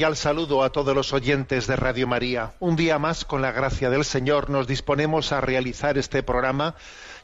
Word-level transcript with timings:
Cordial 0.00 0.16
saludo 0.16 0.64
a 0.64 0.72
todos 0.72 0.94
los 0.94 1.12
oyentes 1.12 1.66
de 1.66 1.76
Radio 1.76 2.06
María. 2.06 2.54
Un 2.58 2.74
día 2.74 2.98
más, 2.98 3.26
con 3.26 3.42
la 3.42 3.52
gracia 3.52 3.90
del 3.90 4.06
Señor, 4.06 4.48
nos 4.48 4.66
disponemos 4.66 5.30
a 5.30 5.42
realizar 5.42 5.98
este 5.98 6.22
programa 6.22 6.74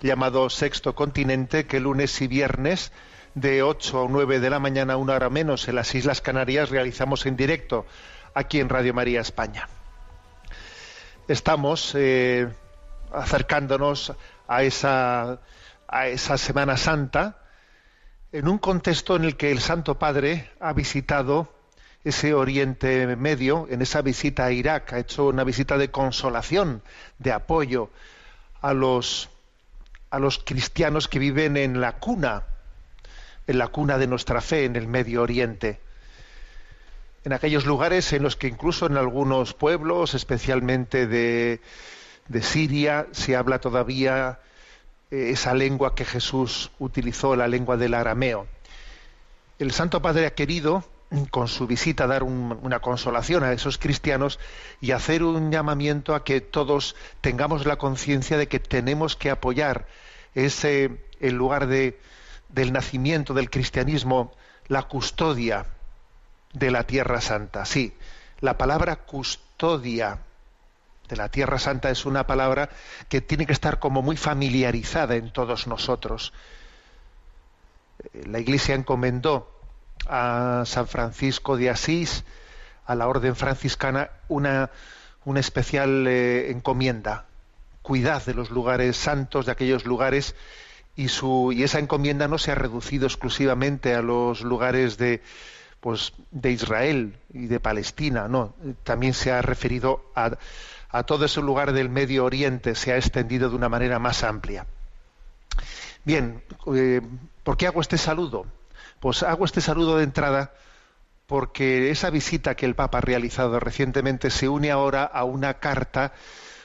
llamado 0.03 0.51
Sexto 0.51 0.95
Continente, 0.95 1.65
que 1.65 1.81
lunes 1.81 2.21
y 2.21 2.27
viernes 2.27 2.93
de 3.35 3.63
8 3.63 4.03
o 4.03 4.09
9 4.11 4.41
de 4.41 4.51
la 4.51 4.59
mañana, 4.59 4.99
una 4.99 5.15
hora 5.15 5.31
menos, 5.31 5.67
en 5.69 5.75
las 5.77 5.95
Islas 5.95 6.21
Canarias, 6.21 6.69
realizamos 6.69 7.25
en 7.25 7.37
directo 7.37 7.87
aquí 8.35 8.61
en 8.61 8.69
Radio 8.69 8.93
María 8.93 9.23
España. 9.23 9.71
Estamos 11.29 11.95
eh, 11.95 12.47
acercándonos 13.11 14.13
a 14.49 14.65
esa, 14.65 15.41
a 15.89 16.09
esa 16.09 16.37
Semana 16.37 16.77
Santa 16.77 17.39
en 18.33 18.49
un 18.49 18.59
contexto 18.59 19.17
en 19.17 19.25
el 19.25 19.39
que 19.39 19.51
el 19.51 19.61
Santo 19.61 19.99
Padre 19.99 20.51
ha 20.61 20.75
visitado 20.75 21.56
ese 22.07 22.35
Oriente 22.35 23.17
Medio, 23.17 23.67
en 23.69 23.83
esa 23.83 24.01
visita 24.01 24.45
a 24.45 24.53
Irak, 24.53 24.93
ha 24.93 25.01
hecho 25.01 25.27
una 25.27 25.43
visita 25.43 25.77
de 25.77 25.91
consolación, 25.91 26.83
de 27.19 27.33
apoyo 27.33 27.91
a 28.63 28.73
los, 28.73 29.29
a 30.11 30.21
los 30.21 30.39
cristianos 30.39 31.09
que 31.09 31.19
viven 31.19 31.57
en 31.57 31.81
la 31.81 31.97
cuna, 31.97 32.45
en 33.49 33.59
la 33.59 33.67
cuna 33.67 33.99
de 33.99 34.07
nuestra 34.07 34.41
fe, 34.41 34.67
en 34.67 34.77
el 34.77 34.87
Medio 34.87 35.21
Oriente. 35.21 35.81
En 37.25 37.33
aquellos 37.33 37.67
lugares 37.67 38.13
en 38.13 38.23
los 38.23 38.37
que 38.37 38.47
incluso 38.47 38.87
en 38.87 38.97
algunos 38.99 39.53
pueblos, 39.53 40.15
especialmente 40.15 41.09
de, 41.09 41.61
de 42.29 42.43
Siria, 42.43 43.09
se 43.11 43.35
habla 43.35 43.59
todavía 43.59 44.39
eh, 45.11 45.31
esa 45.31 45.55
lengua 45.55 45.97
que 45.97 46.05
Jesús 46.05 46.71
utilizó, 46.79 47.35
la 47.35 47.49
lengua 47.49 47.77
del 47.77 47.95
arameo. 47.95 48.47
El 49.59 49.73
Santo 49.73 50.01
Padre 50.01 50.27
ha 50.27 50.35
querido 50.35 50.85
con 51.31 51.47
su 51.49 51.67
visita 51.67 52.07
dar 52.07 52.23
un- 52.23 52.59
una 52.63 52.81
consolación 52.81 53.45
a 53.45 53.53
esos 53.53 53.79
cristianos 53.79 54.39
y 54.81 54.91
hacer 54.91 55.23
un 55.23 55.53
llamamiento 55.53 56.15
a 56.15 56.25
que 56.25 56.41
todos 56.41 56.97
tengamos 57.21 57.65
la 57.65 57.77
conciencia 57.77 58.37
de 58.37 58.49
que 58.49 58.59
tenemos 58.59 59.17
que 59.17 59.31
apoyar 59.31 59.87
ese 60.35 61.01
el 61.21 61.35
lugar 61.35 61.67
de, 61.69 61.99
del 62.49 62.73
nacimiento 62.73 63.35
del 63.35 63.51
cristianismo, 63.51 64.33
la 64.69 64.83
custodia 64.83 65.67
de 66.53 66.71
la 66.71 66.85
Tierra 66.85 67.21
Santa. 67.21 67.65
Sí, 67.65 67.95
la 68.41 68.59
palabra 68.59 68.97
custodia 68.97 70.19
de 71.09 71.17
la 71.17 71.29
Tierra 71.31 71.59
Santa 71.59 71.89
es 71.91 72.05
una 72.05 72.27
palabra 72.27 72.69
que 73.09 73.21
tiene 73.21 73.47
que 73.47 73.53
estar 73.53 73.79
como 73.79 74.03
muy 74.03 74.17
familiarizada 74.17 75.15
en 75.15 75.33
todos 75.33 75.67
nosotros. 75.69 76.33
La 78.27 78.41
Iglesia 78.41 78.75
encomendó 78.75 79.56
a 80.07 80.63
San 80.67 80.87
Francisco 80.87 81.57
de 81.57 81.71
Asís, 81.71 82.25
a 82.85 82.95
la 82.95 83.09
orden 83.09 83.37
franciscana, 83.37 84.11
una, 84.29 84.71
una 85.25 85.41
especial 85.41 86.07
eh, 86.07 86.51
encomienda. 86.51 87.27
Cuidad 87.83 88.25
de 88.25 88.35
los 88.35 88.51
lugares 88.51 88.97
santos, 88.97 89.47
de 89.47 89.53
aquellos 89.53 89.87
lugares, 89.87 90.35
y, 90.97 91.09
su, 91.09 91.53
y 91.53 91.63
esa 91.63 91.79
encomienda 91.79 92.29
no 92.29 92.39
se 92.39 92.53
ha 92.53 92.55
reducido 92.55 93.07
exclusivamente 93.07 93.95
a 93.95 94.03
los 94.03 94.41
lugares 94.41 94.97
de, 94.97 95.23
pues, 95.81 96.13
de 96.31 96.51
Israel 96.53 97.19
y 97.33 97.47
de 97.47 97.61
Palestina, 97.61 98.29
no, 98.29 98.55
también 98.83 99.15
se 99.15 99.31
ha 99.31 99.43
referido 99.43 100.11
a, 100.15 100.39
a 100.89 101.03
todo 101.03 101.27
ese 101.27 101.43
lugar 101.43 101.73
del 101.73 101.89
Medio 101.91 102.25
Oriente, 102.25 102.75
se 102.75 102.93
ha 102.93 102.97
extendido 102.97 103.51
de 103.51 103.57
una 103.57 103.69
manera 103.69 103.99
más 103.99 104.25
amplia. 104.25 104.67
Bien, 106.05 106.43
eh, 106.75 107.03
¿por 107.43 107.57
qué 107.57 107.67
hago 107.67 107.81
este 107.81 107.99
saludo? 107.99 108.47
Pues 109.01 109.23
hago 109.23 109.45
este 109.45 109.61
saludo 109.61 109.99
de 109.99 110.05
entrada 110.05 110.53
porque 111.27 111.91
esa 111.91 112.11
visita 112.11 112.55
que 112.55 112.67
el 112.67 112.75
Papa 112.75 112.99
ha 112.99 113.01
realizado 113.01 113.59
recientemente 113.61 114.31
se 114.31 114.49
une 114.49 114.71
ahora 114.71 115.05
a 115.05 115.25
una 115.25 115.55
carta, 115.55 116.13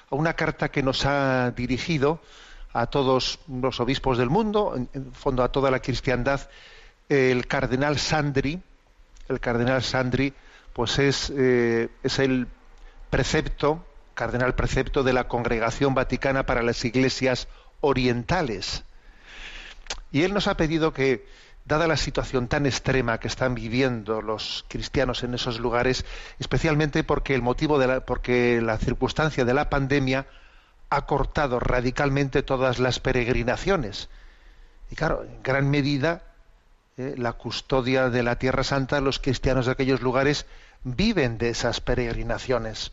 a 0.09 0.15
una 0.15 0.33
carta 0.33 0.69
que 0.69 0.83
nos 0.83 1.05
ha 1.05 1.51
dirigido 1.51 2.21
a 2.73 2.87
todos 2.87 3.39
los 3.47 3.79
obispos 3.79 4.17
del 4.17 4.29
mundo, 4.29 4.75
en, 4.75 5.13
fondo 5.13 5.43
a 5.43 5.51
toda 5.51 5.71
la 5.71 5.79
cristiandad, 5.79 6.49
el 7.09 7.47
cardenal 7.47 7.99
Sandri, 7.99 8.61
el 9.27 9.39
cardenal 9.39 9.83
Sandri, 9.83 10.33
pues 10.73 10.99
es, 10.99 11.31
eh, 11.35 11.89
es 12.03 12.19
el 12.19 12.47
precepto, 13.09 13.85
cardenal 14.13 14.55
precepto 14.55 15.03
de 15.03 15.13
la 15.13 15.27
Congregación 15.27 15.93
Vaticana 15.95 16.45
para 16.45 16.63
las 16.63 16.85
Iglesias 16.85 17.47
Orientales. 17.81 18.83
Y 20.11 20.23
él 20.23 20.33
nos 20.33 20.47
ha 20.47 20.55
pedido 20.55 20.93
que, 20.93 21.25
dada 21.65 21.87
la 21.87 21.97
situación 21.97 22.47
tan 22.47 22.65
extrema 22.65 23.19
que 23.19 23.27
están 23.27 23.55
viviendo 23.55 24.21
los 24.21 24.65
cristianos 24.67 25.23
en 25.23 25.33
esos 25.33 25.59
lugares, 25.59 26.05
especialmente 26.39 27.03
porque 27.03 27.35
el 27.35 27.41
motivo 27.41 27.79
de 27.79 27.87
la, 27.87 27.99
porque 28.01 28.61
la 28.61 28.77
circunstancia 28.77 29.45
de 29.45 29.53
la 29.53 29.69
pandemia 29.69 30.27
ha 30.89 31.05
cortado 31.05 31.59
radicalmente 31.59 32.43
todas 32.43 32.79
las 32.79 32.99
peregrinaciones. 32.99 34.09
Y 34.89 34.95
claro, 34.95 35.23
en 35.23 35.41
gran 35.41 35.69
medida 35.69 36.23
eh, 36.97 37.15
la 37.17 37.33
custodia 37.33 38.09
de 38.09 38.23
la 38.23 38.37
Tierra 38.37 38.63
Santa, 38.63 38.99
los 38.99 39.19
cristianos 39.19 39.65
de 39.65 39.71
aquellos 39.71 40.01
lugares 40.01 40.45
viven 40.83 41.37
de 41.37 41.49
esas 41.49 41.79
peregrinaciones. 41.79 42.91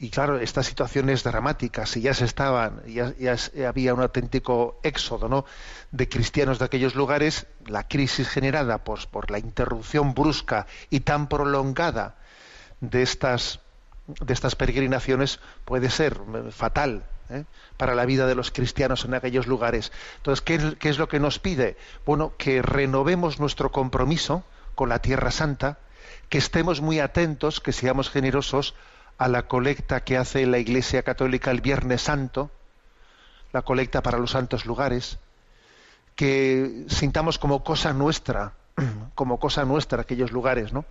Y 0.00 0.10
claro, 0.10 0.38
esta 0.38 0.62
situación 0.62 1.10
es 1.10 1.24
dramática. 1.24 1.84
Si 1.84 2.00
ya 2.00 2.14
se 2.14 2.24
estaban, 2.24 2.82
ya, 2.86 3.12
ya 3.18 3.36
se- 3.36 3.66
había 3.66 3.94
un 3.94 4.00
auténtico 4.00 4.78
éxodo 4.84 5.28
¿no? 5.28 5.44
de 5.90 6.08
cristianos 6.08 6.58
de 6.60 6.66
aquellos 6.66 6.94
lugares, 6.94 7.46
la 7.66 7.88
crisis 7.88 8.28
generada 8.28 8.84
pues, 8.84 9.06
por 9.06 9.30
la 9.32 9.40
interrupción 9.40 10.14
brusca 10.14 10.66
y 10.88 11.00
tan 11.00 11.28
prolongada 11.28 12.16
de 12.80 13.02
estas, 13.02 13.60
de 14.06 14.32
estas 14.34 14.54
peregrinaciones 14.54 15.40
puede 15.64 15.90
ser 15.90 16.20
eh, 16.32 16.52
fatal 16.52 17.04
¿eh? 17.28 17.44
para 17.76 17.96
la 17.96 18.06
vida 18.06 18.26
de 18.28 18.36
los 18.36 18.52
cristianos 18.52 19.04
en 19.04 19.14
aquellos 19.14 19.48
lugares. 19.48 19.90
Entonces, 20.18 20.42
¿qué, 20.42 20.54
es- 20.54 20.76
qué 20.78 20.90
es 20.90 20.98
lo 20.98 21.08
que 21.08 21.18
nos 21.18 21.40
pide? 21.40 21.76
Bueno, 22.06 22.34
que 22.38 22.62
renovemos 22.62 23.40
nuestro 23.40 23.72
compromiso 23.72 24.44
con 24.76 24.90
la 24.90 25.00
Tierra 25.00 25.32
Santa, 25.32 25.80
que 26.28 26.38
estemos 26.38 26.80
muy 26.80 27.00
atentos, 27.00 27.60
que 27.60 27.72
seamos 27.72 28.10
generosos 28.10 28.76
a 29.18 29.28
la 29.28 29.48
colecta 29.48 30.04
que 30.04 30.16
hace 30.16 30.46
la 30.46 30.58
Iglesia 30.58 31.02
Católica 31.02 31.50
el 31.50 31.60
Viernes 31.60 32.02
Santo, 32.02 32.50
la 33.52 33.62
colecta 33.62 34.02
para 34.02 34.18
los 34.18 34.30
santos 34.30 34.64
lugares, 34.64 35.18
que 36.14 36.84
sintamos 36.88 37.38
como 37.38 37.64
cosa 37.64 37.92
nuestra, 37.92 38.54
como 39.14 39.38
cosa 39.38 39.64
nuestra 39.64 40.02
aquellos 40.02 40.30
lugares, 40.32 40.72
¿no? 40.72 40.84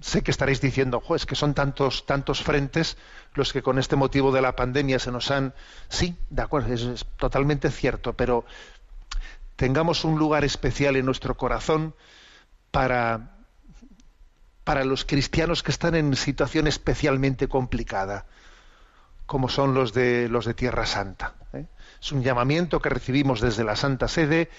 Sé 0.00 0.22
que 0.22 0.32
estaréis 0.32 0.60
diciendo, 0.60 1.00
pues 1.00 1.26
que 1.26 1.36
son 1.36 1.54
tantos, 1.54 2.06
tantos 2.06 2.42
frentes 2.42 2.96
los 3.34 3.52
que 3.52 3.62
con 3.62 3.78
este 3.78 3.94
motivo 3.94 4.32
de 4.32 4.42
la 4.42 4.56
pandemia 4.56 4.98
se 4.98 5.12
nos 5.12 5.30
han. 5.30 5.54
Sí, 5.88 6.16
de 6.28 6.42
acuerdo, 6.42 6.74
es 6.74 7.06
totalmente 7.18 7.70
cierto, 7.70 8.12
pero 8.14 8.44
tengamos 9.54 10.04
un 10.04 10.18
lugar 10.18 10.44
especial 10.44 10.96
en 10.96 11.06
nuestro 11.06 11.36
corazón 11.36 11.94
para, 12.72 13.31
para 14.64 14.84
los 14.84 15.04
cristianos 15.04 15.62
que 15.62 15.70
están 15.70 15.94
en 15.94 16.14
situación 16.16 16.66
especialmente 16.66 17.48
complicada, 17.48 18.26
como 19.26 19.48
son 19.48 19.74
los 19.74 19.92
de 19.92 20.28
los 20.28 20.44
de 20.44 20.54
Tierra 20.54 20.86
Santa. 20.86 21.34
¿eh? 21.52 21.66
Es 22.00 22.12
un 22.12 22.22
llamamiento 22.22 22.80
que 22.80 22.88
recibimos 22.88 23.40
desde 23.40 23.64
la 23.64 23.76
Santa 23.76 24.08
Sede 24.08 24.50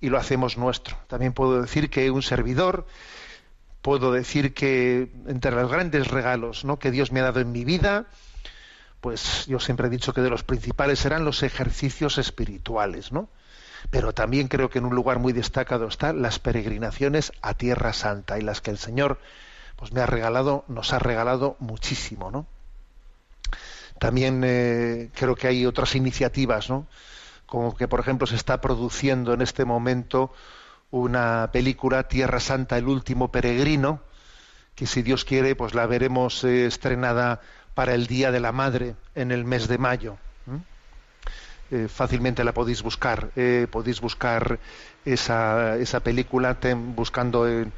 y 0.00 0.08
lo 0.08 0.18
hacemos 0.18 0.56
nuestro. 0.56 0.96
También 1.08 1.32
puedo 1.32 1.60
decir 1.60 1.90
que 1.90 2.10
un 2.10 2.22
servidor, 2.22 2.86
puedo 3.82 4.12
decir 4.12 4.54
que 4.54 5.10
entre 5.26 5.50
los 5.52 5.70
grandes 5.70 6.08
regalos 6.08 6.64
¿no? 6.64 6.78
que 6.78 6.90
Dios 6.90 7.12
me 7.12 7.20
ha 7.20 7.24
dado 7.24 7.40
en 7.40 7.52
mi 7.52 7.64
vida, 7.64 8.06
pues 9.00 9.46
yo 9.46 9.58
siempre 9.60 9.86
he 9.86 9.90
dicho 9.90 10.12
que 10.12 10.20
de 10.20 10.30
los 10.30 10.44
principales 10.44 10.98
serán 10.98 11.24
los 11.24 11.42
ejercicios 11.42 12.18
espirituales, 12.18 13.12
¿no? 13.12 13.30
Pero 13.88 14.12
también 14.12 14.48
creo 14.48 14.68
que 14.68 14.78
en 14.78 14.84
un 14.84 14.94
lugar 14.94 15.18
muy 15.18 15.32
destacado 15.32 15.88
están 15.88 16.20
las 16.20 16.38
peregrinaciones 16.38 17.32
a 17.40 17.54
Tierra 17.54 17.94
Santa 17.94 18.38
y 18.38 18.42
las 18.42 18.60
que 18.60 18.70
el 18.70 18.76
Señor 18.76 19.18
pues 19.80 19.92
me 19.92 20.02
ha 20.02 20.06
regalado, 20.06 20.62
nos 20.68 20.92
ha 20.92 20.98
regalado 20.98 21.56
muchísimo, 21.58 22.30
¿no? 22.30 22.46
También 23.98 24.42
eh, 24.44 25.08
creo 25.14 25.34
que 25.34 25.48
hay 25.48 25.64
otras 25.64 25.94
iniciativas, 25.94 26.68
¿no? 26.68 26.86
Como 27.46 27.74
que, 27.74 27.88
por 27.88 27.98
ejemplo, 27.98 28.26
se 28.26 28.36
está 28.36 28.60
produciendo 28.60 29.32
en 29.32 29.40
este 29.40 29.64
momento 29.64 30.32
una 30.90 31.48
película 31.50 32.08
Tierra 32.08 32.40
Santa, 32.40 32.76
el 32.76 32.88
último 32.88 33.32
peregrino, 33.32 34.00
que 34.74 34.86
si 34.86 35.00
Dios 35.00 35.24
quiere, 35.24 35.56
pues 35.56 35.74
la 35.74 35.86
veremos 35.86 36.44
eh, 36.44 36.66
estrenada 36.66 37.40
para 37.74 37.94
el 37.94 38.06
Día 38.06 38.30
de 38.30 38.40
la 38.40 38.52
Madre 38.52 38.96
en 39.14 39.32
el 39.32 39.46
mes 39.46 39.66
de 39.66 39.78
mayo. 39.78 40.18
Eh, 41.70 41.88
fácilmente 41.88 42.44
la 42.44 42.52
podéis 42.52 42.82
buscar. 42.82 43.30
Podéis 43.70 44.00
buscar 44.00 44.58
esa, 45.04 45.76
esa 45.76 46.00
película 46.00 46.58
buscando 46.96 47.46
en, 47.48 47.72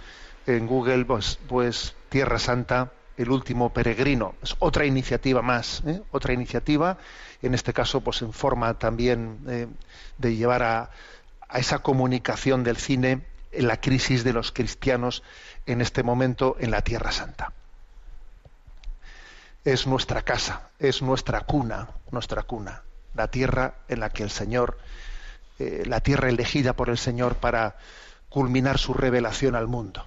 en 0.46 0.66
Google 0.66 1.04
pues, 1.04 1.38
pues, 1.48 1.94
Tierra 2.08 2.38
Santa, 2.38 2.92
el 3.16 3.30
último 3.30 3.72
peregrino. 3.72 4.34
Es 4.42 4.56
otra 4.58 4.84
iniciativa 4.86 5.42
más, 5.42 5.82
¿eh? 5.86 6.02
otra 6.10 6.32
iniciativa, 6.32 6.98
en 7.42 7.54
este 7.54 7.72
caso 7.72 8.00
pues 8.00 8.22
en 8.22 8.32
forma 8.32 8.74
también 8.74 9.68
de 10.18 10.36
llevar 10.36 10.62
a, 10.62 10.90
a 11.48 11.58
esa 11.58 11.80
comunicación 11.80 12.64
del 12.64 12.76
cine 12.76 13.22
en 13.50 13.68
la 13.68 13.80
crisis 13.80 14.24
de 14.24 14.32
los 14.32 14.52
cristianos 14.52 15.22
en 15.66 15.80
este 15.80 16.02
momento 16.02 16.56
en 16.58 16.70
la 16.70 16.82
Tierra 16.82 17.12
Santa. 17.12 17.52
Es 19.64 19.86
nuestra 19.86 20.22
casa, 20.22 20.70
es 20.78 21.02
nuestra 21.02 21.42
cuna, 21.42 21.88
nuestra 22.10 22.42
cuna 22.42 22.82
la 23.14 23.28
tierra 23.28 23.74
en 23.88 24.00
la 24.00 24.10
que 24.10 24.22
el 24.22 24.30
Señor, 24.30 24.78
eh, 25.58 25.84
la 25.86 26.00
tierra 26.00 26.28
elegida 26.28 26.74
por 26.74 26.88
el 26.88 26.98
Señor 26.98 27.36
para 27.36 27.76
culminar 28.28 28.78
su 28.78 28.94
revelación 28.94 29.54
al 29.54 29.68
mundo. 29.68 30.04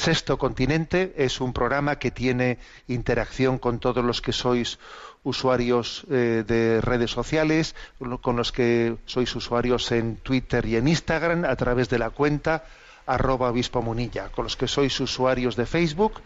Sexto 0.00 0.38
Continente 0.38 1.12
es 1.18 1.42
un 1.42 1.52
programa 1.52 1.98
que 1.98 2.10
tiene 2.10 2.56
interacción 2.88 3.58
con 3.58 3.80
todos 3.80 4.02
los 4.02 4.22
que 4.22 4.32
sois 4.32 4.78
usuarios 5.24 6.06
eh, 6.10 6.42
de 6.46 6.80
redes 6.80 7.10
sociales, 7.10 7.74
con 8.22 8.34
los 8.34 8.50
que 8.50 8.96
sois 9.04 9.36
usuarios 9.36 9.92
en 9.92 10.16
Twitter 10.16 10.64
y 10.64 10.76
en 10.76 10.88
Instagram 10.88 11.44
a 11.44 11.54
través 11.54 11.90
de 11.90 11.98
la 11.98 12.08
cuenta 12.08 12.64
arroba 13.04 13.50
obispo 13.50 13.82
munilla, 13.82 14.30
con 14.32 14.44
los 14.44 14.56
que 14.56 14.68
sois 14.68 14.98
usuarios 15.00 15.54
de 15.54 15.66
Facebook 15.66 16.22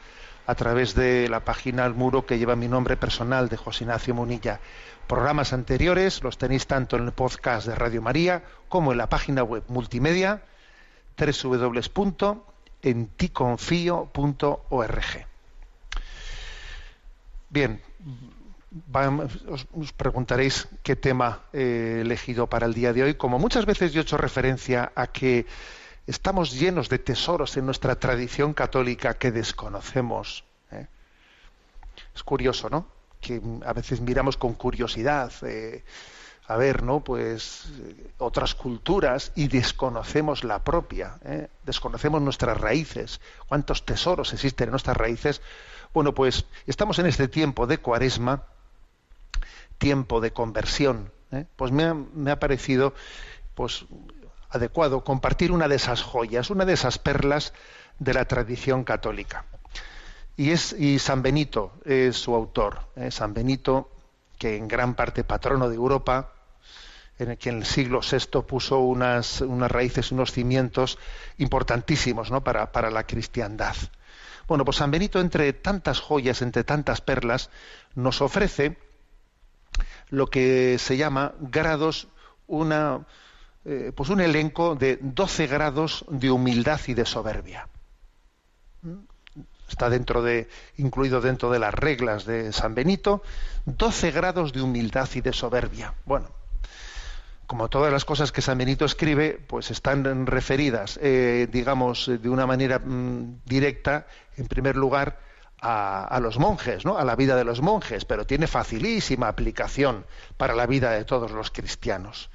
a 0.47 0.55
través 0.55 0.95
de 0.95 1.29
la 1.29 1.41
página 1.41 1.85
al 1.85 1.95
muro 1.95 2.27
que 2.27 2.39
lleva 2.39 2.55
mi 2.55 2.69
nombre 2.69 2.97
personal 2.97 3.49
de 3.49 3.57
José 3.57 3.83
Ignacio 3.83 4.15
Munilla. 4.15 4.61
Programas 5.09 5.53
anteriores 5.53 6.23
los 6.23 6.39
tenéis 6.39 6.69
tanto 6.69 6.95
en 6.95 7.07
el 7.07 7.13
podcast 7.13 7.67
de 7.67 7.75
Radio 7.75 8.03
María 8.03 8.45
como 8.69 8.93
en 8.93 8.99
la 8.99 9.09
página 9.09 9.43
web 9.43 9.65
multimedia 9.67 10.45
www.enticonfio.org. 12.85 15.27
Bien, 17.49 17.81
os, 19.49 19.93
preguntaréis 19.93 20.69
qué 20.83 20.97
tema 20.97 21.43
he 21.53 22.01
elegido 22.03 22.49
para 22.49 22.67
el 22.67 22.75
día 22.75 22.93
de 22.93 23.05
hoy. 23.05 23.15
Como 23.15 23.39
muchas 23.39 23.65
veces 23.65 23.93
yo 23.93 24.01
he 24.01 24.03
hecho 24.03 24.17
referencia 24.17 24.91
a 24.95 25.07
que 25.07 25.47
estamos 26.07 26.53
llenos 26.53 26.89
de 26.89 26.99
tesoros 26.99 27.57
en 27.57 27.67
nuestra 27.67 27.97
tradición 27.97 28.53
católica 28.53 29.15
que 29.15 29.31
desconocemos. 29.31 30.45
¿eh? 30.73 30.87
Es 32.15 32.23
curioso, 32.23 32.69
¿no? 32.69 32.87
que 33.21 33.41
a 33.65 33.73
veces 33.73 34.03
miramos 34.03 34.37
con 34.37 34.53
curiosidad 34.53 35.33
eh, 35.43 35.83
a 36.47 36.57
ver, 36.57 36.83
¿no? 36.83 37.01
Pues 37.01 37.67
otras 38.19 38.55
culturas 38.55 39.33
y 39.35 39.49
desconocemos 39.49 40.45
la 40.45 40.63
propia, 40.63 41.19
¿eh? 41.25 41.49
desconocemos 41.65 42.21
nuestras 42.21 42.61
raíces, 42.61 43.21
cuántos 43.49 43.87
tesoros 43.87 44.33
existen 44.33 44.69
en 44.69 44.73
nuestras 44.73 44.97
raíces. 44.97 45.41
Bueno, 45.95 46.15
pues 46.15 46.45
estamos 46.67 46.99
en 46.99 47.07
este 47.07 47.29
tiempo 47.29 47.67
de 47.67 47.79
cuaresma, 47.79 48.43
tiempo 49.79 50.21
de 50.21 50.33
conversión, 50.33 51.11
¿eh? 51.33 51.47
pues 51.57 51.73
me 51.73 52.31
ha, 52.31 52.39
parecido 52.39 52.93
pues 53.55 53.87
adecuado 54.51 55.03
compartir 55.03 55.51
una 55.51 55.67
de 55.67 55.77
esas 55.77 56.03
joyas, 56.03 56.51
una 56.51 56.67
de 56.67 56.75
esas 56.75 56.99
perlas 56.99 57.55
de 57.99 58.13
la 58.13 58.27
tradición 58.27 58.85
católica. 58.85 59.47
Y, 60.37 60.51
es, 60.51 60.73
y 60.73 60.99
San 60.99 61.23
Benito 61.23 61.73
es 61.85 62.17
su 62.17 62.35
autor. 62.35 62.81
¿eh? 62.97 63.11
San 63.11 63.35
Benito, 63.35 63.91
que 64.39 64.57
en 64.57 64.69
gran 64.69 64.95
parte 64.95 65.25
patrono 65.25 65.69
de 65.69 65.77
Europa, 65.77 66.34
en 67.19 67.31
el 67.31 67.39
que 67.39 67.51
en 67.51 67.59
el 67.59 67.67
siglo 67.67 68.01
VI 68.01 68.43
puso 68.43 68.79
unas, 68.81 69.41
raíces, 69.41 70.13
unos 70.13 70.33
cimientos 70.33 70.99
importantísimos 71.39 72.31
¿no? 72.31 72.43
para, 72.43 72.91
la 72.91 73.07
cristiandad. 73.07 73.77
Bueno, 74.49 74.65
pues 74.65 74.79
San 74.79 74.91
Benito, 74.91 75.21
entre 75.21 75.53
tantas 75.53 76.01
joyas, 76.01 76.43
entre 76.43 76.65
tantas 76.65 77.01
perlas, 77.01 77.51
nos 77.95 78.21
ofrece 78.21 78.77
lo 80.11 80.27
que 80.27 80.77
se 80.79 80.97
llama 80.97 81.33
grados, 81.41 82.09
una, 82.47 83.07
eh, 83.65 83.93
pues 83.95 84.11
un 84.11 84.21
elenco 84.21 84.75
de 84.75 84.99
12 85.01 85.47
grados 85.47 86.05
de 86.09 86.31
humildad 86.31 86.81
y 86.87 86.95
de 86.95 87.07
soberbia 87.07 87.69
está 89.69 89.89
dentro 89.91 90.23
de, 90.23 90.49
incluido 90.77 91.21
dentro 91.21 91.51
de 91.51 91.59
las 91.59 91.75
reglas 91.75 92.25
de 92.25 92.53
San 92.53 92.75
Benito, 92.75 93.23
12 93.67 94.11
grados 94.13 94.53
de 94.53 94.63
humildad 94.63 95.09
y 95.15 95.21
de 95.21 95.33
soberbia. 95.33 95.95
Bueno, 96.05 96.29
como 97.47 97.69
todas 97.69 97.93
las 97.93 98.05
cosas 98.05 98.33
que 98.33 98.43
San 98.43 98.59
Benito 98.59 98.85
escribe, 98.85 99.39
pues 99.47 99.71
están 99.71 100.27
referidas, 100.27 100.99
eh, 101.03 101.49
digamos, 101.51 102.11
de 102.21 102.29
una 102.29 102.47
manera 102.47 102.79
mm, 102.79 103.41
directa, 103.45 104.07
en 104.37 104.47
primer 104.47 104.77
lugar, 104.77 105.19
a, 105.67 106.21
los 106.21 106.39
monjes, 106.39 106.85
¿no? 106.85 106.99
a 106.99 107.05
la 107.05 107.17
vida 107.17 107.37
de 107.37 107.45
los 107.45 107.63
monjes, 107.63 108.05
pero 108.05 108.27
tiene 108.27 108.47
facilísima 108.47 109.29
aplicación 109.29 110.05
para 110.37 110.55
la 110.55 110.67
vida 110.67 110.91
de 110.91 111.05
todos 111.05 111.31
los 111.31 111.51
cristianos. 111.51 112.29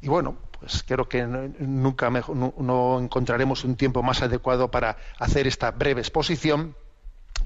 Y 0.00 0.08
bueno, 0.08 0.38
pues 0.58 0.82
creo 0.82 1.06
que 1.06 1.22
nunca 1.26 2.08
no, 2.08 2.98
encontraremos 2.98 3.64
un 3.64 3.76
tiempo 3.76 4.02
más 4.02 4.22
adecuado 4.22 4.70
para 4.70 4.96
hacer 5.18 5.46
esta 5.46 5.70
breve 5.70 6.00
exposición 6.00 6.74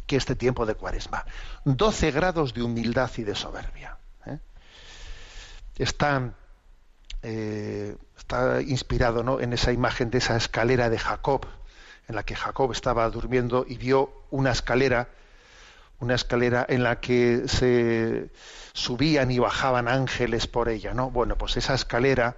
que 0.06 0.16
este 0.16 0.36
tiempo 0.36 0.64
de 0.64 0.76
cuaresma. 0.76 1.24
Doce 1.64 2.12
grados 2.12 2.54
de 2.54 2.62
humildad 2.62 3.10
y 3.16 3.24
de 3.24 3.34
soberbia. 3.34 3.98
¿eh? 4.26 4.38
Está, 5.76 6.34
eh, 7.26 7.96
está 8.18 8.60
inspirado 8.60 9.22
¿no? 9.22 9.40
en 9.40 9.54
esa 9.54 9.72
imagen 9.72 10.10
de 10.10 10.18
esa 10.18 10.36
escalera 10.36 10.90
de 10.90 10.98
Jacob, 10.98 11.46
en 12.06 12.16
la 12.16 12.22
que 12.22 12.36
Jacob 12.36 12.70
estaba 12.70 13.08
durmiendo 13.08 13.64
y 13.66 13.78
vio 13.78 14.12
una 14.30 14.52
escalera, 14.52 15.08
una 16.00 16.14
escalera 16.14 16.66
en 16.68 16.82
la 16.82 17.00
que 17.00 17.44
se 17.48 18.30
subían 18.74 19.30
y 19.30 19.38
bajaban 19.38 19.88
ángeles 19.88 20.46
por 20.46 20.68
ella, 20.68 20.92
¿no? 20.92 21.10
Bueno, 21.10 21.38
pues 21.38 21.56
esa 21.56 21.72
escalera 21.72 22.36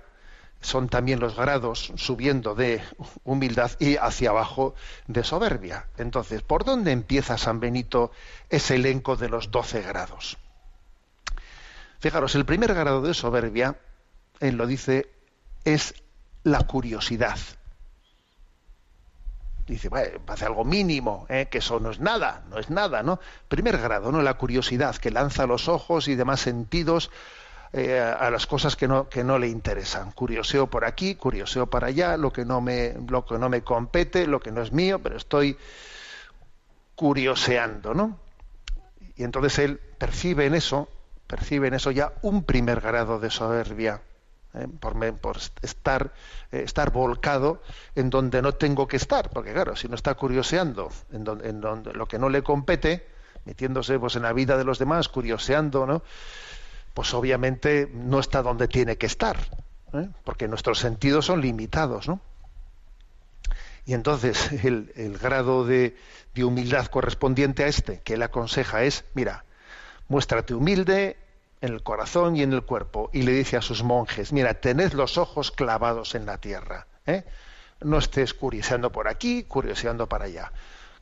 son 0.61 0.89
también 0.89 1.19
los 1.19 1.35
grados 1.35 1.93
subiendo 1.97 2.55
de 2.55 2.81
humildad 3.25 3.73
y 3.81 3.97
hacia 3.97 4.31
abajo 4.31 4.77
de 5.09 5.25
soberbia. 5.25 5.87
Entonces, 5.99 6.43
¿por 6.43 6.65
dónde 6.65 6.93
empieza 6.93 7.39
San 7.39 7.59
Benito 7.59 8.13
ese 8.51 8.77
elenco 8.77 9.17
de 9.17 9.29
los 9.29 9.51
doce 9.51 9.83
grados? 9.83 10.39
Fijaros, 11.99 12.37
el 12.37 12.45
primer 12.45 12.73
grado 12.73 13.03
de 13.03 13.15
soberbia, 13.15 13.77
él 14.41 14.57
lo 14.57 14.67
dice, 14.67 15.11
es 15.65 15.95
la 16.45 16.67
curiosidad. 16.67 17.39
Dice, 19.67 19.91
hace 20.29 20.45
algo 20.45 20.65
mínimo, 20.65 21.27
¿eh? 21.29 21.49
que 21.51 21.59
eso 21.59 21.81
no 21.81 21.91
es 21.91 21.99
nada, 21.99 22.45
no 22.49 22.59
es 22.59 22.71
nada, 22.71 23.03
¿no? 23.03 23.19
Primer 23.49 23.79
grado, 23.79 24.13
¿no? 24.13 24.23
La 24.23 24.35
curiosidad, 24.35 24.95
que 24.97 25.11
lanza 25.11 25.47
los 25.47 25.69
ojos 25.69 26.07
y 26.07 26.15
demás 26.15 26.41
sentidos 26.41 27.11
eh, 27.73 27.99
a 27.99 28.31
las 28.31 28.47
cosas 28.47 28.77
que 28.77 28.87
no, 28.87 29.09
que 29.09 29.25
no 29.25 29.39
le 29.39 29.49
interesan. 29.49 30.13
Curioseo 30.13 30.69
por 30.69 30.85
aquí, 30.85 31.17
curioseo 31.17 31.67
para 31.67 31.89
allá, 31.89 32.17
lo 32.17 32.33
que, 32.33 32.45
no 32.45 32.61
me, 32.61 32.95
lo 33.09 33.27
que 33.27 33.39
no 33.39 33.49
me 33.49 33.63
compete, 33.63 34.29
lo 34.29 34.39
que 34.39 34.53
no 34.53 34.63
es 34.63 34.73
mío, 34.73 35.01
pero 35.01 35.17
estoy 35.17 35.59
curioseando, 36.95 37.93
¿no? 37.93 38.19
Y 39.17 39.25
entonces 39.25 39.59
él 39.59 39.81
percibe 39.99 40.47
en 40.47 40.55
eso, 40.55 40.89
percibe 41.27 41.67
en 41.69 41.75
eso 41.75 41.91
ya 41.91 42.13
un 42.23 42.45
primer 42.45 42.81
grado 42.81 43.19
de 43.19 43.31
soberbia. 43.31 44.01
¿Eh? 44.57 44.67
por, 44.81 44.97
por 45.19 45.37
estar, 45.63 46.13
eh, 46.53 46.63
estar 46.65 46.91
volcado 46.91 47.63
en 47.95 48.11
donde 48.11 48.43
no 48.43 48.53
tengo 48.53 48.89
que 48.89 48.97
estar, 48.97 49.31
porque 49.31 49.53
claro, 49.53 49.77
si 49.77 49.89
no 49.89 49.95
está 49.95 50.15
curioseando 50.15 50.91
en 51.13 51.25
donde, 51.25 51.49
en 51.49 51.61
donde 51.61 51.93
lo 51.93 52.07
que 52.07 52.19
no 52.19 52.29
le 52.29 52.43
compete, 52.43 53.07
metiéndose 53.45 53.99
pues 53.99 54.17
en 54.17 54.23
la 54.23 54.33
vida 54.33 54.57
de 54.57 54.65
los 54.65 54.79
demás, 54.79 55.09
curioseando, 55.09 55.87
¿no? 55.87 56.03
Pues 56.95 57.13
obviamente 57.15 57.91
no 57.93 58.19
está 58.19 58.43
donde 58.43 58.69
tiene 58.69 58.97
que 58.97 59.07
estar, 59.07 59.37
¿eh? 59.93 60.09
porque 60.25 60.49
nuestros 60.49 60.79
sentidos 60.79 61.27
son 61.27 61.41
limitados, 61.41 62.09
¿no? 62.09 62.21
Y 63.85 63.95
entonces 63.95 64.53
el, 64.65 64.93
el 64.97 65.19
grado 65.19 65.65
de, 65.65 65.97
de 66.35 66.45
humildad 66.45 66.87
correspondiente 66.87 67.65
a 67.65 67.69
este 67.69 68.01
que 68.01 68.15
él 68.15 68.23
aconseja 68.23 68.83
es, 68.83 69.05
mira, 69.15 69.45
muéstrate 70.09 70.55
humilde 70.55 71.17
en 71.61 71.73
el 71.73 71.83
corazón 71.83 72.37
y 72.37 72.43
en 72.43 72.53
el 72.53 72.63
cuerpo. 72.63 73.11
Y 73.13 73.23
le 73.23 73.33
dice 73.33 73.57
a 73.57 73.63
sus 73.63 73.83
monjes, 73.83 74.33
mira, 74.33 74.55
tened 74.55 74.93
los 74.93 75.19
ojos 75.19 75.51
clavados 75.51 76.15
en 76.15 76.27
la 76.27 76.39
tierra. 76.39 76.87
¿eh? 77.07 77.25
No 77.81 77.99
estés 77.99 78.35
curioseando 78.35 78.91
por 78.93 79.09
aquí, 79.09 79.45
curioseando 79.45 80.09
para 80.09 80.27
allá. 80.27 80.53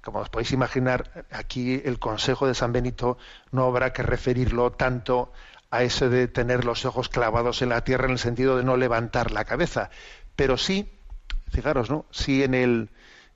Como 0.03 0.19
os 0.19 0.29
podéis 0.29 0.53
imaginar, 0.53 1.25
aquí 1.31 1.81
el 1.85 1.99
consejo 1.99 2.47
de 2.47 2.55
San 2.55 2.73
Benito 2.73 3.17
no 3.53 3.65
habrá 3.65 3.93
que 3.93 4.03
referirlo 4.03 4.73
tanto 4.73 5.33
a 5.71 5.83
eso 5.83 6.09
de 6.09 6.29
tener 6.29 6.65
los 6.65 6.85
ojos 6.85 7.09
clavados 7.09 7.63
en 7.63 7.71
la 7.71 7.83
tierra 7.83 8.05
en 8.05 8.13
el 8.13 8.19
sentido 8.19 8.57
de 8.57 8.65
no 8.65 8.77
levantar 8.77 9.33
la 9.33 9.45
cabeza, 9.45 9.91
pero 10.37 10.57
sí, 10.57 10.93
fijaros, 11.51 11.91
¿no? 11.91 12.05
Sí 12.11 12.45
en 12.45 12.55
el, 12.55 12.91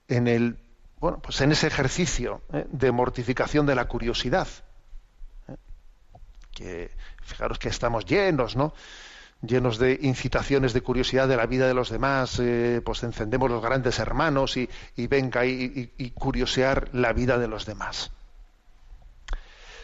en 0.07 0.27
el, 0.27 0.57
bueno, 0.99 1.19
pues 1.21 1.41
en 1.41 1.51
ese 1.51 1.67
ejercicio 1.67 2.43
¿eh? 2.53 2.65
de 2.71 2.91
mortificación 2.91 3.65
de 3.65 3.75
la 3.75 3.85
curiosidad 3.85 4.47
que 6.59 6.91
fijaros 7.23 7.57
que 7.57 7.69
estamos 7.69 8.05
llenos, 8.05 8.57
¿no? 8.57 8.73
llenos 9.41 9.77
de 9.77 9.97
incitaciones 10.01 10.73
de 10.73 10.81
curiosidad 10.81 11.27
de 11.29 11.37
la 11.37 11.45
vida 11.45 11.65
de 11.65 11.73
los 11.73 11.89
demás, 11.89 12.37
eh, 12.39 12.81
pues 12.83 13.03
encendemos 13.03 13.49
los 13.49 13.63
grandes 13.63 13.97
hermanos 13.99 14.57
y, 14.57 14.69
y 14.97 15.07
venga 15.07 15.45
y, 15.45 16.11
curiosear 16.13 16.89
la 16.91 17.13
vida 17.13 17.37
de 17.37 17.47
los 17.47 17.65
demás. 17.65 18.11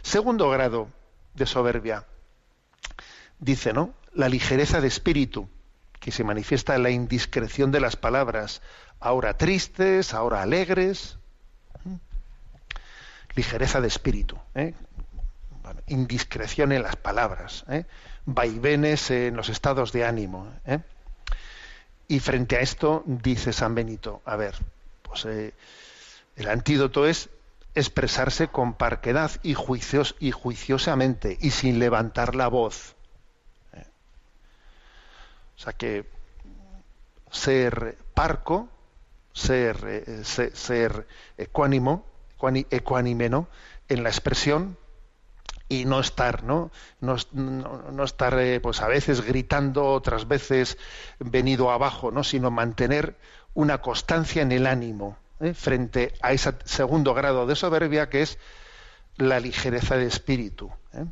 Segundo 0.02 0.50
grado 0.50 0.90
de 1.34 1.46
soberbia, 1.46 2.06
dice, 3.40 3.72
¿no? 3.72 3.94
La 4.14 4.28
ligereza 4.28 4.82
de 4.82 4.90
espíritu, 4.90 5.48
que 6.02 6.12
se 6.12 6.26
manifiesta 6.26 6.76
en 6.76 6.84
la 6.84 6.90
indiscreción 6.90 7.72
de 7.72 7.80
las 7.80 7.96
palabras, 7.96 8.62
ahora 9.00 9.38
tristes, 9.38 10.14
ahora 10.14 10.42
alegres. 10.42 11.18
¿Mm? 11.86 11.96
Ligereza 13.36 13.80
de 13.82 13.88
espíritu, 13.88 14.38
¿eh? 14.54 14.74
Indiscreción 15.88 16.72
en 16.72 16.84
las 16.84 16.96
palabras, 16.96 17.66
¿eh? 17.70 17.86
vaivenes 18.26 19.12
en 19.12 19.36
los 19.36 19.50
estados 19.50 19.92
de 19.92 20.06
ánimo. 20.06 20.52
¿eh? 20.66 20.80
Y 22.08 22.20
frente 22.20 22.58
a 22.58 22.60
esto 22.60 23.04
dice 23.06 23.54
San 23.54 23.76
Benito, 23.76 24.22
a 24.26 24.36
ver, 24.36 24.56
pues 25.02 25.26
eh, 25.26 25.54
el 26.36 26.48
antídoto 26.48 27.06
es 27.06 27.30
expresarse 27.74 28.48
con 28.48 28.74
parquedad 28.74 29.32
y, 29.44 29.54
juicios, 29.54 30.16
y 30.20 30.32
juiciosamente 30.32 31.38
y 31.42 31.52
sin 31.52 31.80
levantar 31.80 32.36
la 32.36 32.48
voz. 32.48 32.96
¿eh? 33.74 33.86
O 35.58 35.60
sea 35.60 35.74
que 35.74 36.06
ser 37.32 37.98
parco, 38.14 38.70
ser, 39.34 39.78
eh, 39.86 40.24
ser, 40.24 40.56
ser 40.56 41.08
ecuánimo, 41.38 42.06
en 43.88 44.04
la 44.04 44.10
expresión 44.10 44.78
y 45.68 45.86
no 45.86 46.00
estar, 46.00 46.44
¿no? 46.44 46.72
No, 47.02 47.16
estar, 48.04 48.38
eh, 48.40 48.60
pues 48.62 48.82
a 48.82 48.88
veces 48.88 49.22
gritando, 49.22 49.86
otras 49.88 50.28
veces 50.28 50.78
venido 51.20 51.72
abajo, 51.72 52.12
¿no? 52.12 52.24
Sino 52.24 52.52
mantener 52.52 53.18
una 53.54 53.82
constancia 53.82 54.42
en 54.42 54.52
el 54.52 54.68
ánimo 54.68 55.18
¿eh? 55.40 55.54
frente 55.54 56.14
a 56.22 56.34
ese 56.34 56.54
segundo 56.66 57.14
grado 57.14 57.48
de 57.48 57.56
soberbia 57.56 58.10
que 58.10 58.22
es 58.22 58.38
la 59.18 59.40
ligereza 59.40 59.98
de 59.98 60.08
espíritu. 60.08 60.72
¿eh? 60.94 61.06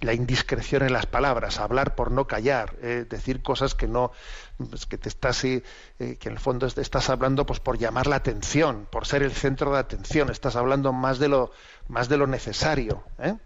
la 0.00 0.14
indiscreción 0.14 0.82
en 0.82 0.92
las 0.92 1.06
palabras, 1.06 1.60
hablar 1.60 1.94
por 1.94 2.10
no 2.10 2.26
callar, 2.26 2.74
eh, 2.82 3.06
decir 3.08 3.40
cosas 3.40 3.76
que 3.76 3.86
no, 3.86 4.10
pues, 4.58 4.84
que 4.86 4.98
te 4.98 5.08
estás, 5.08 5.44
eh, 5.44 5.62
que 5.98 6.28
en 6.28 6.32
el 6.32 6.40
fondo 6.40 6.66
est- 6.66 6.78
estás 6.78 7.08
hablando 7.08 7.46
pues 7.46 7.60
por 7.60 7.78
llamar 7.78 8.08
la 8.08 8.16
atención, 8.16 8.88
por 8.90 9.06
ser 9.06 9.22
el 9.22 9.30
centro 9.30 9.72
de 9.72 9.78
atención, 9.78 10.28
estás 10.30 10.56
hablando 10.56 10.92
más 10.92 11.20
de 11.20 11.28
lo, 11.28 11.52
más 11.92 12.08
de 12.08 12.16
lo 12.16 12.26
necesario, 12.26 13.04
¿eh? 13.18 13.36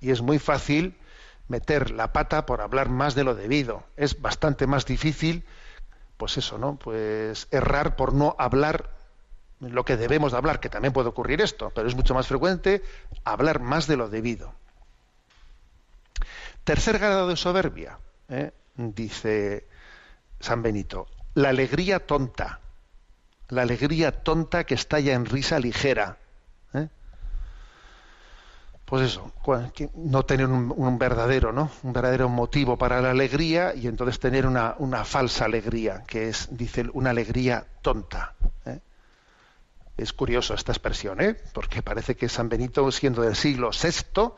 y 0.00 0.10
es 0.10 0.22
muy 0.22 0.40
fácil 0.40 0.96
meter 1.46 1.92
la 1.92 2.12
pata 2.12 2.44
por 2.46 2.60
hablar 2.60 2.88
más 2.88 3.14
de 3.14 3.22
lo 3.22 3.36
debido. 3.36 3.84
Es 3.96 4.20
bastante 4.20 4.66
más 4.66 4.86
difícil, 4.86 5.44
pues 6.16 6.36
eso, 6.36 6.58
¿no? 6.58 6.76
Pues 6.76 7.46
errar 7.52 7.94
por 7.94 8.12
no 8.12 8.34
hablar 8.40 8.90
lo 9.60 9.84
que 9.84 9.96
debemos 9.96 10.32
de 10.32 10.38
hablar, 10.38 10.58
que 10.58 10.68
también 10.68 10.92
puede 10.92 11.10
ocurrir 11.10 11.40
esto, 11.40 11.70
pero 11.72 11.86
es 11.86 11.94
mucho 11.94 12.12
más 12.12 12.26
frecuente 12.26 12.82
hablar 13.24 13.60
más 13.60 13.86
de 13.86 13.96
lo 13.96 14.08
debido. 14.08 14.52
Tercer 16.64 16.98
grado 16.98 17.28
de 17.28 17.36
soberbia, 17.36 18.00
¿eh? 18.28 18.50
dice 18.74 19.68
San 20.40 20.62
Benito, 20.62 21.06
la 21.34 21.50
alegría 21.50 22.04
tonta, 22.04 22.58
la 23.48 23.62
alegría 23.62 24.24
tonta 24.24 24.64
que 24.64 24.74
estalla 24.74 25.14
en 25.14 25.24
risa 25.24 25.60
ligera. 25.60 26.18
¿eh? 26.74 26.88
Pues 28.88 29.02
eso, 29.02 29.30
no 29.96 30.24
tener 30.24 30.46
un, 30.46 30.98
verdadero, 30.98 31.52
¿no? 31.52 31.70
Un 31.82 31.92
verdadero 31.92 32.30
motivo 32.30 32.78
para 32.78 33.02
la 33.02 33.10
alegría 33.10 33.74
y 33.74 33.86
entonces 33.86 34.18
tener 34.18 34.46
una, 34.46 34.76
una 34.78 35.04
falsa 35.04 35.44
alegría, 35.44 36.04
que 36.06 36.30
es, 36.30 36.48
dice, 36.52 36.86
una 36.94 37.10
alegría 37.10 37.66
tonta. 37.82 38.32
¿eh? 38.64 38.80
Es 39.98 40.14
curioso 40.14 40.54
esta 40.54 40.72
expresión, 40.72 41.20
¿eh? 41.20 41.36
porque 41.52 41.82
parece 41.82 42.16
que 42.16 42.30
San 42.30 42.48
Benito, 42.48 42.90
siendo 42.90 43.20
del 43.20 43.36
siglo 43.36 43.72
VI, 43.72 44.32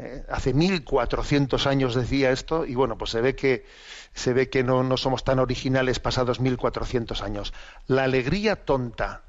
eh, 0.00 0.24
hace 0.28 0.54
1400 0.54 1.64
años 1.68 1.94
decía 1.94 2.32
esto 2.32 2.66
y 2.66 2.74
bueno, 2.74 2.98
pues 2.98 3.12
se 3.12 3.20
ve 3.20 3.36
que 3.36 3.64
se 4.12 4.32
ve 4.32 4.50
que 4.50 4.64
no, 4.64 4.82
no 4.82 4.96
somos 4.96 5.22
tan 5.22 5.38
originales 5.38 6.00
pasados 6.00 6.40
1400 6.40 7.22
años. 7.22 7.54
La 7.86 8.02
alegría 8.02 8.56
tonta, 8.56 9.22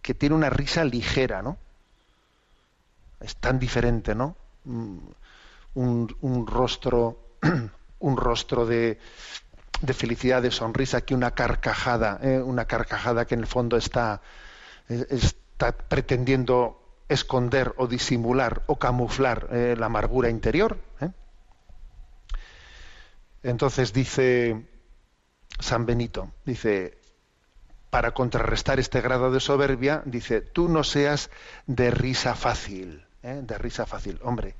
que 0.00 0.14
tiene 0.14 0.34
una 0.34 0.48
risa 0.48 0.82
ligera, 0.82 1.42
¿no? 1.42 1.58
Es 3.22 3.36
tan 3.36 3.58
diferente, 3.58 4.14
¿no? 4.14 4.36
Mm, 4.64 4.98
Un, 5.74 6.46
rostro, 6.46 7.36
un 8.00 8.16
rostro 8.16 8.66
de, 8.66 8.98
felicidad, 9.94 10.42
de 10.42 10.50
sonrisa, 10.50 11.00
que 11.00 11.14
una 11.14 11.32
carcajada, 11.32 12.18
¿eh? 12.22 12.42
una 12.42 12.66
carcajada 12.66 13.24
que 13.24 13.34
en 13.34 13.40
el 13.40 13.46
fondo 13.46 13.76
está, 13.76 14.20
está 14.88 15.72
pretendiendo 15.72 16.82
esconder 17.08 17.74
o 17.76 17.86
disimular 17.86 18.62
o 18.66 18.76
camuflar 18.76 19.48
eh, 19.52 19.76
la 19.78 19.86
amargura 19.86 20.28
interior. 20.28 20.78
¿eh? 21.00 21.10
Entonces 23.42 23.92
dice 23.92 24.66
San 25.58 25.86
Benito, 25.86 26.32
dice, 26.44 26.98
para 27.90 28.12
contrarrestar 28.12 28.80
este 28.80 29.00
grado 29.00 29.30
de 29.30 29.40
soberbia, 29.40 30.02
dice, 30.06 30.40
tú 30.40 30.68
no 30.68 30.84
seas 30.84 31.30
de 31.66 31.90
risa 31.90 32.34
fácil, 32.34 33.06
¿eh? 33.22 33.40
de 33.42 33.58
risa 33.58 33.86
fácil. 33.86 34.18
Hombre, 34.22 34.54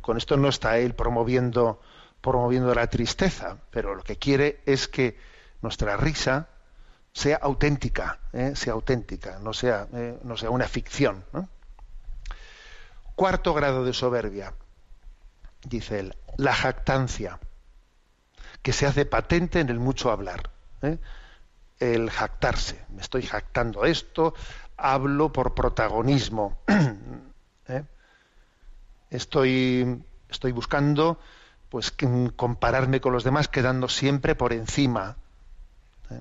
con 0.00 0.16
esto 0.16 0.36
no 0.36 0.48
está 0.48 0.78
él 0.78 0.94
promoviendo, 0.94 1.80
promoviendo 2.20 2.74
la 2.74 2.86
tristeza, 2.88 3.58
pero 3.70 3.94
lo 3.94 4.02
que 4.02 4.16
quiere 4.16 4.60
es 4.66 4.88
que 4.88 5.18
nuestra 5.60 5.96
risa 5.96 6.48
sea 7.12 7.36
auténtica, 7.36 8.20
¿eh? 8.32 8.52
sea 8.54 8.72
auténtica, 8.72 9.38
no 9.40 9.52
sea, 9.52 9.86
eh, 9.92 10.18
no 10.22 10.36
sea 10.36 10.50
una 10.50 10.66
ficción. 10.66 11.24
Cuarto 13.14 13.52
grado 13.52 13.84
de 13.84 13.92
soberbia, 13.92 14.54
dice 15.64 16.00
él, 16.00 16.16
la 16.38 16.54
jactancia, 16.54 17.38
que 18.62 18.72
se 18.72 18.86
hace 18.86 19.04
patente 19.04 19.60
en 19.60 19.68
el 19.68 19.78
mucho 19.78 20.10
hablar. 20.10 20.50
El 21.78 22.10
jactarse, 22.10 22.84
me 22.90 23.02
estoy 23.02 23.22
jactando 23.22 23.84
esto, 23.84 24.34
hablo 24.76 25.32
por 25.32 25.54
protagonismo. 25.54 26.58
Estoy, 29.12 30.02
buscando 30.54 31.18
pues 31.68 31.90
que- 31.90 32.30
compararme 32.34 33.00
con 33.00 33.12
los 33.12 33.24
demás 33.24 33.48
quedando 33.48 33.88
siempre 33.88 34.34
por 34.34 34.52
encima. 34.52 35.16
¿eh? 36.10 36.20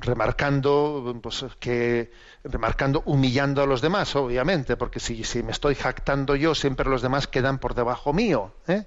remarcando 0.00 1.18
pues 1.22 1.44
que 1.58 2.12
remarcando 2.44 3.02
humillando 3.06 3.62
a 3.62 3.66
los 3.66 3.80
demás 3.80 4.14
obviamente 4.14 4.76
porque 4.76 5.00
si, 5.00 5.24
si 5.24 5.42
me 5.42 5.52
estoy 5.52 5.74
jactando 5.74 6.36
yo 6.36 6.54
siempre 6.54 6.88
los 6.88 7.00
demás 7.00 7.26
quedan 7.26 7.58
por 7.58 7.74
debajo 7.74 8.12
mío 8.12 8.52
¿eh? 8.68 8.84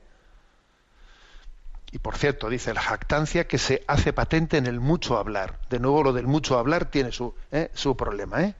y 1.92 1.98
por 1.98 2.16
cierto 2.16 2.48
dice 2.48 2.76
la 2.76 2.82
jactancia 2.82 3.48
que 3.48 3.58
se 3.58 3.84
hace 3.88 4.14
patente 4.14 4.58
en 4.58 4.68
el 4.68 4.80
mucho 4.80 5.18
hablar 5.18 5.60
de 5.72 5.80
nuevo 5.80 6.04
lo 6.04 6.14
del 6.14 6.28
mucho 6.28 6.60
hablar 6.60 6.86
tiene 6.86 7.12
su 7.12 7.34
¿eh? 7.52 7.72
su 7.74 7.98
problema 7.98 8.44
¿eh? 8.44 8.54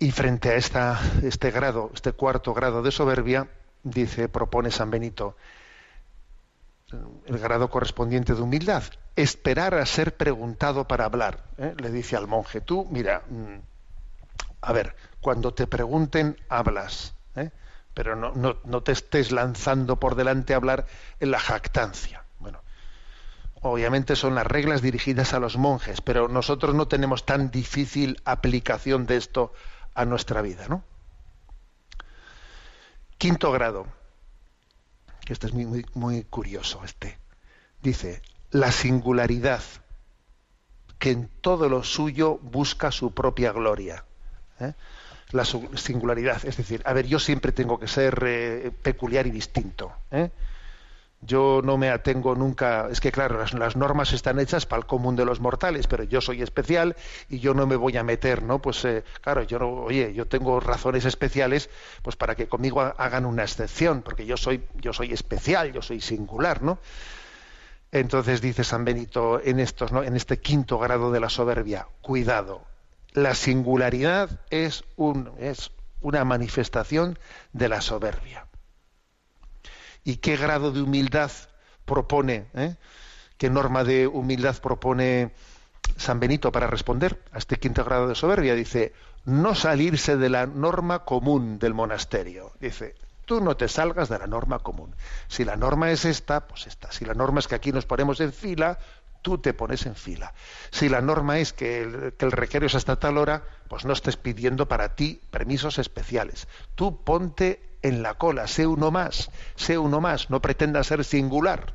Y 0.00 0.10
frente 0.10 0.50
a 0.50 0.56
este 1.22 1.50
grado 1.50 1.90
este 1.94 2.12
cuarto 2.12 2.54
grado 2.54 2.82
de 2.82 2.90
soberbia 2.90 3.48
dice, 3.82 4.28
propone 4.28 4.70
San 4.70 4.90
Benito, 4.90 5.36
el 7.26 7.38
grado 7.38 7.70
correspondiente 7.70 8.34
de 8.34 8.40
humildad, 8.40 8.82
esperar 9.14 9.74
a 9.74 9.86
ser 9.86 10.16
preguntado 10.16 10.88
para 10.88 11.04
hablar. 11.04 11.44
¿eh? 11.58 11.74
Le 11.78 11.90
dice 11.90 12.16
al 12.16 12.26
monje, 12.26 12.60
tú, 12.60 12.86
mira, 12.90 13.22
mm, 13.28 13.58
a 14.62 14.72
ver, 14.72 14.96
cuando 15.20 15.54
te 15.54 15.66
pregunten, 15.66 16.36
hablas, 16.48 17.14
¿eh? 17.36 17.50
pero 17.94 18.16
no, 18.16 18.32
no, 18.34 18.56
no 18.64 18.82
te 18.82 18.92
estés 18.92 19.30
lanzando 19.32 20.00
por 20.00 20.14
delante 20.14 20.54
a 20.54 20.56
hablar 20.56 20.86
en 21.20 21.30
la 21.30 21.38
jactancia. 21.38 22.24
Bueno, 22.38 22.60
obviamente 23.60 24.16
son 24.16 24.34
las 24.34 24.46
reglas 24.46 24.80
dirigidas 24.80 25.34
a 25.34 25.40
los 25.40 25.58
monjes, 25.58 26.00
pero 26.00 26.26
nosotros 26.28 26.74
no 26.74 26.88
tenemos 26.88 27.26
tan 27.26 27.50
difícil 27.50 28.20
aplicación 28.24 29.06
de 29.06 29.16
esto 29.16 29.52
a 30.00 30.04
nuestra 30.04 30.40
vida, 30.40 30.66
¿no? 30.68 30.82
Quinto 33.18 33.52
grado, 33.52 33.86
este 35.26 35.46
es 35.46 35.52
muy, 35.52 35.66
muy, 35.66 35.86
muy 35.94 36.24
curioso, 36.24 36.82
este. 36.84 37.18
Dice, 37.82 38.22
la 38.50 38.72
singularidad, 38.72 39.62
que 40.98 41.10
en 41.10 41.28
todo 41.40 41.68
lo 41.68 41.84
suyo 41.84 42.38
busca 42.38 42.90
su 42.90 43.12
propia 43.12 43.52
gloria. 43.52 44.04
¿eh? 44.58 44.72
La 45.32 45.44
singularidad, 45.44 46.44
es 46.44 46.56
decir, 46.56 46.82
a 46.84 46.92
ver, 46.92 47.06
yo 47.06 47.18
siempre 47.18 47.52
tengo 47.52 47.78
que 47.78 47.88
ser 47.88 48.22
eh, 48.26 48.72
peculiar 48.82 49.26
y 49.26 49.30
distinto. 49.30 49.92
¿eh? 50.10 50.30
Yo 51.22 51.60
no 51.62 51.76
me 51.76 51.90
atengo 51.90 52.34
nunca, 52.34 52.88
es 52.90 52.98
que 52.98 53.12
claro, 53.12 53.44
las, 53.52 53.76
normas 53.76 54.12
están 54.14 54.40
hechas 54.40 54.64
para 54.64 54.80
el 54.80 54.86
común 54.86 55.16
de 55.16 55.26
los 55.26 55.38
mortales, 55.38 55.86
pero 55.86 56.02
yo 56.04 56.22
soy 56.22 56.40
especial 56.40 56.96
y 57.28 57.40
yo 57.40 57.52
no 57.52 57.66
me 57.66 57.76
voy 57.76 57.96
a 57.98 58.02
meter, 58.02 58.42
¿no? 58.42 58.60
Pues 58.62 58.82
eh, 58.86 59.04
claro, 59.20 59.42
yo 59.42 59.58
no, 59.58 59.68
oye, 59.70 60.14
yo 60.14 60.26
tengo 60.26 60.60
razones 60.60 61.04
especiales, 61.04 61.68
pues 62.02 62.16
para 62.16 62.34
que 62.34 62.48
conmigo 62.48 62.80
ha- 62.80 62.94
hagan 62.96 63.26
una 63.26 63.42
excepción, 63.42 64.00
porque 64.00 64.24
yo 64.24 64.38
soy, 64.38 64.64
yo 64.76 64.94
soy 64.94 65.12
especial, 65.12 65.72
yo 65.72 65.82
soy 65.82 66.00
singular, 66.00 66.62
¿no? 66.62 66.78
Entonces 67.92 68.40
dice 68.40 68.64
San 68.64 68.84
Benito 68.84 69.40
en 69.44 69.60
estos, 69.60 69.92
¿no? 69.92 70.02
En 70.02 70.16
este 70.16 70.38
quinto 70.38 70.78
grado 70.78 71.12
de 71.12 71.20
la 71.20 71.28
soberbia, 71.28 71.86
cuidado, 72.00 72.62
la 73.12 73.34
singularidad 73.34 74.40
es 74.50 74.84
un, 74.96 75.32
es 75.38 75.72
una 76.00 76.24
manifestación 76.24 77.18
de 77.52 77.68
la 77.68 77.80
soberbia 77.82 78.46
y 80.04 80.16
qué 80.16 80.36
grado 80.36 80.72
de 80.72 80.82
humildad 80.82 81.30
propone, 81.84 82.46
eh? 82.54 82.76
qué 83.36 83.50
norma 83.50 83.84
de 83.84 84.06
humildad 84.06 84.56
propone 84.60 85.32
San 85.96 86.20
Benito 86.20 86.52
para 86.52 86.66
responder 86.66 87.22
a 87.32 87.38
este 87.38 87.58
quinto 87.58 87.84
grado 87.84 88.08
de 88.08 88.14
soberbia. 88.14 88.54
Dice, 88.54 88.92
no 89.24 89.54
salirse 89.54 90.16
de 90.16 90.28
la 90.28 90.46
norma 90.46 91.04
común 91.04 91.58
del 91.58 91.74
monasterio. 91.74 92.52
Dice, 92.60 92.94
tú 93.24 93.40
no 93.40 93.56
te 93.56 93.68
salgas 93.68 94.08
de 94.08 94.18
la 94.18 94.26
norma 94.26 94.60
común. 94.60 94.94
Si 95.28 95.44
la 95.44 95.56
norma 95.56 95.90
es 95.90 96.04
esta, 96.04 96.46
pues 96.46 96.66
esta. 96.66 96.90
Si 96.92 97.04
la 97.04 97.14
norma 97.14 97.40
es 97.40 97.48
que 97.48 97.54
aquí 97.54 97.72
nos 97.72 97.86
ponemos 97.86 98.20
en 98.20 98.32
fila, 98.32 98.78
tú 99.22 99.38
te 99.38 99.54
pones 99.54 99.86
en 99.86 99.94
fila. 99.94 100.34
Si 100.70 100.88
la 100.88 101.00
norma 101.00 101.38
es 101.38 101.52
que 101.52 101.82
el, 101.82 102.14
que 102.16 102.66
es 102.66 102.74
hasta 102.74 102.96
tal 102.96 103.18
hora, 103.18 103.44
pues 103.68 103.84
no 103.84 103.92
estés 103.92 104.16
pidiendo 104.16 104.66
para 104.68 104.94
ti 104.96 105.20
permisos 105.30 105.78
especiales. 105.78 106.48
Tú 106.74 107.02
ponte 107.04 107.69
en 107.82 108.02
la 108.02 108.14
cola, 108.14 108.46
sé 108.46 108.66
uno 108.66 108.90
más, 108.90 109.30
sé 109.56 109.78
uno 109.78 110.00
más, 110.00 110.30
no 110.30 110.40
pretendas 110.40 110.86
ser 110.88 111.04
singular. 111.04 111.74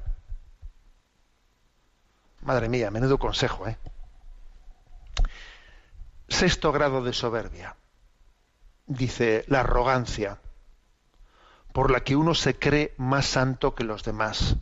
Madre 2.41 2.69
mía, 2.69 2.91
menudo 2.91 3.17
consejo, 3.17 3.67
¿eh? 3.67 3.77
Sexto 6.27 6.71
grado 6.71 7.03
de 7.03 7.13
soberbia. 7.13 7.75
Dice 8.87 9.45
la 9.47 9.61
arrogancia, 9.61 10.39
por 11.73 11.91
la 11.91 12.01
que 12.01 12.15
uno 12.15 12.35
se 12.35 12.57
cree 12.57 12.93
más 12.97 13.25
santo 13.25 13.73
que 13.75 13.83
los 13.83 14.03
demás. 14.03 14.55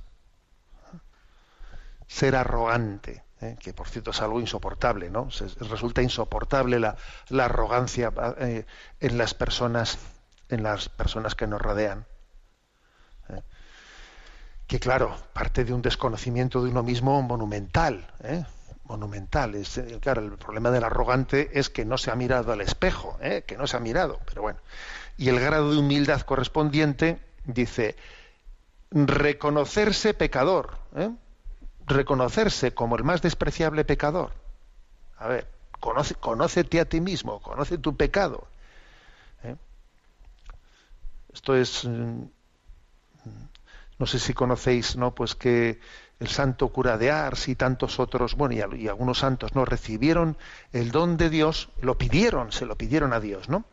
Ser 2.08 2.36
arrogante, 2.36 3.24
¿eh? 3.42 3.58
que 3.60 3.74
por 3.74 3.88
cierto 3.88 4.12
es 4.12 4.22
algo 4.22 4.40
insoportable, 4.40 5.10
¿no? 5.10 5.32
Se- 5.32 5.48
resulta 5.66 6.02
insoportable 6.02 6.80
la, 6.80 6.96
la 7.30 7.46
arrogancia 7.46 8.12
eh, 8.40 8.66
en 9.00 9.18
las 9.18 9.34
personas, 9.34 9.98
en 10.54 10.64
las 10.64 10.90
personas 10.90 11.36
que 11.36 11.48
nos 11.48 11.62
rodean. 11.62 12.06
¿eh? 13.30 13.42
Que 14.68 14.80
claro, 14.80 15.16
parte 15.34 15.66
de 15.66 15.74
un 15.74 15.82
desconocimiento 15.82 16.64
de 16.64 16.70
uno 16.70 16.84
mismo 16.84 17.22
monumental, 17.22 18.08
¿eh? 18.24 18.46
monumental. 18.86 19.56
Es, 19.56 19.78
eh, 19.78 19.98
claro, 20.02 20.22
el 20.22 20.38
problema 20.38 20.72
del 20.72 20.84
arrogante 20.84 21.52
es 21.54 21.70
que 21.70 21.86
no 21.86 21.98
se 21.98 22.12
ha 22.12 22.16
mirado 22.16 22.52
al 22.52 22.62
espejo, 22.62 23.18
¿eh? 23.22 23.44
que 23.46 23.58
no 23.58 23.68
se 23.68 23.78
ha 23.78 23.80
mirado, 23.80 24.20
pero 24.26 24.42
bueno. 24.42 24.60
Y 25.18 25.30
el 25.30 25.40
grado 25.40 25.72
de 25.72 25.80
humildad 25.80 26.22
correspondiente 26.22 27.20
dice 27.46 27.96
reconocerse 28.92 30.14
pecador, 30.14 30.78
¿eh? 30.96 31.10
reconocerse 31.88 32.74
como 32.74 32.96
el 32.96 33.04
más 33.04 33.22
despreciable 33.22 33.86
pecador. 33.86 34.32
A 35.18 35.28
ver, 35.28 35.48
conoce, 35.80 36.16
conócete 36.16 36.80
a 36.80 36.86
ti 36.86 37.02
mismo, 37.02 37.42
conoce 37.42 37.78
tu 37.78 37.96
pecado. 37.96 38.48
Esto 41.34 41.56
es, 41.56 41.86
mm, 41.86 42.24
no 44.00 44.06
sé 44.06 44.20
si 44.20 44.34
conocéis, 44.34 44.96
¿no? 44.96 45.14
Pues 45.16 45.36
que 45.36 45.80
el 46.20 46.28
santo 46.28 46.70
cura 46.70 46.98
de 46.98 47.12
Ars 47.12 47.48
y 47.48 47.56
tantos 47.56 48.00
otros, 48.00 48.36
bueno, 48.36 48.56
y, 48.56 48.84
y 48.84 48.88
algunos 48.88 49.20
santos, 49.20 49.56
¿no? 49.56 49.66
Recibieron 49.66 50.38
el 50.72 50.92
don 50.92 51.18
de 51.18 51.30
Dios, 51.30 51.70
lo 51.82 51.98
pidieron, 51.98 52.52
se 52.52 52.66
lo 52.66 52.78
pidieron 52.78 53.14
a 53.14 53.20
Dios, 53.20 53.50
¿no? 53.50 53.66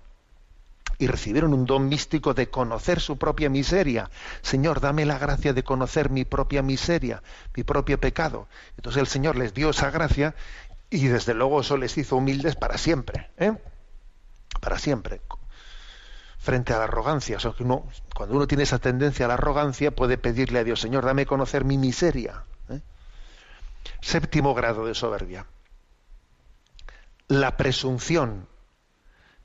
y 1.01 1.07
recibieron 1.07 1.55
un 1.55 1.65
don 1.65 1.89
místico 1.89 2.35
de 2.35 2.51
conocer 2.51 3.01
su 3.01 3.17
propia 3.17 3.49
miseria. 3.49 4.11
Señor, 4.43 4.81
dame 4.81 5.07
la 5.07 5.19
gracia 5.19 5.55
de 5.55 5.65
conocer 5.65 6.11
mi 6.11 6.27
propia 6.27 6.63
miseria, 6.63 7.23
mi 7.57 7.65
propio 7.65 7.99
pecado. 7.99 8.49
Entonces 8.77 9.01
el 9.01 9.07
Señor 9.07 9.37
les 9.37 9.55
dio 9.55 9.71
esa 9.71 9.91
gracia 9.91 10.35
y 10.91 11.07
desde 11.07 11.33
luego 11.33 11.63
eso 11.63 11.79
les 11.79 11.97
hizo 11.97 12.17
humildes 12.17 12.55
para 12.55 12.77
siempre, 12.77 13.31
¿eh? 13.39 13.57
Para 14.61 14.79
siempre. 14.79 15.23
Frente 16.41 16.73
a 16.73 16.79
la 16.79 16.85
arrogancia, 16.85 17.37
o 17.37 17.41
sea, 17.41 17.53
que 17.53 17.63
uno, 17.63 17.85
cuando 18.15 18.35
uno 18.35 18.47
tiene 18.47 18.63
esa 18.63 18.79
tendencia 18.79 19.27
a 19.27 19.29
la 19.29 19.35
arrogancia, 19.35 19.91
puede 19.91 20.17
pedirle 20.17 20.61
a 20.61 20.65
Dios, 20.65 20.81
Señor, 20.81 21.05
dame 21.05 21.23
a 21.23 21.27
conocer 21.27 21.65
mi 21.65 21.77
miseria. 21.77 22.45
¿eh? 22.71 22.81
Séptimo 24.01 24.55
grado 24.55 24.87
de 24.87 24.95
soberbia. 24.95 25.45
La 27.29 27.59
presunción 27.59 28.49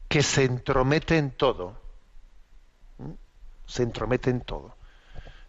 que 0.08 0.23
se 0.23 0.45
entromete 0.45 1.17
en 1.17 1.31
todo. 1.31 1.77
¿Mm? 2.97 3.12
Se 3.65 3.84
entromete 3.84 4.29
en 4.29 4.39
todo. 4.39 4.77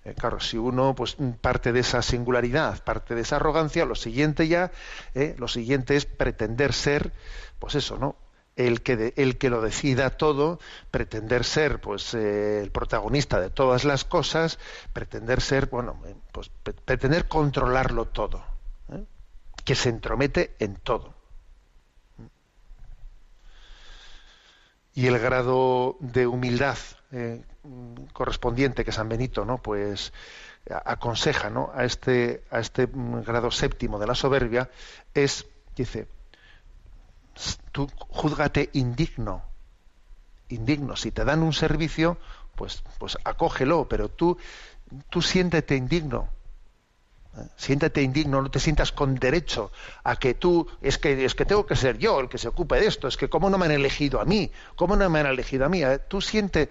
Eh, 0.07 0.15
claro, 0.15 0.39
si 0.41 0.57
uno 0.57 0.95
pues 0.95 1.17
parte 1.41 1.73
de 1.73 1.81
esa 1.81 2.01
singularidad, 2.01 2.83
parte 2.85 3.15
de 3.15 3.23
esa 3.23 3.37
arrogancia, 3.37 3.85
lo 3.85 3.97
siguiente 3.97 4.47
ya, 4.47 4.71
eh, 5.15 5.35
lo 5.39 5.49
siguiente 5.49 5.97
es 5.97 6.07
pretender 6.07 6.73
ser, 6.73 7.13
pues 7.59 7.75
eso, 7.75 7.99
¿no? 7.99 8.15
El 8.57 8.83
que, 8.83 9.13
el 9.17 9.37
que 9.39 9.51
lo 9.51 9.61
decida 9.61 10.11
todo, 10.11 10.59
pretender 10.91 11.45
ser 11.45 11.79
pues 11.81 12.15
eh, 12.15 12.63
el 12.63 12.71
protagonista 12.71 13.39
de 13.39 13.51
todas 13.51 13.85
las 13.85 14.05
cosas, 14.05 14.59
pretender 14.95 15.43
ser, 15.43 15.67
bueno, 15.67 16.01
eh, 16.07 16.15
pues 16.33 16.49
pre- 16.63 16.73
pretender 16.73 17.29
controlarlo 17.29 18.07
todo, 18.07 18.43
¿eh? 18.91 19.05
que 19.65 19.75
se 19.75 19.91
entromete 19.91 20.57
en 20.59 20.77
todo. 20.77 21.15
y 24.95 25.07
el 25.07 25.19
grado 25.19 25.97
de 26.01 26.27
humildad 26.27 26.79
correspondiente 28.13 28.85
que 28.85 28.93
San 28.93 29.09
Benito 29.09 29.45
no 29.45 29.59
pues 29.59 30.13
aconseja 30.85 31.51
¿no? 31.51 31.71
a 31.75 31.85
este 31.85 32.45
a 32.51 32.59
este 32.61 32.87
mm, 32.87 33.23
grado 33.23 33.51
séptimo 33.51 33.99
de 33.99 34.07
la 34.07 34.15
soberbia 34.15 34.71
es 35.15 35.47
dice 35.77 36.01
"S- 36.01 36.09
tú 37.73 37.89
júzgate 37.99 38.71
indigno 38.73 39.43
indigno 40.49 40.97
si 40.97 41.11
te 41.11 41.25
dan 41.25 41.43
un 41.43 41.53
servicio 41.53 42.19
pues 42.55 42.83
pues 42.99 43.19
acógelo 43.25 43.89
pero 43.89 44.09
tú 44.09 44.39
tú 45.11 45.23
siéntete 45.23 45.77
indigno 45.77 46.31
siéntete 47.57 48.03
indigno, 48.03 48.43
no 48.43 48.51
te 48.51 48.61
sientas 48.61 48.93
con 48.93 49.15
derecho 49.15 49.71
a 50.05 50.17
que 50.17 50.35
tú, 50.35 50.67
es 50.81 50.99
que, 50.99 51.25
es 51.25 51.35
que 51.35 51.45
tengo 51.45 51.67
que 51.67 51.77
ser 51.77 51.99
yo 51.99 52.21
el 52.21 52.29
que 52.29 52.39
se 52.39 52.49
ocupe 52.49 52.77
de 52.77 52.87
esto, 52.87 53.09
es 53.09 53.17
que 53.17 53.29
cómo 53.29 53.51
no 53.51 53.59
me 53.59 53.67
han 53.67 53.73
elegido 53.73 54.21
a 54.21 54.25
mí, 54.25 54.51
cómo 54.75 54.97
no 54.97 55.09
me 55.11 55.21
han 55.21 55.27
elegido 55.27 55.67
a 55.67 55.69
mí, 55.69 55.83
Eh, 55.83 55.99
tú 56.09 56.21
siente, 56.21 56.71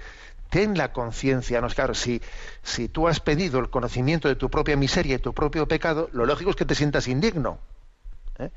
ten 0.49 0.77
la 0.77 0.91
conciencia, 0.91 1.61
no 1.61 1.67
claro, 1.69 1.93
si, 1.93 2.21
si 2.63 2.87
tú 2.87 3.07
has 3.07 3.19
pedido 3.19 3.59
el 3.59 3.69
conocimiento 3.69 4.27
de 4.27 4.35
tu 4.35 4.49
propia 4.49 4.75
miseria 4.75 5.15
y 5.15 5.19
tu 5.19 5.33
propio 5.33 5.67
pecado, 5.67 6.09
lo 6.13 6.25
lógico 6.25 6.49
es 6.49 6.55
que 6.55 6.65
te 6.65 6.75
sientas 6.75 7.07
indigno. 7.07 7.59
¿eh? 8.39 8.49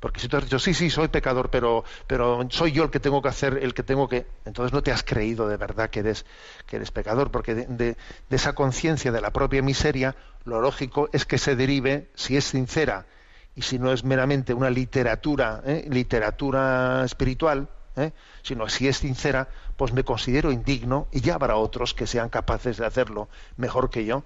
Porque 0.00 0.20
si 0.20 0.28
tú 0.28 0.36
has 0.36 0.44
dicho, 0.44 0.58
sí, 0.58 0.74
sí, 0.74 0.90
soy 0.90 1.08
pecador, 1.08 1.50
pero, 1.50 1.84
pero 2.06 2.46
soy 2.50 2.72
yo 2.72 2.84
el 2.84 2.90
que 2.90 3.00
tengo 3.00 3.22
que 3.22 3.28
hacer, 3.28 3.58
el 3.62 3.72
que 3.72 3.82
tengo 3.82 4.08
que... 4.08 4.26
Entonces 4.44 4.72
no 4.72 4.82
te 4.82 4.92
has 4.92 5.02
creído 5.02 5.48
de 5.48 5.56
verdad 5.56 5.88
que 5.88 6.00
eres, 6.00 6.26
que 6.66 6.76
eres 6.76 6.90
pecador, 6.90 7.30
porque 7.30 7.54
de, 7.54 7.96
esa 8.30 8.54
conciencia 8.54 9.10
de 9.10 9.20
la 9.20 9.30
propia 9.30 9.62
miseria, 9.62 10.14
lo 10.44 10.60
lógico 10.60 11.08
es 11.12 11.24
que 11.24 11.38
se 11.38 11.56
derive, 11.56 12.08
si 12.14 12.36
es 12.36 12.44
sincera 12.44 13.06
y 13.54 13.62
si 13.62 13.78
no 13.78 13.92
es 13.92 14.04
meramente 14.04 14.52
una 14.52 14.68
literatura, 14.68 15.62
¿eh? 15.64 15.86
literatura 15.88 17.02
espiritual, 17.04 17.68
¿eh? 17.96 18.12
sino 18.42 18.68
si 18.68 18.88
es 18.88 18.98
sincera, 18.98 19.48
pues 19.78 19.94
me 19.94 20.04
considero 20.04 20.52
indigno 20.52 21.08
y 21.10 21.22
ya 21.22 21.34
habrá 21.36 21.56
otros 21.56 21.94
que 21.94 22.06
sean 22.06 22.28
capaces 22.28 22.76
de 22.76 22.84
hacerlo 22.84 23.30
mejor 23.56 23.88
que 23.88 24.04
yo. 24.04 24.24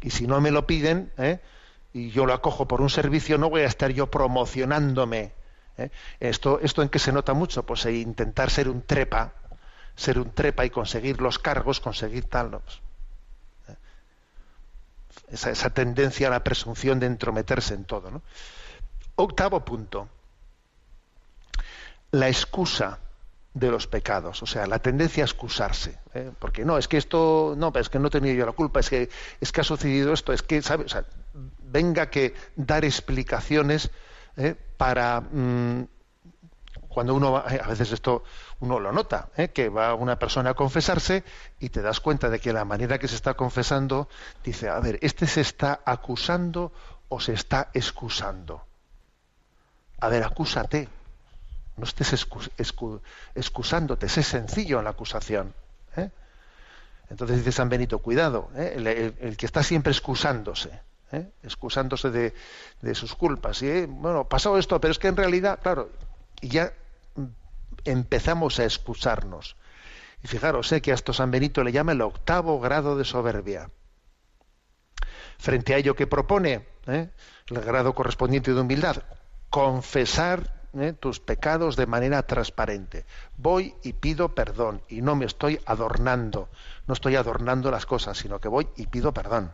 Y 0.00 0.10
si 0.10 0.26
no 0.26 0.40
me 0.40 0.50
lo 0.50 0.66
piden 0.66 1.12
¿eh? 1.18 1.38
Y 1.92 2.10
yo 2.10 2.26
lo 2.26 2.32
acojo 2.32 2.66
por 2.66 2.80
un 2.80 2.90
servicio, 2.90 3.38
no 3.38 3.50
voy 3.50 3.62
a 3.62 3.66
estar 3.66 3.90
yo 3.90 4.10
promocionándome. 4.10 5.32
¿eh? 5.76 5.90
Esto, 6.20 6.60
¿Esto 6.60 6.82
en 6.82 6.88
qué 6.88 6.98
se 6.98 7.12
nota 7.12 7.34
mucho? 7.34 7.64
Pues 7.64 7.84
en 7.86 7.96
intentar 7.96 8.50
ser 8.50 8.68
un 8.68 8.82
trepa, 8.82 9.34
ser 9.94 10.18
un 10.18 10.30
trepa 10.32 10.64
y 10.64 10.70
conseguir 10.70 11.20
los 11.20 11.38
cargos, 11.38 11.80
conseguir 11.80 12.24
tal. 12.24 12.50
pues, 12.50 12.80
¿eh? 13.68 13.76
esa, 15.28 15.50
esa 15.50 15.70
tendencia 15.70 16.28
a 16.28 16.30
la 16.30 16.42
presunción 16.42 16.98
de 16.98 17.06
entrometerse 17.06 17.74
en 17.74 17.84
todo. 17.84 18.10
¿no? 18.10 18.22
Octavo 19.16 19.64
punto 19.64 20.08
la 22.12 22.28
excusa 22.28 22.98
de 23.54 23.70
los 23.70 23.86
pecados, 23.86 24.42
o 24.42 24.46
sea, 24.46 24.66
la 24.66 24.78
tendencia 24.78 25.24
a 25.24 25.26
excusarse, 25.26 25.98
¿eh? 26.14 26.30
porque 26.38 26.64
no, 26.64 26.78
es 26.78 26.88
que 26.88 26.96
esto, 26.96 27.54
no, 27.56 27.72
es 27.74 27.88
que 27.90 27.98
no 27.98 28.08
tenía 28.08 28.32
yo 28.32 28.46
la 28.46 28.52
culpa, 28.52 28.80
es 28.80 28.88
que 28.88 29.10
es 29.40 29.52
que 29.52 29.60
ha 29.60 29.64
sucedido 29.64 30.12
esto, 30.12 30.32
es 30.32 30.42
que, 30.42 30.62
¿sabes? 30.62 30.86
O 30.86 30.88
sea, 30.88 31.04
venga 31.72 32.10
que 32.10 32.34
dar 32.56 32.84
explicaciones 32.84 33.90
¿eh? 34.36 34.54
para 34.76 35.20
mm, 35.20 35.86
cuando 36.88 37.14
uno 37.14 37.32
va, 37.32 37.40
a 37.40 37.66
veces 37.68 37.90
esto 37.92 38.22
uno 38.60 38.78
lo 38.78 38.92
nota, 38.92 39.28
¿eh? 39.36 39.48
que 39.48 39.68
va 39.70 39.94
una 39.94 40.18
persona 40.18 40.50
a 40.50 40.54
confesarse 40.54 41.24
y 41.58 41.70
te 41.70 41.80
das 41.82 42.00
cuenta 42.00 42.28
de 42.28 42.38
que 42.38 42.52
la 42.52 42.64
manera 42.64 42.98
que 42.98 43.08
se 43.08 43.16
está 43.16 43.34
confesando 43.34 44.08
dice, 44.44 44.68
a 44.68 44.78
ver, 44.78 44.98
este 45.02 45.26
se 45.26 45.40
está 45.40 45.80
acusando 45.84 46.72
o 47.08 47.18
se 47.20 47.32
está 47.32 47.70
excusando. 47.72 48.64
A 50.00 50.08
ver, 50.08 50.22
acúsate 50.24 50.88
no 51.76 51.84
estés 51.84 52.12
excu- 52.12 52.50
excu- 52.58 53.00
excusándote, 53.34 54.08
sé 54.08 54.22
sencillo 54.22 54.78
en 54.78 54.84
la 54.84 54.90
acusación. 54.90 55.54
¿eh? 55.96 56.10
Entonces 57.08 57.38
dice 57.38 57.52
San 57.52 57.68
Benito, 57.70 57.98
cuidado, 58.00 58.50
¿eh? 58.56 58.74
el- 58.76 58.86
el 58.86 59.36
que 59.36 59.46
está 59.46 59.62
siempre 59.62 59.92
excusándose, 59.92 60.70
¿eh? 61.12 61.30
excusándose 61.42 62.10
de, 62.10 62.94
sus 62.94 63.14
culpas. 63.14 63.62
Y, 63.62 63.86
bueno, 63.86 64.28
pasado 64.28 64.58
esto, 64.58 64.80
pero 64.80 64.92
es 64.92 64.98
que 64.98 65.08
en 65.08 65.16
realidad, 65.16 65.60
claro, 65.62 65.90
ya 66.40 66.72
empezamos 67.84 68.58
a 68.58 68.64
excusarnos. 68.64 69.56
Y 70.22 70.28
fijaros, 70.28 70.68
sé 70.68 70.80
que 70.80 70.92
a 70.92 70.94
esto 70.94 71.12
San 71.12 71.30
Benito 71.30 71.64
le 71.64 71.72
llama 71.72 71.92
el 71.92 72.00
octavo 72.00 72.60
grado 72.60 72.96
de 72.96 73.04
soberbia. 73.04 73.70
Frente 75.38 75.74
a 75.74 75.78
ello 75.78 75.96
que 75.96 76.06
propone, 76.06 76.66
¿eh? 76.86 77.10
el 77.48 77.60
grado 77.60 77.94
correspondiente 77.94 78.54
de 78.54 78.60
humildad, 78.60 79.02
confesar 79.50 80.62
¿eh? 80.74 80.92
tus 80.92 81.18
pecados 81.18 81.74
de 81.76 81.86
manera 81.86 82.22
transparente. 82.24 83.04
Voy 83.36 83.74
y 83.82 83.94
pido 83.94 84.34
perdón 84.34 84.82
y 84.88 85.02
no 85.02 85.16
me 85.16 85.24
estoy 85.24 85.60
adornando, 85.66 86.48
no 86.86 86.94
estoy 86.94 87.16
adornando 87.16 87.70
las 87.70 87.86
cosas, 87.86 88.18
sino 88.18 88.40
que 88.40 88.48
voy 88.48 88.68
y 88.76 88.86
pido 88.86 89.12
perdón. 89.12 89.52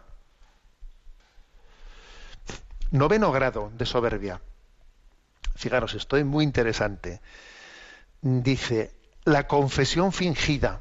Noveno 2.91 3.33
grado 3.33 3.71
de 3.77 3.85
soberbia. 3.87 4.41
Fijaros, 5.57 5.95
estoy 5.95 6.25
muy 6.25 6.45
interesante. 6.45 7.21
Dice, 8.23 8.93
la 9.25 9.47
confesión 9.47 10.13
fingida, 10.13 10.81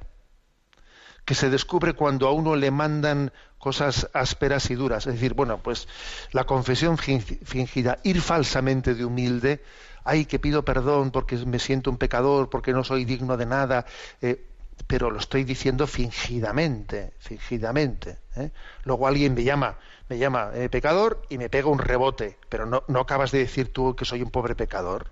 que 1.25 1.35
se 1.35 1.49
descubre 1.49 1.93
cuando 1.93 2.27
a 2.27 2.31
uno 2.31 2.55
le 2.55 2.71
mandan 2.71 3.33
cosas 3.57 4.09
ásperas 4.13 4.69
y 4.69 4.75
duras. 4.75 5.05
Es 5.07 5.15
decir, 5.15 5.33
bueno, 5.33 5.61
pues 5.61 5.87
la 6.31 6.45
confesión 6.45 6.97
fin- 6.97 7.21
fingida, 7.21 7.99
ir 8.03 8.21
falsamente 8.21 8.95
de 8.95 9.03
humilde, 9.03 9.63
ay, 10.05 10.25
que 10.25 10.39
pido 10.39 10.63
perdón 10.63 11.11
porque 11.11 11.35
me 11.37 11.59
siento 11.59 11.89
un 11.89 11.97
pecador, 11.97 12.49
porque 12.49 12.71
no 12.71 12.83
soy 12.85 13.03
digno 13.03 13.35
de 13.35 13.45
nada, 13.45 13.85
eh, 14.21 14.45
pero 14.85 15.09
lo 15.09 15.19
estoy 15.19 15.43
diciendo 15.43 15.87
fingidamente, 15.87 17.13
fingidamente. 17.19 18.17
¿eh? 18.35 18.51
Luego 18.83 19.07
alguien 19.07 19.33
me 19.33 19.43
llama, 19.43 19.77
me 20.09 20.17
llama 20.17 20.51
eh, 20.53 20.69
pecador 20.69 21.21
y 21.29 21.37
me 21.37 21.49
pega 21.49 21.69
un 21.69 21.79
rebote, 21.79 22.37
pero 22.49 22.65
no, 22.65 22.83
acabas 22.99 23.31
de 23.31 23.39
decir 23.39 23.73
tú 23.73 23.95
que 23.95 24.05
soy 24.05 24.21
un 24.21 24.29
pobre 24.29 24.55
pecador. 24.55 25.11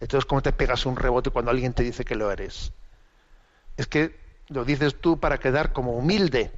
Entonces, 0.00 0.26
¿cómo 0.26 0.42
te 0.42 0.52
pegas 0.52 0.86
un 0.86 0.96
rebote 0.96 1.30
cuando 1.30 1.50
alguien 1.50 1.72
te 1.72 1.82
dice 1.82 2.04
que 2.04 2.14
lo 2.14 2.30
eres? 2.30 2.72
Es 3.76 3.86
que 3.86 4.18
lo 4.48 4.64
dices 4.64 5.00
tú 5.00 5.18
para 5.18 5.38
quedar 5.38 5.72
como 5.72 5.92
humilde. 5.92 6.52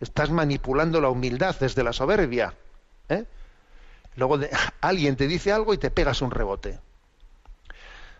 Estás 0.00 0.30
manipulando 0.30 1.00
la 1.00 1.10
humildad 1.10 1.56
desde 1.58 1.82
la 1.82 1.92
soberbia. 1.92 2.54
¿eh? 3.08 3.24
Luego 4.16 4.38
alguien 4.80 5.16
te 5.16 5.26
dice 5.26 5.52
algo 5.52 5.74
y 5.74 5.78
te 5.78 5.90
pegas 5.90 6.22
un 6.22 6.30
rebote. 6.30 6.78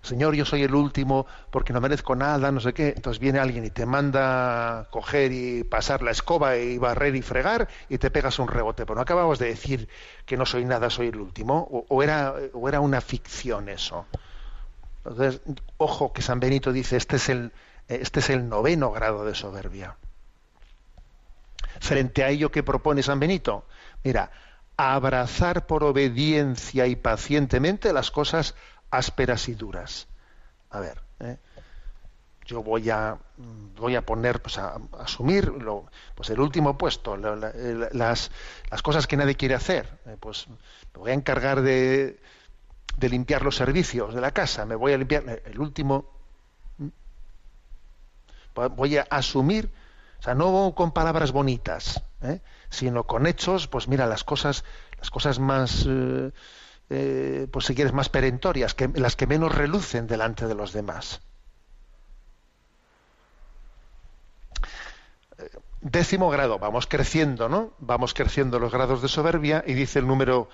Señor, 0.05 0.35
yo 0.35 0.45
soy 0.45 0.63
el 0.63 0.75
último 0.75 1.27
porque 1.51 1.73
no 1.73 1.81
merezco 1.81 2.15
nada, 2.15 2.53
no 2.53 2.61
sé 2.61 2.75
qué. 2.75 2.93
Entonces 2.95 3.19
viene 3.19 3.39
alguien 3.39 3.65
y 3.65 3.71
te 3.71 3.87
manda 3.87 4.87
coger 4.91 5.33
y 5.33 5.65
pasar 5.65 6.03
la 6.03 6.11
escoba 6.11 6.57
y 6.59 6.77
barrer 6.77 7.17
y 7.17 7.23
fregar 7.23 7.69
y 7.89 7.97
te 7.97 8.11
pegas 8.11 8.39
un 8.39 8.49
rebote. 8.49 8.85
Pero 8.85 8.97
no 8.97 9.01
acabamos 9.01 9.39
de 9.39 9.47
decir 9.47 9.89
que 10.27 10.37
no 10.37 10.45
soy 10.45 10.67
nada, 10.67 10.91
soy 10.91 11.09
el 11.09 11.17
último. 11.17 11.87
O, 11.89 12.03
era, 12.03 12.35
o 12.53 12.69
era 12.69 12.81
una 12.81 13.01
ficción 13.01 13.71
eso. 13.71 14.07
Entonces, 14.99 15.41
ojo 15.79 16.13
que 16.13 16.21
San 16.21 16.39
Benito 16.39 16.71
dice, 16.71 16.97
este 16.99 17.17
es 17.17 17.31
el, 17.31 17.53
este 17.89 18.21
es 18.21 18.29
el 18.29 18.47
noveno 18.47 18.91
grado 18.93 19.25
de 19.25 19.35
soberbia. 19.35 19.97
Frente 21.81 22.25
a 22.25 22.29
ello 22.29 22.51
que 22.51 22.63
propone 22.63 23.03
San 23.03 23.21
Benito, 23.21 23.67
mira, 24.03 24.31
abrazar 24.77 25.67
por 25.67 25.85
obediencia 25.85 26.87
y 26.87 26.97
pacientemente 26.97 27.93
las 27.93 28.11
cosas 28.11 28.55
ásperas 28.91 29.49
y 29.49 29.55
duras. 29.55 30.07
A 30.71 30.81
ver, 30.81 31.01
¿eh? 31.21 31.39
yo 32.47 32.63
voy 32.63 32.91
a 32.91 33.17
voy 33.77 33.97
a 33.97 34.03
poner, 34.03 34.41
pues 34.41 34.59
a, 34.59 34.79
asumir 34.99 35.49
lo, 35.49 35.87
pues 36.15 36.31
el 36.31 36.41
último 36.41 36.77
puesto, 36.79 37.17
las, 37.17 38.31
las 38.71 38.83
cosas 38.83 39.07
que 39.07 39.17
nadie 39.17 39.35
quiere 39.35 39.55
hacer. 39.55 39.89
Eh, 40.07 40.17
pues 40.19 40.47
me 40.49 41.01
voy 41.01 41.11
a 41.11 41.15
encargar 41.15 41.63
de, 41.63 42.21
de 42.97 43.09
limpiar 43.09 43.43
los 43.43 43.57
servicios 43.57 44.15
de 44.15 44.21
la 44.21 44.31
casa, 44.31 44.67
me 44.67 44.75
voy 44.75 44.93
a 44.93 44.99
limpiar 44.99 45.25
eh, 45.29 45.43
el 45.47 45.59
último. 45.59 46.13
Voy 48.55 48.99
a 48.99 49.03
asumir, 49.11 49.73
o 50.21 50.23
sea, 50.23 50.37
no 50.37 50.75
con 50.77 50.93
palabras 50.93 51.33
bonitas, 51.33 52.05
sino 52.71 53.03
con 53.03 53.27
hechos, 53.27 53.67
pues 53.67 53.89
mira, 53.89 54.07
las 54.07 54.23
cosas, 54.23 54.65
las 54.97 55.11
cosas 55.11 55.41
más, 55.41 55.89
pues 56.89 57.67
si 57.67 57.75
quieres, 57.75 57.93
más 57.93 58.09
perentorias, 58.09 58.75
que, 58.75 58.89
las 58.95 59.17
que 59.17 59.27
menos 59.27 59.55
relucen 59.55 60.07
delante 60.07 60.47
de 60.47 60.55
los 60.55 60.73
demás. 60.73 61.23
Eh, 65.39 65.51
Décimo 65.81 66.31
grado, 66.31 66.59
vamos 66.59 66.87
creciendo, 66.87 67.49
¿no? 67.49 67.75
Vamos 67.79 68.15
creciendo 68.15 68.59
los 68.59 68.73
grados 68.73 69.03
de 69.03 69.09
soberbia 69.09 69.63
y 69.67 69.75
dice 69.75 69.99
el 69.99 70.07
número, 70.07 70.49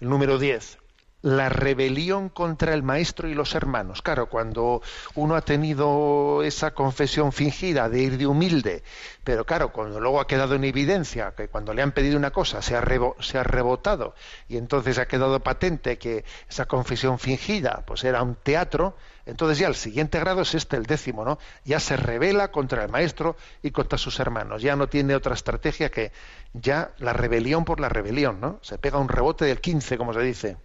el 0.00 0.08
número 0.08 0.38
10, 0.38 0.78
la 1.22 1.48
rebelión 1.48 2.28
contra 2.28 2.72
el 2.74 2.82
maestro 2.82 3.28
y 3.28 3.34
los 3.34 3.54
hermanos. 3.54 4.00
Claro, 4.02 4.28
cuando 4.28 4.80
uno 5.14 5.34
ha 5.34 5.40
tenido 5.42 6.42
esa 6.44 6.72
confesión 6.72 7.32
fingida 7.32 7.88
de 7.88 8.00
ir 8.00 8.18
de 8.18 8.26
humilde, 8.26 8.84
pero 9.24 9.44
claro, 9.44 9.72
cuando 9.72 10.00
luego 10.00 10.20
ha 10.20 10.26
quedado 10.26 10.54
en 10.54 10.64
evidencia 10.64 11.34
que 11.36 11.48
cuando 11.48 11.74
le 11.74 11.82
han 11.82 11.92
pedido 11.92 12.16
una 12.16 12.30
cosa 12.30 12.62
se 12.62 12.76
ha, 12.76 12.80
rebo- 12.80 13.16
se 13.20 13.38
ha 13.38 13.42
rebotado 13.42 14.14
y 14.48 14.56
entonces 14.56 14.98
ha 14.98 15.06
quedado 15.08 15.40
patente 15.40 15.98
que 15.98 16.24
esa 16.48 16.66
confesión 16.66 17.18
fingida 17.18 17.82
pues 17.86 18.04
era 18.04 18.22
un 18.22 18.36
teatro, 18.36 18.96
entonces 19.24 19.58
ya 19.58 19.68
el 19.68 19.74
siguiente 19.74 20.20
grado 20.20 20.42
es 20.42 20.54
este, 20.54 20.76
el 20.76 20.86
décimo, 20.86 21.24
¿no? 21.24 21.38
Ya 21.64 21.80
se 21.80 21.96
revela 21.96 22.50
contra 22.52 22.84
el 22.84 22.90
maestro 22.90 23.36
y 23.62 23.70
contra 23.72 23.98
sus 23.98 24.20
hermanos. 24.20 24.62
Ya 24.62 24.76
no 24.76 24.88
tiene 24.88 25.14
otra 25.14 25.34
estrategia 25.34 25.90
que 25.90 26.12
ya 26.52 26.92
la 26.98 27.12
rebelión 27.12 27.64
por 27.64 27.80
la 27.80 27.88
rebelión, 27.88 28.40
¿no? 28.40 28.58
Se 28.62 28.78
pega 28.78 28.98
un 28.98 29.08
rebote 29.08 29.44
del 29.44 29.60
15, 29.60 29.98
como 29.98 30.12
se 30.14 30.20
dice. 30.20 30.56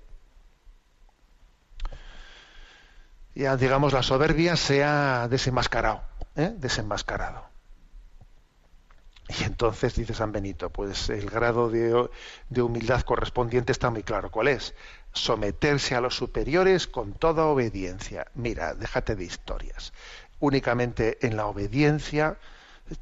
Ya 3.36 3.58
digamos 3.58 3.94
la 3.94 4.04
soberbia 4.04 4.56
se 4.56 4.84
ha 4.84 5.28
desenmascarado, 5.30 6.04
¿eh? 6.36 6.54
desenmascarado. 6.58 7.50
Y 9.39 9.44
entonces 9.46 9.96
dice 9.96 10.13
San 10.13 10.32
Benito, 10.34 10.70
pues 10.70 11.10
el 11.10 11.30
grado 11.30 11.70
de, 11.70 12.10
de 12.50 12.62
humildad 12.62 13.02
correspondiente 13.02 13.72
está 13.72 13.89
muy 13.89 14.04
claro. 14.04 14.30
¿Cuál 14.30 14.50
es? 14.50 14.76
Someterse 15.13 15.96
a 15.96 16.02
los 16.02 16.15
superiores 16.15 16.88
con 16.88 17.13
toda 17.13 17.46
obediencia. 17.46 18.28
Mira, 18.34 18.74
déjate 18.76 19.15
de 19.15 19.24
historias. 19.24 19.94
Únicamente 20.39 21.26
en 21.26 21.38
la 21.38 21.46
obediencia 21.46 22.38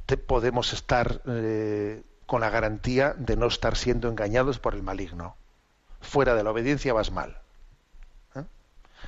te- 0.06 0.16
podemos 0.16 0.72
estar 0.72 1.20
eh, 1.26 2.02
con 2.26 2.40
la 2.42 2.50
garantía 2.50 3.14
de 3.18 3.36
no 3.36 3.46
estar 3.46 3.76
siendo 3.76 4.08
engañados 4.08 4.58
por 4.60 4.74
el 4.74 4.82
maligno. 4.84 5.36
Fuera 6.00 6.34
de 6.36 6.44
la 6.44 6.50
obediencia 6.52 6.92
vas 6.94 7.10
mal. 7.12 7.40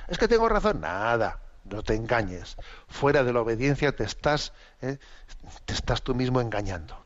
Es 0.07 0.17
que 0.17 0.27
tengo 0.27 0.49
razón. 0.49 0.81
Nada, 0.81 1.39
no 1.65 1.83
te 1.83 1.95
engañes. 1.95 2.57
Fuera 2.87 3.23
de 3.23 3.33
la 3.33 3.41
obediencia 3.41 3.95
te 3.95 4.03
estás, 4.03 4.53
eh, 4.81 4.97
te 5.65 5.73
estás 5.73 6.01
tú 6.01 6.15
mismo 6.15 6.41
engañando. 6.41 6.97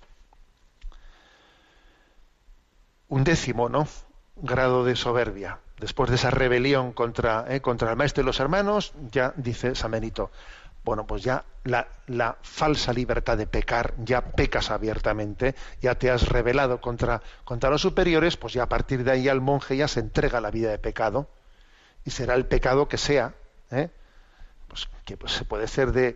Un 3.10 3.24
décimo, 3.24 3.70
¿no? 3.70 3.88
Grado 4.36 4.84
de 4.84 4.96
soberbia. 4.96 5.60
después 5.80 6.10
de 6.10 6.16
esa 6.16 6.32
rebelión 6.32 6.92
contra, 6.92 7.46
eh, 7.50 7.62
contra 7.62 7.92
el 7.92 7.98
maestro 7.98 8.24
y 8.24 8.26
los 8.26 8.40
hermanos, 8.40 8.94
ya 9.12 9.32
dice 9.38 9.76
San 9.76 9.92
Benito, 9.92 10.32
bueno, 10.88 11.06
pues 11.06 11.22
ya 11.22 11.44
la, 11.66 12.38
falsa 12.42 12.94
libertad 12.94 13.38
de 13.38 13.46
pecar, 13.46 13.94
ya 13.98 14.22
pecas 14.22 14.72
abiertamente, 14.72 15.54
ya 15.82 15.96
te 15.96 16.10
has 16.10 16.30
rebelado 16.30 16.80
contra, 16.80 17.22
contra 17.44 17.70
los 17.70 17.82
superiores, 17.82 18.38
pues 18.38 18.54
ya 18.54 18.64
a 18.64 18.70
partir 18.70 19.04
de 19.04 19.12
ahí 19.12 19.28
al 19.28 19.42
monje 19.42 19.76
ya 19.76 19.90
se 19.90 20.00
entrega 20.00 20.40
la 20.40 20.50
vida 20.50 20.72
de 20.72 20.80
pecado, 20.80 21.28
y 22.08 22.10
será 22.10 22.36
el 22.36 22.46
pecado 22.46 22.88
que 22.88 22.98
sea, 22.98 23.36
¿eh? 23.70 23.90
pues 24.70 24.88
que 25.04 25.18
pues, 25.18 25.34
se 25.34 25.44
puede 25.44 25.68
ser 25.68 25.92
de, 25.92 26.16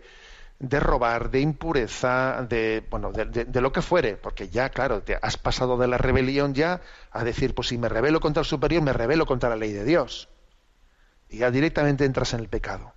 de 0.58 0.80
robar, 0.80 1.30
de 1.30 1.40
impureza, 1.40 2.46
de 2.48 2.82
bueno, 2.88 3.12
de, 3.12 3.60
lo 3.60 3.72
que 3.72 3.82
fuere, 3.82 4.16
porque 4.16 4.48
ya, 4.48 4.70
claro, 4.70 5.02
te 5.02 5.18
has 5.20 5.36
pasado 5.36 5.76
de 5.76 5.88
la 5.88 5.98
rebelión 5.98 6.54
ya 6.54 6.80
a 7.10 7.24
decir, 7.24 7.54
pues 7.54 7.68
si 7.68 7.76
me 7.76 7.90
rebelo 7.90 8.20
contra 8.20 8.40
el 8.40 8.46
superior, 8.46 8.82
me 8.82 8.94
rebelo 8.94 9.26
contra 9.26 9.50
la 9.50 9.56
ley 9.56 9.74
de 9.74 9.84
Dios. 9.84 10.30
Y 11.28 11.38
ya 11.38 11.50
directamente 11.50 12.06
entras 12.06 12.32
en 12.32 12.40
el 12.40 12.48
pecado. 12.48 12.94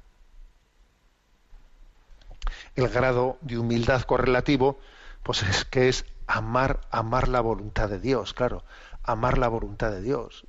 El 2.78 2.88
grado 2.88 3.38
de 3.42 3.58
humildad 3.58 4.04
correlativo, 4.04 4.80
pues 5.22 5.44
es 5.44 5.66
que 5.66 5.90
es 5.90 6.06
amar, 6.28 6.80
amar 6.92 7.28
la 7.28 7.42
voluntad 7.42 7.90
de 7.90 8.00
Dios, 8.00 8.34
claro, 8.34 8.64
amar 9.04 9.38
la 9.38 9.50
voluntad 9.50 9.92
de 9.92 10.02
Dios. 10.02 10.48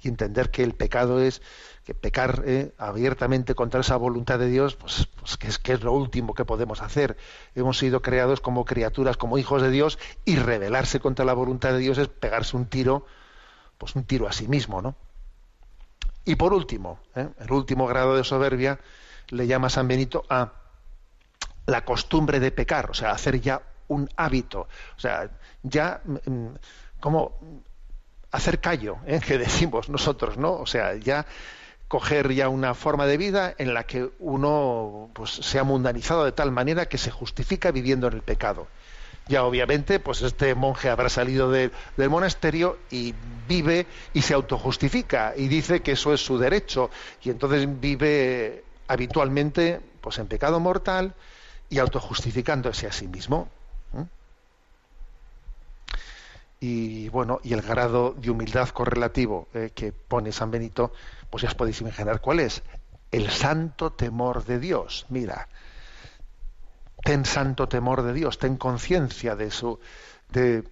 Y 0.00 0.08
entender 0.08 0.50
que 0.50 0.62
el 0.62 0.74
pecado 0.74 1.18
es 1.20 1.40
que 1.84 1.94
pecar 1.94 2.42
eh, 2.46 2.72
abiertamente 2.78 3.54
contra 3.54 3.80
esa 3.80 3.96
voluntad 3.96 4.38
de 4.38 4.48
Dios, 4.48 4.74
pues, 4.74 5.06
pues 5.20 5.36
que, 5.36 5.48
es, 5.48 5.58
que 5.58 5.74
es 5.74 5.82
lo 5.82 5.92
último 5.92 6.32
que 6.32 6.44
podemos 6.44 6.80
hacer. 6.80 7.16
Hemos 7.54 7.78
sido 7.78 8.00
creados 8.00 8.40
como 8.40 8.64
criaturas, 8.64 9.18
como 9.18 9.36
hijos 9.36 9.60
de 9.60 9.70
Dios, 9.70 9.98
y 10.24 10.36
rebelarse 10.36 10.98
contra 10.98 11.24
la 11.24 11.34
voluntad 11.34 11.72
de 11.72 11.78
Dios 11.78 11.98
es 11.98 12.08
pegarse 12.08 12.56
un 12.56 12.66
tiro, 12.66 13.04
pues 13.76 13.94
un 13.96 14.04
tiro 14.04 14.26
a 14.26 14.32
sí 14.32 14.48
mismo, 14.48 14.80
¿no? 14.80 14.96
Y 16.24 16.36
por 16.36 16.54
último, 16.54 17.00
¿eh? 17.14 17.28
el 17.38 17.52
último 17.52 17.86
grado 17.86 18.16
de 18.16 18.24
soberbia 18.24 18.80
le 19.28 19.46
llama 19.46 19.68
San 19.68 19.86
Benito 19.86 20.24
a 20.30 20.52
la 21.66 21.84
costumbre 21.84 22.40
de 22.40 22.50
pecar, 22.50 22.90
o 22.90 22.94
sea, 22.94 23.10
hacer 23.10 23.40
ya 23.40 23.60
un 23.88 24.08
hábito, 24.16 24.68
o 24.96 25.00
sea, 25.00 25.30
ya 25.62 26.00
mm, 26.04 26.46
como 26.98 27.38
hacer 28.30 28.60
callo, 28.60 28.98
¿eh? 29.06 29.20
que 29.26 29.36
decimos 29.36 29.90
nosotros, 29.90 30.38
¿no? 30.38 30.54
O 30.54 30.66
sea, 30.66 30.94
ya 30.96 31.26
coger 31.94 32.32
ya 32.32 32.48
una 32.48 32.74
forma 32.74 33.06
de 33.06 33.16
vida 33.16 33.54
en 33.56 33.72
la 33.72 33.84
que 33.84 34.10
uno 34.18 35.10
pues, 35.12 35.30
se 35.30 35.60
ha 35.60 35.62
mundanizado 35.62 36.24
de 36.24 36.32
tal 36.32 36.50
manera 36.50 36.86
que 36.86 36.98
se 36.98 37.12
justifica 37.12 37.70
viviendo 37.70 38.08
en 38.08 38.14
el 38.14 38.22
pecado. 38.22 38.66
Ya 39.28 39.44
obviamente, 39.44 40.00
pues 40.00 40.20
este 40.22 40.56
monje 40.56 40.88
habrá 40.88 41.08
salido 41.08 41.52
de, 41.52 41.70
del 41.96 42.10
monasterio 42.10 42.78
y 42.90 43.14
vive 43.46 43.86
y 44.12 44.22
se 44.22 44.34
autojustifica 44.34 45.34
y 45.36 45.46
dice 45.46 45.82
que 45.82 45.92
eso 45.92 46.12
es 46.12 46.20
su 46.20 46.36
derecho 46.36 46.90
y 47.22 47.30
entonces 47.30 47.68
vive 47.80 48.64
habitualmente 48.88 49.80
pues 50.00 50.18
en 50.18 50.26
pecado 50.26 50.58
mortal 50.58 51.14
y 51.70 51.78
autojustificándose 51.78 52.88
a 52.88 52.92
sí 52.92 53.06
mismo. 53.06 53.48
¿eh? 53.96 54.04
Y 56.66 57.10
bueno, 57.10 57.40
y 57.42 57.52
el 57.52 57.60
grado 57.60 58.14
de 58.16 58.30
humildad 58.30 58.70
correlativo 58.70 59.48
eh, 59.52 59.72
que 59.74 59.92
pone 59.92 60.32
San 60.32 60.50
Benito 60.50 60.94
pues 61.28 61.42
ya 61.42 61.48
os 61.48 61.54
podéis 61.54 61.82
imaginar 61.82 62.22
cuál 62.22 62.40
es. 62.40 62.62
El 63.10 63.28
santo 63.28 63.92
temor 63.92 64.46
de 64.46 64.58
Dios. 64.58 65.04
Mira, 65.10 65.48
ten 67.04 67.26
santo 67.26 67.68
temor 67.68 68.00
de 68.02 68.14
Dios, 68.14 68.38
ten 68.38 68.56
conciencia 68.56 69.36
de 69.36 69.50
su, 69.50 69.78
de, 70.30 70.64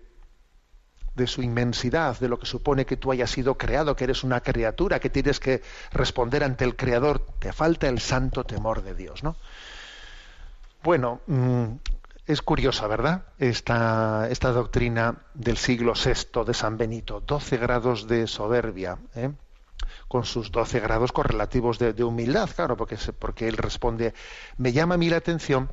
de 1.15 1.27
su 1.27 1.43
inmensidad, 1.43 2.19
de 2.19 2.29
lo 2.29 2.39
que 2.39 2.47
supone 2.47 2.87
que 2.87 2.97
tú 2.97 3.13
hayas 3.13 3.31
sido 3.31 3.59
creado, 3.59 3.95
que 3.95 4.05
eres 4.05 4.25
una 4.25 4.41
criatura, 4.41 4.99
que 4.99 5.11
tienes 5.11 5.41
que 5.41 5.61
responder 5.91 6.43
ante 6.43 6.65
el 6.65 6.75
Creador. 6.75 7.19
Te 7.39 7.53
falta 7.53 7.87
el 7.89 8.01
santo 8.01 8.45
temor 8.45 8.83
de 8.83 8.95
Dios, 8.95 9.23
¿no? 9.23 9.37
Bueno, 10.83 11.21
mmm, 11.27 11.75
es 12.27 12.43
curiosa, 12.43 12.87
¿verdad? 12.87 13.25
Esta, 13.39 14.29
doctrina 14.53 15.23
del 15.35 15.57
siglo 15.57 15.95
VI 15.95 16.45
de 16.45 16.55
San 16.55 16.79
Benito, 16.79 17.21
12 17.21 17.57
grados 17.57 18.07
de 18.07 18.27
soberbia. 18.27 18.99
¿eh? 19.15 19.31
con 20.07 20.25
sus 20.25 20.53
12 20.53 20.79
grados 20.81 21.11
correlativos 21.11 21.79
de, 21.79 22.05
humildad, 22.05 22.49
claro, 22.55 22.77
porque, 22.77 22.97
porque 23.19 23.49
él 23.49 23.57
responde, 23.57 24.15
me 24.59 24.73
llama 24.73 24.95
a 24.95 24.99
mí 24.99 25.09
la 25.09 25.17
atención 25.17 25.71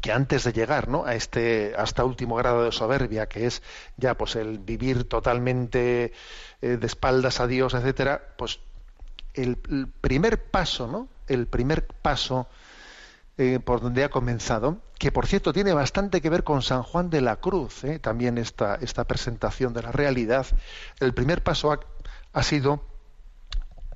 que 0.00 0.12
antes 0.12 0.44
de 0.44 0.52
llegar 0.52 0.88
¿no? 0.88 1.04
a 1.04 1.14
este 1.14 1.74
hasta 1.76 2.04
último 2.04 2.36
grado 2.36 2.64
de 2.64 2.72
soberbia, 2.72 3.28
que 3.28 3.46
es 3.46 3.62
ya 3.96 4.16
pues 4.16 4.36
el 4.36 4.58
vivir 4.58 5.08
totalmente 5.08 6.12
eh, 6.60 6.76
de 6.76 6.86
espaldas 6.86 7.40
a 7.40 7.46
Dios, 7.46 7.74
etcétera, 7.74 8.22
pues 8.36 8.60
el, 9.34 9.56
primer 10.00 10.42
paso, 10.50 10.86
¿no? 10.86 11.08
El 11.26 11.46
primer 11.46 11.86
paso 11.86 12.48
eh, 13.38 13.60
por 13.60 13.82
donde 13.82 14.02
ha 14.02 14.08
comenzado, 14.08 14.78
que 14.98 15.12
por 15.12 15.26
cierto 15.26 15.52
tiene 15.52 15.74
bastante 15.74 16.22
que 16.22 16.30
ver 16.30 16.42
con 16.42 16.62
San 16.62 16.82
Juan 16.82 17.10
de 17.10 17.20
la 17.20 17.36
Cruz, 17.36 17.84
¿eh? 17.84 17.98
también 17.98 18.38
esta, 18.38 18.76
esta 18.76 19.04
presentación 19.04 19.74
de 19.74 19.82
la 19.82 19.92
realidad. 19.92 20.46
El 21.00 21.12
primer 21.12 21.42
paso 21.42 21.78
ha, 22.32 22.42
sido 22.42 22.82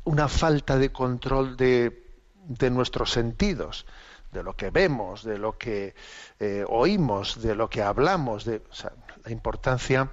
una 0.04 0.28
falta 0.28 0.76
de 0.76 0.92
control 0.92 1.56
de, 1.56 2.06
de 2.48 2.70
nuestros 2.70 3.12
sentidos, 3.12 3.86
de 4.30 4.42
lo 4.42 4.56
que 4.56 4.68
vemos, 4.68 5.24
de 5.24 5.38
lo 5.38 5.56
que 5.56 5.94
eh, 6.38 6.64
oímos, 6.68 7.40
de 7.40 7.54
lo 7.54 7.70
que 7.70 7.80
hablamos, 7.80 8.44
de 8.44 8.60
la 9.24 9.30
importancia, 9.32 10.10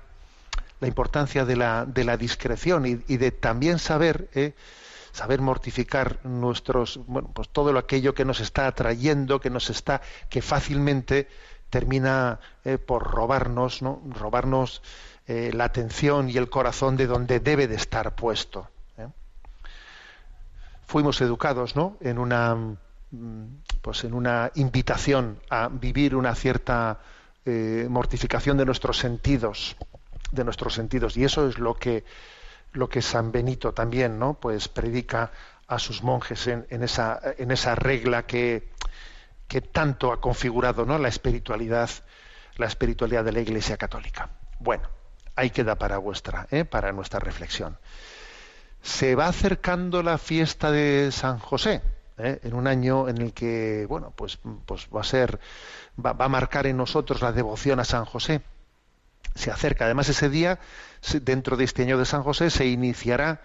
la 0.79 0.87
importancia 0.87 1.43
de 1.43 1.57
la, 1.57 1.85
de 1.85 2.05
la 2.05 2.15
discreción 2.15 2.85
y, 2.85 3.17
de 3.17 3.31
también 3.31 3.77
saber, 3.77 4.29
saber 5.17 5.41
mortificar 5.41 6.19
nuestros, 6.23 6.99
bueno, 7.07 7.31
pues 7.33 7.49
todo 7.49 7.73
lo 7.73 7.79
aquello 7.79 8.13
que 8.13 8.23
nos 8.23 8.39
está 8.39 8.67
atrayendo, 8.67 9.39
que 9.39 9.49
nos 9.49 9.69
está, 9.69 10.01
que 10.29 10.41
fácilmente 10.41 11.27
termina 11.71 12.39
eh, 12.63 12.77
por 12.77 13.03
robarnos, 13.03 13.81
¿no? 13.81 14.01
robarnos 14.11 14.83
eh, 15.27 15.51
la 15.53 15.65
atención 15.65 16.29
y 16.29 16.37
el 16.37 16.49
corazón 16.49 16.97
de 16.97 17.07
donde 17.07 17.39
debe 17.39 17.67
de 17.67 17.75
estar 17.75 18.15
puesto 18.15 18.69
fuimos 20.87 21.19
educados 21.21 21.75
¿no? 21.75 21.97
en 21.99 22.17
una 22.17 22.77
pues 23.81 24.03
en 24.03 24.13
una 24.13 24.51
invitación 24.55 25.39
a 25.49 25.69
vivir 25.69 26.15
una 26.15 26.33
cierta 26.33 26.99
eh, 27.45 27.87
mortificación 27.89 28.57
de 28.57 28.65
nuestros 28.65 28.97
sentidos 28.97 29.75
de 30.31 30.43
nuestros 30.43 30.73
sentidos 30.73 31.15
y 31.15 31.23
eso 31.23 31.47
es 31.47 31.57
lo 31.57 31.75
que 31.75 32.03
lo 32.77 32.89
que 32.89 33.01
San 33.01 33.31
Benito 33.31 33.73
también 33.73 34.19
no 34.19 34.35
pues 34.35 34.67
predica 34.67 35.31
a 35.67 35.79
sus 35.79 36.03
monjes 36.03 36.47
en, 36.47 36.65
esa 36.69 37.19
en 37.37 37.51
esa 37.51 37.75
regla 37.75 38.25
que 38.25 38.69
tanto 39.71 40.11
ha 40.11 40.21
configurado 40.21 40.85
no 40.85 40.97
la 40.97 41.09
espiritualidad 41.09 41.89
la 42.55 42.67
espiritualidad 42.67 43.25
de 43.25 43.33
la 43.33 43.41
Iglesia 43.41 43.77
Católica 43.77 44.29
bueno 44.59 44.89
ahí 45.35 45.49
queda 45.49 45.75
para 45.75 45.97
vuestra 45.97 46.47
¿eh? 46.51 46.63
para 46.65 46.91
nuestra 46.93 47.19
reflexión 47.19 47.77
se 48.81 49.15
va 49.15 49.27
acercando 49.27 50.03
la 50.03 50.17
fiesta 50.17 50.71
de 50.71 51.11
San 51.11 51.39
José, 51.39 51.81
¿eh? 52.17 52.39
en 52.43 52.53
un 52.53 52.67
año 52.67 53.09
en 53.09 53.21
el 53.21 53.33
que, 53.33 53.85
bueno, 53.87 54.13
pues, 54.15 54.39
pues 54.65 54.87
va 54.95 55.01
a 55.01 55.03
ser, 55.03 55.39
va, 56.03 56.15
a 56.17 56.29
marcar 56.29 56.67
en 56.67 56.77
nosotros 56.77 57.21
la 57.21 57.31
devoción 57.31 57.79
a 57.79 57.83
San 57.83 58.05
José. 58.05 58.41
Se 59.35 59.51
acerca, 59.51 59.85
además 59.85 60.09
ese 60.09 60.29
día, 60.29 60.59
dentro 61.21 61.57
de 61.57 61.63
este 61.63 61.83
año 61.83 61.97
de 61.97 62.05
San 62.05 62.23
José, 62.23 62.49
se 62.49 62.65
iniciará 62.67 63.41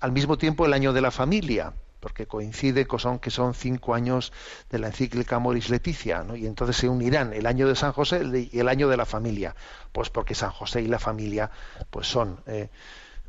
al 0.00 0.12
mismo 0.12 0.38
tiempo 0.38 0.66
el 0.66 0.72
año 0.72 0.92
de 0.92 1.00
la 1.00 1.10
familia, 1.10 1.72
porque 2.00 2.26
coincide 2.26 2.86
con 2.86 3.18
que 3.18 3.30
son 3.30 3.54
cinco 3.54 3.94
años 3.94 4.32
de 4.70 4.78
la 4.78 4.88
encíclica 4.88 5.38
Moris 5.38 5.70
Leticia, 5.70 6.22
¿no? 6.22 6.36
y 6.36 6.46
entonces 6.46 6.76
se 6.76 6.88
unirán 6.88 7.32
el 7.32 7.46
año 7.46 7.66
de 7.66 7.74
San 7.74 7.92
José 7.92 8.22
y 8.52 8.58
el 8.58 8.68
año 8.68 8.88
de 8.88 8.96
la 8.96 9.06
familia, 9.06 9.56
pues 9.92 10.10
porque 10.10 10.34
San 10.34 10.50
José 10.50 10.82
y 10.82 10.86
la 10.86 10.98
familia 10.98 11.50
pues 11.90 12.06
son 12.06 12.40
eh, 12.46 12.68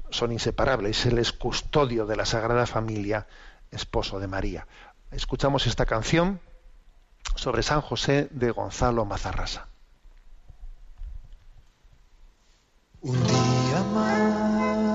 son 0.10 0.32
inseparables. 0.32 1.06
Él 1.06 1.18
es 1.18 1.34
custodio 1.34 2.06
de 2.06 2.16
la 2.16 2.26
Sagrada 2.26 2.66
Familia, 2.66 3.28
esposo 3.72 4.20
de 4.20 4.28
María. 4.28 4.68
Escuchamos 5.12 5.68
esta 5.68 5.86
canción 5.86 6.40
sobre 7.36 7.64
San 7.64 7.82
José 7.82 8.28
de 8.32 8.52
Gonzalo 8.52 9.06
Mazarrasa. 9.06 9.68
Un 13.02 13.14
día 13.14 13.84
más 13.94 14.88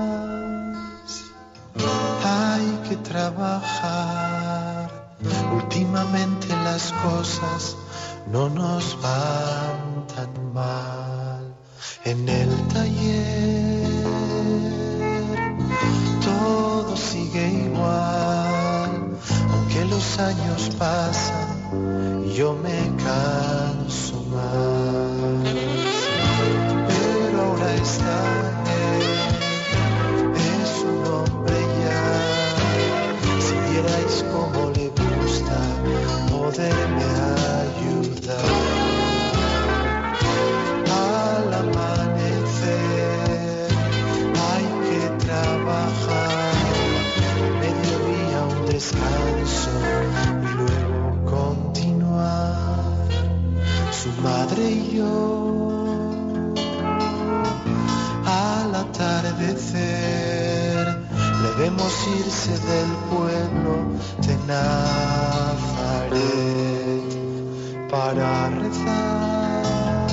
hay 2.25 2.79
que 2.89 2.97
trabajar. 2.97 4.91
Últimamente 5.53 6.47
las 6.65 6.91
cosas 6.91 7.77
no 8.29 8.49
nos 8.49 9.01
van 9.01 10.05
tan 10.13 10.53
mal. 10.53 11.55
En 12.03 12.27
el 12.27 12.49
taller 12.67 14.03
todo 16.25 16.97
sigue 16.97 17.47
igual, 17.67 19.17
aunque 19.49 19.85
los 19.85 20.19
años 20.19 20.69
pasan, 20.77 22.25
yo 22.35 22.53
me 22.53 22.91
canso 23.01 24.21
más. 24.23 25.82
Está, 27.81 28.21
Es 30.35 30.71
un 30.83 30.99
hombre 31.11 31.59
ya, 31.81 32.05
si 33.39 33.55
quierais 33.67 34.15
como 34.31 34.59
le 34.71 34.87
gusta 34.89 35.57
poderme 36.29 37.07
ayudar. 37.63 38.53
Al 40.85 41.53
amanecer, 41.53 42.77
hay 44.49 44.65
que 44.87 45.01
trabajar. 45.25 46.55
En 47.41 47.51
mediodía 47.59 48.39
un 48.55 48.61
descanso 48.67 49.73
y 50.43 50.47
luego 50.57 50.99
continuar. 51.25 53.09
Su 53.91 54.09
madre 54.21 54.63
y 54.69 54.97
yo. 54.97 55.42
Atardecer 59.53 60.85
le 61.41 61.51
vemos 61.63 61.93
irse 62.17 62.51
del 62.51 62.91
pueblo 63.09 63.73
de 64.25 64.35
Nazaret 64.47 65.43
para 67.89 68.49
rezar. 68.49 70.03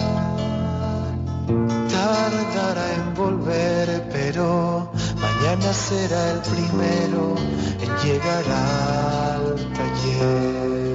Tardará 1.91 2.87
en 2.95 3.15
volver, 3.15 4.09
pero 4.13 4.91
mañana 5.21 5.73
será 5.73 6.33
el 6.33 6.41
primero 6.41 7.37
en 7.81 7.91
llegar 8.05 8.45
al 8.51 9.57
taller. 9.73 10.90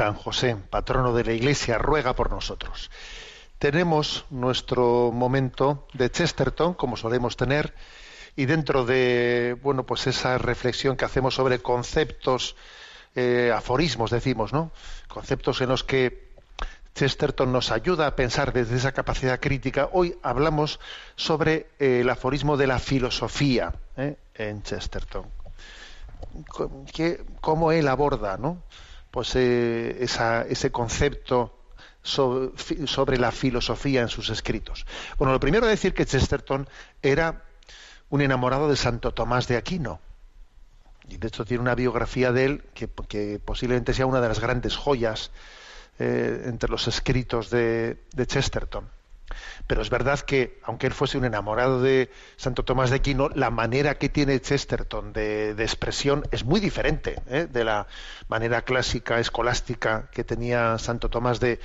San 0.00 0.14
José, 0.14 0.56
patrono 0.56 1.12
de 1.12 1.24
la 1.24 1.32
Iglesia, 1.34 1.76
ruega 1.76 2.14
por 2.14 2.30
nosotros. 2.30 2.90
Tenemos 3.58 4.24
nuestro 4.30 5.12
momento 5.12 5.86
de 5.92 6.10
Chesterton, 6.10 6.72
como 6.72 6.96
solemos 6.96 7.36
tener, 7.36 7.74
y 8.34 8.46
dentro 8.46 8.86
de 8.86 9.58
bueno, 9.62 9.84
pues 9.84 10.06
esa 10.06 10.38
reflexión 10.38 10.96
que 10.96 11.04
hacemos 11.04 11.34
sobre 11.34 11.58
conceptos, 11.58 12.56
eh, 13.14 13.52
aforismos, 13.54 14.10
decimos, 14.10 14.54
¿no? 14.54 14.72
Conceptos 15.06 15.60
en 15.60 15.68
los 15.68 15.84
que 15.84 16.30
Chesterton 16.94 17.52
nos 17.52 17.70
ayuda 17.70 18.06
a 18.06 18.16
pensar 18.16 18.54
desde 18.54 18.76
esa 18.76 18.92
capacidad 18.92 19.38
crítica. 19.38 19.90
Hoy 19.92 20.16
hablamos 20.22 20.80
sobre 21.14 21.66
eh, 21.78 22.00
el 22.00 22.08
aforismo 22.08 22.56
de 22.56 22.68
la 22.68 22.78
filosofía 22.78 23.74
¿eh? 23.98 24.16
en 24.34 24.62
Chesterton. 24.62 25.26
Que- 26.90 27.22
cómo 27.42 27.70
él 27.70 27.86
aborda, 27.86 28.38
¿no? 28.38 28.62
Pues 29.10 29.34
eh, 29.36 29.96
esa- 30.00 30.42
ese 30.42 30.70
concepto 30.70 31.56
sobre 32.02 33.18
la 33.18 33.30
filosofía 33.30 34.00
en 34.00 34.08
sus 34.08 34.30
escritos. 34.30 34.86
Bueno, 35.18 35.32
lo 35.32 35.40
primero 35.40 35.66
decir 35.66 35.92
que 35.92 36.06
Chesterton 36.06 36.68
era 37.02 37.44
un 38.08 38.22
enamorado 38.22 38.68
de 38.68 38.76
Santo 38.76 39.12
Tomás 39.12 39.48
de 39.48 39.56
Aquino. 39.56 40.00
Y 41.08 41.16
de 41.18 41.28
hecho 41.28 41.44
tiene 41.44 41.60
una 41.62 41.74
biografía 41.74 42.32
de 42.32 42.44
él 42.44 42.64
que, 42.74 42.88
posiblemente 43.38 43.92
sea 43.92 44.06
una 44.06 44.20
de 44.20 44.28
las 44.28 44.40
grandes 44.40 44.76
joyas 44.76 45.30
eh, 45.98 46.44
entre 46.46 46.70
los 46.70 46.86
escritos 46.88 47.50
de 47.50 47.98
Chesterton. 48.26 48.88
Pero 49.66 49.82
es 49.82 49.90
verdad 49.90 50.20
que, 50.20 50.58
aunque 50.64 50.86
él 50.86 50.92
fuese 50.92 51.18
un 51.18 51.24
enamorado 51.24 51.80
de 51.80 52.10
Santo 52.36 52.64
Tomás 52.64 52.90
de 52.90 52.96
Aquino, 52.96 53.28
la 53.30 53.50
manera 53.50 53.96
que 53.96 54.08
tiene 54.08 54.40
Chesterton 54.40 55.12
de, 55.12 55.50
expresión 55.58 56.24
es 56.30 56.44
muy 56.44 56.60
diferente 56.60 57.20
¿eh? 57.28 57.46
de 57.50 57.64
la 57.64 57.86
manera 58.28 58.62
clásica, 58.62 59.20
escolástica 59.20 60.08
que 60.10 60.24
tenía 60.24 60.78
Santo 60.78 61.08
Tomás 61.08 61.40
de, 61.40 61.60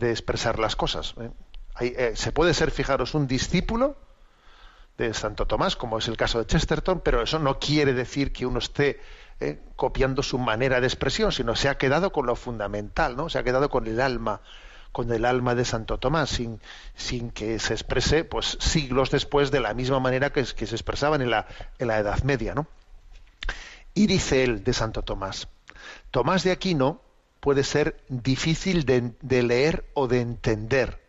expresar 0.00 0.58
las 0.58 0.76
cosas. 0.76 1.14
¿eh? 1.20 1.30
Eh, 1.80 2.12
se 2.14 2.32
puede 2.32 2.54
ser, 2.54 2.70
fijaros, 2.70 3.14
un 3.14 3.26
discípulo 3.26 3.96
de 4.96 5.14
Santo 5.14 5.46
Tomás, 5.46 5.76
como 5.76 5.98
es 5.98 6.08
el 6.08 6.16
caso 6.16 6.38
de 6.38 6.46
Chesterton, 6.46 7.00
pero 7.00 7.22
eso 7.22 7.38
no 7.38 7.58
quiere 7.58 7.92
decir 7.92 8.32
que 8.32 8.46
uno 8.46 8.58
esté 8.58 9.00
copiando 9.76 10.24
su 10.24 10.36
manera 10.36 10.80
de 10.80 10.88
expresión, 10.88 11.30
sino 11.30 11.54
se 11.54 11.68
ha 11.68 11.78
quedado 11.78 12.10
con 12.10 12.26
lo 12.26 12.34
fundamental, 12.34 13.16
¿no? 13.16 13.28
Se 13.28 13.38
ha 13.38 13.44
quedado 13.44 13.70
con 13.70 13.86
el 13.86 14.00
alma, 14.00 14.40
con 14.92 15.12
el 15.12 15.24
alma 15.24 15.54
de 15.54 15.64
Santo 15.64 15.98
Tomás, 15.98 16.30
sin, 16.30 16.60
sin 16.94 17.30
que 17.30 17.58
se 17.58 17.74
exprese, 17.74 18.24
pues, 18.24 18.56
siglos 18.60 19.10
después 19.10 19.50
de 19.50 19.60
la 19.60 19.74
misma 19.74 20.00
manera 20.00 20.30
que, 20.30 20.44
que 20.44 20.66
se 20.66 20.74
expresaban 20.74 21.22
en 21.22 21.30
la, 21.30 21.46
en 21.78 21.88
la 21.88 21.98
Edad 21.98 22.22
Media, 22.22 22.54
¿no? 22.54 22.66
Y 23.94 24.06
dice 24.06 24.44
él 24.44 24.64
de 24.64 24.72
Santo 24.72 25.02
Tomás, 25.02 25.48
Tomás 26.10 26.44
de 26.44 26.52
Aquino 26.52 27.00
puede 27.40 27.64
ser 27.64 28.00
difícil 28.08 28.84
de, 28.84 29.12
de 29.20 29.42
leer 29.42 29.88
o 29.94 30.08
de 30.08 30.20
entender, 30.20 31.00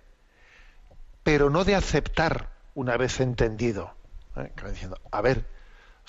pero 1.23 1.49
no 1.49 1.63
de 1.65 1.75
aceptar 1.75 2.49
una 2.75 2.97
vez 2.97 3.19
entendido. 3.19 3.93
¿Eh? 4.35 4.51
Diciendo, 4.69 4.99
a 5.11 5.21
ver, 5.21 5.45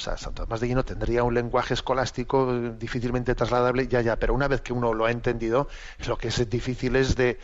o 0.00 0.02
sea, 0.02 0.16
Santo 0.16 0.44
Tomás 0.44 0.60
de 0.60 0.66
Aquino 0.66 0.82
tendría 0.82 1.24
un 1.24 1.34
lenguaje 1.34 1.74
escolástico 1.74 2.54
eh, 2.54 2.72
difícilmente 2.78 3.34
trasladable, 3.34 3.86
ya, 3.86 4.00
ya, 4.00 4.16
pero 4.16 4.32
una 4.32 4.48
vez 4.48 4.62
que 4.62 4.72
uno 4.72 4.94
lo 4.94 5.04
ha 5.04 5.10
entendido, 5.10 5.68
lo 6.06 6.16
que 6.16 6.28
es 6.28 6.48
difícil 6.48 6.96
es 6.96 7.16
de, 7.16 7.38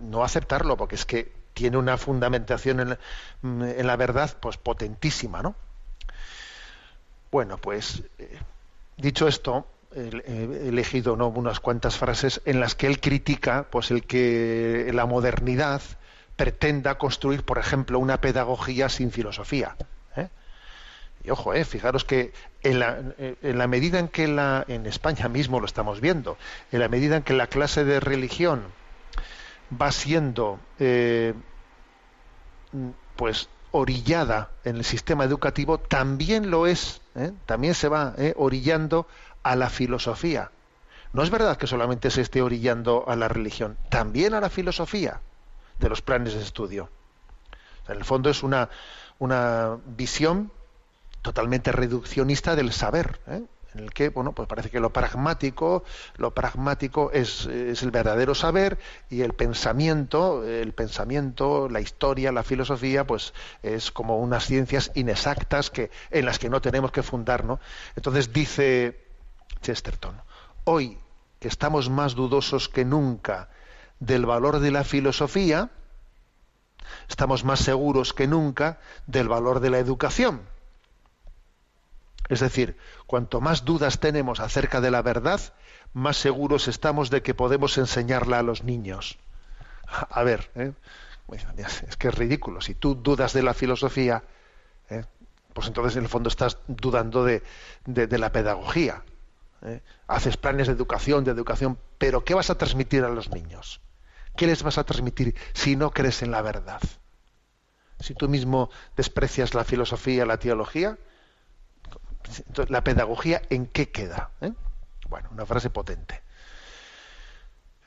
no, 0.00 0.24
aceptarlo, 0.24 0.76
porque 0.76 0.96
es 0.96 1.04
que 1.04 1.32
tiene 1.54 1.76
una 1.76 1.96
fundamentación 1.96 2.80
en 2.80 2.88
la, 2.90 2.98
mm, 3.42 3.62
la 3.84 3.96
verdad 3.96 4.36
pues 4.40 4.56
potentísima, 4.56 5.40
¿no? 5.40 5.54
Bueno, 7.30 7.58
pues 7.58 8.02
eh, 8.18 8.36
dicho 8.96 9.28
esto, 9.28 9.68
he 9.94 10.10
he 10.26 10.68
elegido 10.68 11.14
¿no? 11.14 11.28
unas 11.28 11.60
cuantas 11.60 11.96
frases 11.96 12.42
en 12.44 12.58
las 12.58 12.74
que 12.74 12.88
él 12.88 12.98
critica 12.98 13.68
pues 13.70 13.92
el 13.92 14.04
que 14.04 14.90
la 14.92 15.06
modernidad 15.06 15.80
pretenda 16.34 16.98
construir, 16.98 17.44
por 17.44 17.58
ejemplo, 17.58 18.00
una 18.00 18.20
pedagogía 18.20 18.88
sin 18.88 19.12
filosofía. 19.12 19.76
Y 21.26 21.30
ojo, 21.30 21.54
eh, 21.54 21.64
fijaros 21.64 22.04
que 22.04 22.32
en 22.62 22.78
la, 22.78 23.00
eh, 23.18 23.34
en 23.42 23.58
la 23.58 23.66
medida 23.66 23.98
en 23.98 24.06
que 24.06 24.28
la, 24.28 24.64
en 24.68 24.86
España 24.86 25.28
mismo 25.28 25.58
lo 25.58 25.66
estamos 25.66 26.00
viendo, 26.00 26.38
en 26.70 26.78
la 26.78 26.88
medida 26.88 27.16
en 27.16 27.24
que 27.24 27.34
la 27.34 27.48
clase 27.48 27.84
de 27.84 27.98
religión 27.98 28.62
va 29.70 29.90
siendo 29.90 30.60
eh, 30.78 31.34
pues 33.16 33.48
orillada 33.72 34.50
en 34.62 34.76
el 34.76 34.84
sistema 34.84 35.24
educativo, 35.24 35.78
también 35.78 36.48
lo 36.48 36.68
es, 36.68 37.00
¿eh? 37.16 37.32
también 37.44 37.74
se 37.74 37.88
va 37.88 38.14
orillando 38.36 39.08
a 39.42 39.56
la 39.56 39.68
filosofía. 39.68 40.52
No 41.12 41.24
es 41.24 41.30
verdad 41.30 41.56
que 41.56 41.66
solamente 41.66 42.12
se 42.12 42.20
esté 42.20 42.40
orillando 42.40 43.04
a 43.08 43.16
la 43.16 43.26
religión, 43.26 43.76
también 43.88 44.32
a 44.34 44.40
la 44.40 44.48
filosofía 44.48 45.20
de 45.80 45.88
los 45.88 46.02
planes 46.02 46.34
de 46.34 46.42
estudio. 46.42 46.88
En 47.88 47.96
el 47.96 48.04
fondo 48.04 48.30
es 48.30 48.44
una, 48.44 48.68
una 49.18 49.78
visión 49.86 50.52
totalmente 51.26 51.72
reduccionista 51.72 52.54
del 52.54 52.72
saber, 52.72 53.18
¿eh? 53.26 53.42
en 53.74 53.82
el 53.82 53.92
que 53.92 54.10
bueno 54.10 54.32
pues 54.32 54.48
parece 54.48 54.70
que 54.70 54.78
lo 54.78 54.90
pragmático 54.90 55.82
lo 56.18 56.32
pragmático 56.32 57.10
es, 57.12 57.46
es 57.46 57.82
el 57.82 57.90
verdadero 57.90 58.32
saber 58.32 58.78
y 59.10 59.22
el 59.22 59.34
pensamiento 59.34 60.44
el 60.44 60.72
pensamiento 60.72 61.68
la 61.68 61.80
historia 61.80 62.30
la 62.30 62.44
filosofía 62.44 63.06
pues 63.06 63.34
es 63.64 63.90
como 63.90 64.18
unas 64.18 64.46
ciencias 64.46 64.92
inexactas 64.94 65.70
que 65.70 65.90
en 66.12 66.24
las 66.24 66.38
que 66.38 66.48
no 66.48 66.60
tenemos 66.60 66.92
que 66.92 67.02
fundar 67.02 67.44
no 67.44 67.58
entonces 67.96 68.32
dice 68.32 69.04
Chesterton 69.62 70.22
hoy 70.64 70.96
que 71.40 71.48
estamos 71.48 71.90
más 71.90 72.14
dudosos 72.14 72.68
que 72.68 72.84
nunca 72.84 73.50
del 73.98 74.26
valor 74.26 74.60
de 74.60 74.70
la 74.70 74.84
filosofía 74.84 75.70
estamos 77.08 77.44
más 77.44 77.58
seguros 77.60 78.14
que 78.14 78.28
nunca 78.28 78.78
del 79.08 79.28
valor 79.28 79.58
de 79.58 79.70
la 79.70 79.78
educación 79.78 80.55
es 82.28 82.40
decir, 82.40 82.76
cuanto 83.06 83.40
más 83.40 83.64
dudas 83.64 84.00
tenemos 84.00 84.40
acerca 84.40 84.80
de 84.80 84.90
la 84.90 85.02
verdad, 85.02 85.40
más 85.92 86.16
seguros 86.16 86.68
estamos 86.68 87.10
de 87.10 87.22
que 87.22 87.34
podemos 87.34 87.78
enseñarla 87.78 88.38
a 88.38 88.42
los 88.42 88.64
niños. 88.64 89.18
A 89.86 90.22
ver, 90.22 90.50
¿eh? 90.56 90.72
es 91.88 91.96
que 91.96 92.08
es 92.08 92.14
ridículo. 92.14 92.60
Si 92.60 92.74
tú 92.74 92.94
dudas 92.94 93.32
de 93.32 93.42
la 93.42 93.54
filosofía, 93.54 94.24
¿eh? 94.90 95.04
pues 95.52 95.68
entonces 95.68 95.96
en 95.96 96.04
el 96.04 96.08
fondo 96.08 96.28
estás 96.28 96.58
dudando 96.68 97.24
de, 97.24 97.42
la 97.86 98.32
pedagogía. 98.32 99.02
¿eh? 99.62 99.80
Haces 100.06 100.36
planes 100.36 100.66
de 100.66 100.72
educación, 100.72 101.24
de 101.24 101.30
educación, 101.30 101.78
pero 101.98 102.24
¿qué 102.24 102.34
vas 102.34 102.50
a 102.50 102.58
transmitir 102.58 103.04
a 103.04 103.08
los 103.08 103.30
niños? 103.30 103.80
¿Qué 104.36 104.46
les 104.46 104.62
vas 104.62 104.78
a 104.78 104.84
transmitir 104.84 105.34
si 105.54 105.76
no 105.76 105.90
crees 105.92 106.22
en 106.22 106.30
la 106.30 106.42
verdad? 106.42 106.80
Si 108.00 108.14
tú 108.14 108.28
mismo 108.28 108.68
desprecias 108.96 109.54
la 109.54 109.64
filosofía, 109.64 110.26
la 110.26 110.36
teología, 110.36 110.98
entonces, 112.46 112.70
¿la 112.70 112.82
pedagogía 112.82 113.42
en 113.50 113.66
qué 113.66 113.90
queda? 113.90 114.30
¿Eh? 114.40 114.52
Bueno, 115.08 115.28
una 115.32 115.46
frase 115.46 115.70
potente. 115.70 116.22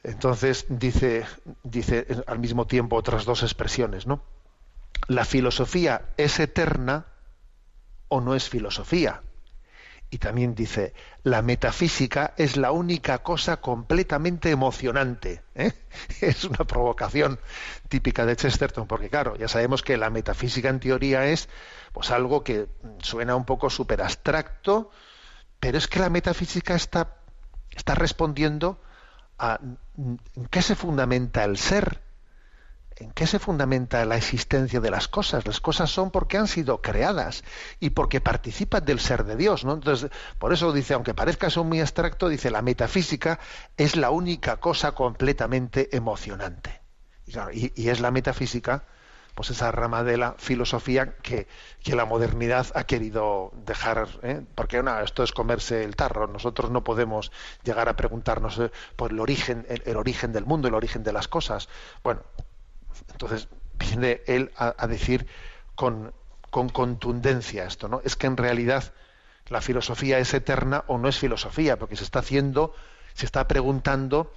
Entonces 0.04 0.66
dice, 0.70 1.26
dice 1.64 2.08
al 2.28 2.40
mismo 2.40 2.68
tiempo 2.68 2.96
otras 2.96 3.26
dos 3.26 3.44
expresiones, 3.44 4.08
¿no? 4.08 4.24
La 5.08 5.26
filosofía 5.26 6.04
es 6.18 6.40
eterna 6.40 7.06
o 8.08 8.22
no 8.22 8.36
es 8.36 8.50
filosofía. 8.50 9.22
Y 10.12 10.18
también 10.18 10.56
dice, 10.56 10.94
la 11.24 11.42
metafísica 11.44 12.34
es 12.36 12.58
la 12.58 12.72
única 12.72 13.20
cosa 13.20 13.58
completamente 13.58 14.50
emocionante. 14.50 15.44
¿eh? 15.54 15.72
Es 16.22 16.44
una 16.46 16.66
provocación 16.66 17.40
típica 17.90 18.26
de 18.26 18.36
Chesterton, 18.36 18.88
porque 18.88 19.10
claro, 19.10 19.36
ya 19.36 19.48
sabemos 19.48 19.84
que 19.84 19.98
la 19.98 20.10
metafísica 20.10 20.70
en 20.70 20.80
teoría 20.80 21.26
es 21.26 21.48
pues 21.92 22.10
algo 22.12 22.44
que 22.44 22.68
suena 23.02 23.36
un 23.36 23.46
poco 23.46 23.70
súper 23.70 24.02
abstracto, 24.02 24.90
pero 25.60 25.78
es 25.78 25.88
que 25.88 26.00
la 26.00 26.10
metafísica 26.10 26.76
está, 26.76 27.18
está 27.76 27.94
respondiendo 27.94 28.82
a 29.38 29.60
qué 30.50 30.62
se 30.62 30.76
fundamenta 30.76 31.44
el 31.44 31.58
ser, 31.58 32.02
en 33.00 33.12
qué 33.12 33.28
se 33.28 33.40
fundamenta 33.40 34.04
la 34.06 34.18
existencia 34.18 34.80
de 34.80 34.92
las 34.92 35.08
cosas. 35.08 35.46
Las 35.48 35.60
cosas 35.60 35.90
son 35.90 36.12
porque 36.12 36.38
han 36.38 36.48
sido 36.48 36.82
creadas 36.82 37.44
y 37.80 37.92
porque 37.92 38.22
participan 38.22 38.86
del 38.86 39.00
ser 39.00 39.24
de 39.26 39.36
Dios. 39.36 39.66
¿no? 39.66 39.74
Entonces, 39.74 40.12
por 40.38 40.54
eso 40.54 40.72
dice, 40.74 40.94
aunque 40.94 41.14
parezca 41.14 41.48
eso 41.48 41.64
muy 41.64 41.80
abstracto, 41.80 42.30
dice 42.30 42.52
la 42.52 42.62
metafísica 42.62 43.40
es 43.78 43.96
la 43.96 44.12
única 44.12 44.58
cosa 44.58 44.92
completamente 44.94 45.96
emocionante. 45.96 46.82
Y, 47.54 47.72
y 47.82 47.90
es 47.90 48.00
la 48.00 48.12
metafísica 48.12 48.84
pues 49.40 49.52
esa 49.52 49.72
rama 49.72 50.04
de 50.04 50.18
la 50.18 50.36
filosofía 50.38 51.16
que, 51.22 51.48
la 51.86 52.04
modernidad 52.04 52.68
ha 52.76 52.84
querido 52.84 53.54
dejar, 53.66 54.10
¿eh? 54.22 54.42
porque 54.54 54.84
no, 54.84 55.00
esto 55.00 55.24
es 55.24 55.32
comerse 55.32 55.86
el 55.86 55.96
tarro, 55.96 56.28
nosotros 56.28 56.72
no 56.72 56.84
podemos 56.84 57.32
llegar 57.64 57.88
a 57.88 57.96
preguntarnos 57.96 58.60
eh, 58.60 58.70
por 58.98 59.12
el 59.12 59.20
origen, 59.22 59.66
el, 59.70 59.96
origen 59.96 60.34
del 60.34 60.46
mundo, 60.46 60.68
el 60.68 60.74
origen 60.74 61.04
de 61.04 61.14
las 61.14 61.30
cosas. 61.30 61.70
Bueno, 62.04 62.22
entonces 63.12 63.48
viene 63.78 64.22
él 64.28 64.52
a, 64.58 64.88
decir 64.88 65.28
con, 65.76 66.14
con 66.50 66.70
contundencia 66.70 67.66
esto, 67.66 67.88
¿no? 67.88 68.02
Es 68.04 68.16
que 68.16 68.28
en 68.28 68.38
realidad 68.38 68.94
la 69.48 69.62
filosofía 69.62 70.20
es 70.20 70.34
eterna 70.34 70.84
o 70.88 70.98
no 70.98 71.08
es 71.08 71.18
filosofía, 71.18 71.78
porque 71.78 71.96
se 71.96 72.04
está 72.04 72.20
haciendo, 72.20 72.74
se 73.14 73.26
está 73.26 73.48
preguntando 73.48 74.32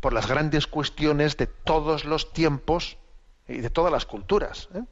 por 0.00 0.12
las 0.12 0.26
grandes 0.26 0.66
cuestiones 0.66 1.36
de 1.36 1.46
todos 1.46 2.04
los 2.04 2.32
tiempos 2.32 2.98
y 3.46 3.58
de 3.58 3.70
todas 3.70 3.92
las 3.92 4.06
culturas. 4.06 4.68
¿eh? 4.74 4.82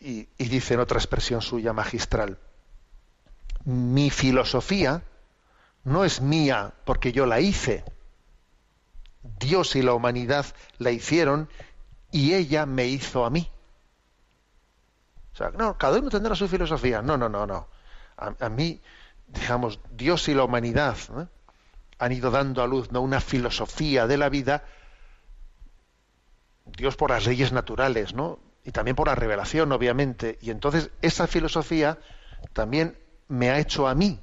Y, 0.00 0.28
y 0.38 0.48
dice 0.48 0.74
en 0.74 0.80
otra 0.80 0.98
expresión 0.98 1.40
suya 1.42 1.72
magistral, 1.72 2.38
mi 3.64 4.10
filosofía 4.10 5.02
no 5.84 6.04
es 6.04 6.20
mía 6.20 6.74
porque 6.84 7.12
yo 7.12 7.26
la 7.26 7.40
hice. 7.40 7.84
Dios 9.22 9.76
y 9.76 9.82
la 9.82 9.94
humanidad 9.94 10.46
la 10.78 10.90
hicieron 10.90 11.48
y 12.10 12.34
ella 12.34 12.66
me 12.66 12.86
hizo 12.86 13.24
a 13.24 13.30
mí. 13.30 13.50
O 15.32 15.36
sea, 15.36 15.50
no, 15.50 15.78
cada 15.78 15.98
uno 15.98 16.10
tendrá 16.10 16.34
su 16.34 16.48
filosofía. 16.48 17.02
No, 17.02 17.16
no, 17.16 17.28
no, 17.28 17.46
no. 17.46 17.68
A, 18.16 18.48
mí, 18.48 18.80
digamos, 19.28 19.78
Dios 19.92 20.28
y 20.28 20.34
la 20.34 20.44
humanidad 20.44 20.96
han 21.98 22.12
ido 22.12 22.30
dando 22.30 22.62
a 22.62 22.66
luz 22.66 22.90
¿no? 22.90 23.00
una 23.00 23.20
filosofía 23.20 24.08
de 24.08 24.16
la 24.16 24.28
vida 24.28 24.64
Dios 26.76 26.96
por 26.96 27.10
las 27.10 27.26
leyes 27.26 27.52
naturales, 27.52 28.14
¿no? 28.14 28.40
Y 28.64 28.72
también 28.72 28.96
por 28.96 29.06
la 29.06 29.14
revelación, 29.14 29.72
obviamente. 29.72 30.38
Y 30.42 30.50
entonces 30.50 30.90
esa 31.00 31.26
filosofía 31.26 31.98
también 32.52 32.98
me 33.28 33.50
ha 33.50 33.58
hecho 33.58 33.88
a 33.88 33.94
mí. 33.94 34.20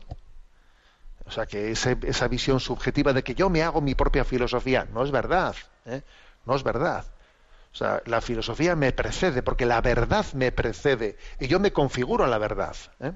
O 1.28 1.32
sea, 1.32 1.46
que 1.46 1.72
esa 1.72 2.28
visión 2.28 2.60
subjetiva 2.60 3.12
de 3.14 3.24
que 3.24 3.36
yo 3.36 3.50
me 3.50 3.64
hago 3.64 3.82
mi 3.82 3.96
propia 3.96 4.24
filosofía, 4.24 4.88
no 4.94 5.04
es 5.04 5.12
verdad. 5.12 5.56
¿eh? 5.86 6.02
No 6.46 6.56
es 6.56 6.64
verdad. 6.64 7.06
O 7.74 7.76
sea, 7.76 8.02
la 8.06 8.22
filosofía 8.22 8.76
me 8.76 8.92
precede, 8.92 9.42
porque 9.42 9.66
la 9.66 9.82
verdad 9.82 10.26
me 10.34 10.52
precede, 10.52 11.18
y 11.40 11.48
yo 11.48 11.60
me 11.60 11.74
configuro 11.74 12.24
a 12.24 12.28
la 12.28 12.38
verdad. 12.38 12.76
¿eh? 13.00 13.12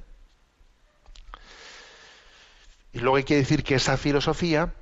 Y 2.93 2.99
luego 2.99 3.18
hay 3.18 3.24
que 3.24 3.38
decir 3.38 3.64
que 3.64 3.76
esa 3.76 3.95
filosofía 3.95 4.74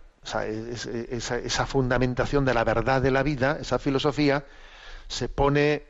esa, 1.12 1.66
fundamentación 1.66 2.46
de 2.46 2.54
la 2.54 2.64
verdad 2.64 3.02
de 3.02 3.12
la 3.12 3.24
vida, 3.24 3.58
esa 3.62 3.80
filosofía, 3.80 4.46
se 5.08 5.30
pone, 5.30 5.84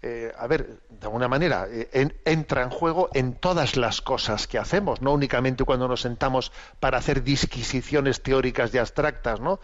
eh, 0.00 0.32
a 0.38 0.46
ver, 0.46 0.78
de 0.88 1.06
alguna 1.06 1.26
manera, 1.26 1.66
eh, 1.68 2.08
entra 2.24 2.62
en 2.62 2.70
juego 2.70 3.10
en 3.14 3.34
todas 3.34 3.76
las 3.76 4.00
cosas 4.00 4.46
que 4.46 4.58
hacemos, 4.58 5.02
no 5.02 5.12
únicamente 5.12 5.64
cuando 5.64 5.88
nos 5.88 6.02
sentamos 6.02 6.52
para 6.78 6.98
hacer 6.98 7.24
disquisiciones 7.24 8.22
teóricas 8.22 8.72
y 8.72 8.78
abstractas, 8.78 9.40
¿no? 9.40 9.58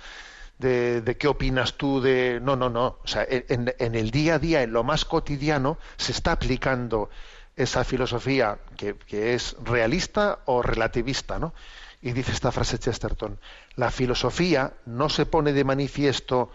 De, 0.59 1.17
qué 1.19 1.29
opinas 1.29 1.75
tú 1.75 2.01
de... 2.01 2.41
No, 2.43 2.57
no, 2.57 2.71
no. 2.71 2.99
O 3.03 3.07
sea, 3.07 3.27
en, 3.29 3.75
en, 3.79 3.95
el 3.95 4.11
día 4.11 4.37
a 4.37 4.39
día, 4.39 4.63
en 4.63 4.73
lo 4.73 4.83
más 4.85 5.05
cotidiano, 5.05 5.79
se 5.97 6.13
está 6.13 6.33
aplicando 6.33 7.11
esa 7.57 7.85
filosofía 7.85 8.59
que, 8.77 8.95
que 8.95 9.35
es 9.35 9.57
realista 9.63 10.41
o 10.47 10.63
relativista, 10.63 11.39
¿no? 11.39 11.55
Y 12.03 12.13
dice 12.13 12.33
esta 12.33 12.53
frase 12.53 12.79
Chesterton, 12.79 13.39
la 13.77 13.91
filosofía 13.91 14.75
no 14.87 15.09
se 15.09 15.27
pone 15.27 15.53
de 15.53 15.65
manifiesto 15.65 16.51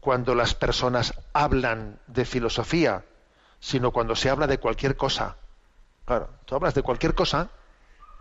cuando 0.00 0.34
las 0.34 0.54
personas 0.54 1.14
hablan 1.32 1.98
de 2.06 2.24
filosofía, 2.24 3.04
sino 3.60 3.92
cuando 3.92 4.16
se 4.16 4.30
habla 4.30 4.46
de 4.46 4.58
cualquier 4.58 4.96
cosa. 4.96 5.36
Claro, 6.06 6.30
tú 6.46 6.54
hablas 6.54 6.74
de 6.74 6.82
cualquier 6.82 7.14
cosa 7.14 7.50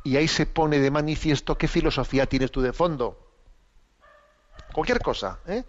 y 0.03 0.17
ahí 0.17 0.27
se 0.27 0.45
pone 0.45 0.79
de 0.79 0.91
manifiesto 0.91 1.57
qué 1.57 1.67
filosofía 1.67 2.25
tienes 2.25 2.51
tú 2.51 2.61
de 2.61 2.73
fondo. 2.73 3.17
Cualquier 4.73 4.99
cosa, 4.99 5.39
¿eh? 5.47 5.63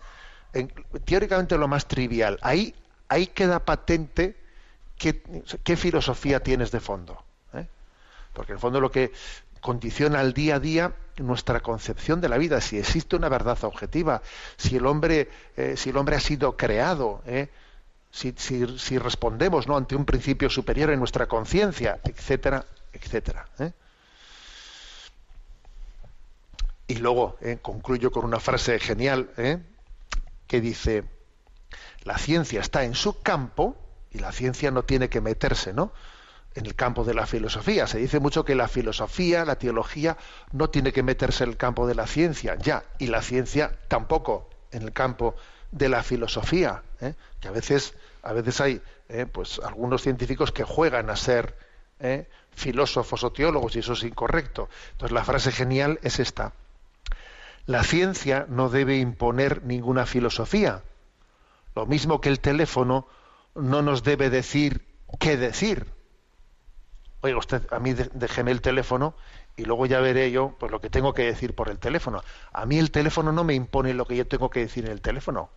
teóricamente 1.04 1.56
lo 1.56 1.68
más 1.68 1.86
trivial. 1.86 2.38
Ahí, 2.42 2.74
ahí 3.08 3.28
queda 3.28 3.64
patente 3.64 4.36
qué, 4.98 5.76
filosofía 5.76 6.42
tienes 6.42 6.70
de 6.70 6.80
fondo. 6.80 7.22
¿eh? 7.54 7.66
Porque 8.32 8.52
en 8.52 8.56
el 8.56 8.61
fondo 8.61 8.80
lo 8.80 8.90
que 8.90 9.12
condiciona 9.61 10.20
al 10.20 10.32
día 10.32 10.56
a 10.56 10.61
día 10.61 10.94
nuestra 11.18 11.61
concepción 11.61 12.20
de 12.20 12.28
la 12.28 12.38
vida, 12.38 12.61
si 12.61 12.78
existe 12.78 13.16
una 13.16 13.28
verdad 13.28 13.62
objetiva, 13.64 14.22
si 14.56 14.76
el 14.76 14.86
hombre, 14.86 15.28
eh, 15.56 15.76
si 15.76 15.90
el 15.90 15.96
hombre 15.96 16.16
ha 16.16 16.20
sido 16.20 16.56
creado, 16.56 17.22
eh, 17.26 17.48
si, 18.11 18.34
si, 18.36 18.98
respondemos 18.98 19.68
¿no? 19.68 19.76
ante 19.76 19.94
un 19.94 20.04
principio 20.04 20.50
superior 20.50 20.90
en 20.90 20.98
nuestra 20.98 21.26
conciencia, 21.26 22.00
etcétera, 22.02 22.64
etcétera. 22.92 23.46
¿eh? 23.58 23.72
Y 26.88 26.96
luego 26.96 27.38
concluyo 27.62 28.11
con 28.11 28.24
una 28.24 28.40
frase 28.40 28.80
genial 28.80 29.30
que 30.48 30.61
dice, 30.61 31.04
la 32.02 32.18
ciencia 32.18 32.61
está 32.61 32.82
en 32.82 32.96
su 32.96 33.22
campo 33.22 33.76
y 34.11 34.18
la 34.18 34.32
ciencia 34.32 34.72
no 34.72 34.82
tiene 34.82 35.08
que 35.08 35.20
meterse, 35.20 35.72
¿no? 35.72 35.92
En 36.55 36.66
el 36.66 36.74
campo 36.74 37.05
de 37.05 37.14
la 37.14 37.26
filosofía. 37.26 37.86
Se 37.86 37.98
dice 37.98 38.20
mucho 38.20 38.44
que 38.44 38.55
la 38.55 38.68
filosofía, 38.68 39.44
la 39.44 39.57
teología, 39.57 40.16
no 40.53 40.70
tiene 40.70 40.92
que 40.92 41.03
meterse 41.03 41.44
en 41.44 41.51
el 41.51 41.57
campo 41.57 41.86
de 41.86 41.94
la 41.94 42.07
ciencia, 42.07 42.57
ya, 42.57 42.84
y 42.98 43.07
la 43.07 43.22
ciencia 43.22 43.78
tampoco 43.88 44.51
en 44.72 44.82
el 44.82 44.92
campo 44.92 45.36
de 45.70 45.88
la 45.88 46.03
filosofía, 46.03 46.82
¿eh? 47.01 47.14
que 47.40 47.48
a 47.48 47.53
veces, 47.53 47.94
a 48.22 48.32
veces 48.32 48.61
hay 48.61 48.82
¿eh? 49.09 49.26
pues 49.26 49.61
algunos 49.64 50.03
científicos 50.03 50.53
que 50.53 50.64
juegan 50.64 51.11
a 51.11 51.16
ser 51.16 51.57
¿eh? 52.01 52.28
filósofos 52.51 53.22
o 53.24 53.32
teólogos 53.32 53.76
y 53.76 53.80
eso 53.80 53.92
es 53.92 54.03
incorrecto. 54.03 54.68
Entonces 54.92 55.14
la 55.14 55.24
frase 55.24 55.53
genial 55.53 56.01
es 56.03 56.18
esta. 56.18 56.53
La 57.66 57.84
ciencia 57.84 58.46
no 58.48 58.68
debe 58.68 58.96
imponer 58.96 59.62
ninguna 59.64 60.07
filosofía. 60.07 60.82
Lo 61.76 61.86
mismo 61.86 62.20
que 62.20 62.28
el 62.28 62.40
teléfono 62.40 63.07
no 63.55 63.82
nos 63.82 64.03
debe 64.03 64.30
decir 64.30 64.84
qué 65.20 65.36
decir. 65.36 65.86
Oiga 67.22 67.38
usted, 67.38 67.66
a 67.70 67.78
mí 67.78 67.92
déjeme 67.92 68.50
el 68.50 68.62
teléfono 68.62 69.14
y 69.56 69.64
luego 69.64 69.84
ya 69.86 70.00
veré 70.00 70.30
yo 70.30 70.56
pues 70.58 70.72
lo 70.72 70.80
que 70.80 70.88
tengo 70.88 71.12
que 71.12 71.24
decir 71.24 71.54
por 71.54 71.68
el 71.68 71.78
teléfono. 71.78 72.22
A 72.52 72.64
mí 72.64 72.78
el 72.78 72.90
teléfono 72.90 73.30
no 73.30 73.44
me 73.44 73.54
impone 73.54 73.92
lo 73.92 74.06
que 74.06 74.16
yo 74.16 74.26
tengo 74.26 74.48
que 74.48 74.60
decir 74.60 74.86
en 74.86 74.92
el 74.92 75.00
teléfono. 75.00 75.50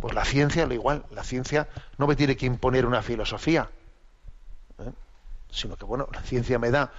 Pues 0.00 0.14
la 0.14 0.24
ciencia 0.24 0.66
lo 0.66 0.74
igual, 0.74 1.04
la 1.10 1.22
ciencia 1.22 1.68
no 1.98 2.06
me 2.08 2.16
tiene 2.16 2.36
que 2.36 2.46
imponer 2.46 2.86
una 2.86 3.02
filosofía, 3.02 3.70
¿eh? 4.80 4.90
sino 5.50 5.76
que 5.76 5.84
bueno, 5.84 6.08
la 6.12 6.22
ciencia 6.22 6.58
me 6.58 6.72
da 6.72 6.92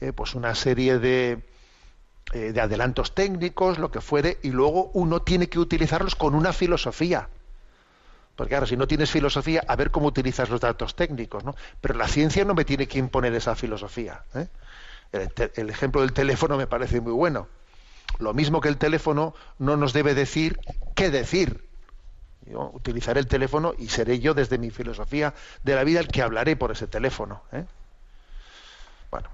eh, 0.00 0.12
pues 0.12 0.36
una 0.36 0.54
serie 0.54 1.00
de, 1.00 1.42
eh, 2.32 2.52
de 2.52 2.60
adelantos 2.60 3.14
técnicos, 3.14 3.78
lo 3.78 3.90
que 3.90 4.00
fuere, 4.00 4.38
y 4.42 4.50
luego 4.50 4.90
uno 4.94 5.22
tiene 5.22 5.48
que 5.48 5.58
utilizarlos 5.58 6.14
con 6.14 6.36
una 6.36 6.52
filosofía. 6.52 7.28
Porque 8.36 8.50
claro, 8.50 8.66
si 8.66 8.76
no 8.76 8.86
tienes 8.86 9.10
filosofía, 9.10 9.64
a 9.66 9.76
ver 9.76 9.90
cómo 9.90 10.08
utilizas 10.08 10.50
los 10.50 10.60
datos 10.60 10.94
técnicos, 10.94 11.42
¿no? 11.42 11.54
Pero 11.80 11.94
la 11.94 12.06
ciencia 12.06 12.44
no 12.44 12.54
me 12.54 12.64
tiene 12.66 12.86
que 12.86 12.98
imponer 12.98 13.34
esa 13.34 13.56
filosofía. 13.56 14.22
¿eh? 14.34 14.46
El, 15.56 15.70
ejemplo 15.70 16.02
del 16.02 16.12
teléfono 16.12 16.56
me 16.58 16.66
parece 16.66 17.00
muy 17.00 17.12
bueno. 17.12 17.48
Lo 18.18 18.34
mismo 18.34 18.60
que 18.60 18.68
el 18.68 18.76
teléfono 18.76 19.34
no 19.58 19.76
nos 19.76 19.92
debe 19.94 20.14
decir 20.14 20.60
qué 20.94 21.10
decir. 21.10 21.64
Yo 22.44 22.70
utilizaré 22.74 23.20
el 23.20 23.26
teléfono 23.26 23.74
y 23.78 23.88
seré 23.88 24.20
yo 24.20 24.34
desde 24.34 24.58
mi 24.58 24.70
filosofía 24.70 25.34
de 25.62 25.74
la 25.74 25.84
vida 25.84 26.00
el 26.00 26.08
que 26.08 26.22
hablaré 26.22 26.56
por 26.56 26.70
ese 26.72 26.86
teléfono. 26.86 27.42
¿eh? 27.52 27.64
Bueno, 29.10 29.28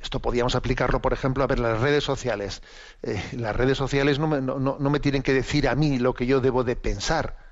esto 0.00 0.20
podríamos 0.20 0.54
aplicarlo, 0.54 1.00
por 1.00 1.12
ejemplo, 1.12 1.42
a 1.42 1.46
ver 1.46 1.58
las 1.58 1.80
redes 1.80 2.04
sociales. 2.04 2.62
Eh, 3.02 3.22
las 3.32 3.56
redes 3.56 3.78
sociales 3.78 4.18
no 4.18 4.26
me, 4.28 4.40
no- 4.40 4.58
no 4.58 4.90
me 4.90 5.00
tienen 5.00 5.22
que 5.22 5.32
decir 5.32 5.68
a 5.68 5.74
mí 5.74 5.98
lo 5.98 6.14
que 6.14 6.26
yo 6.26 6.40
debo 6.40 6.64
de 6.64 6.76
pensar. 6.76 7.45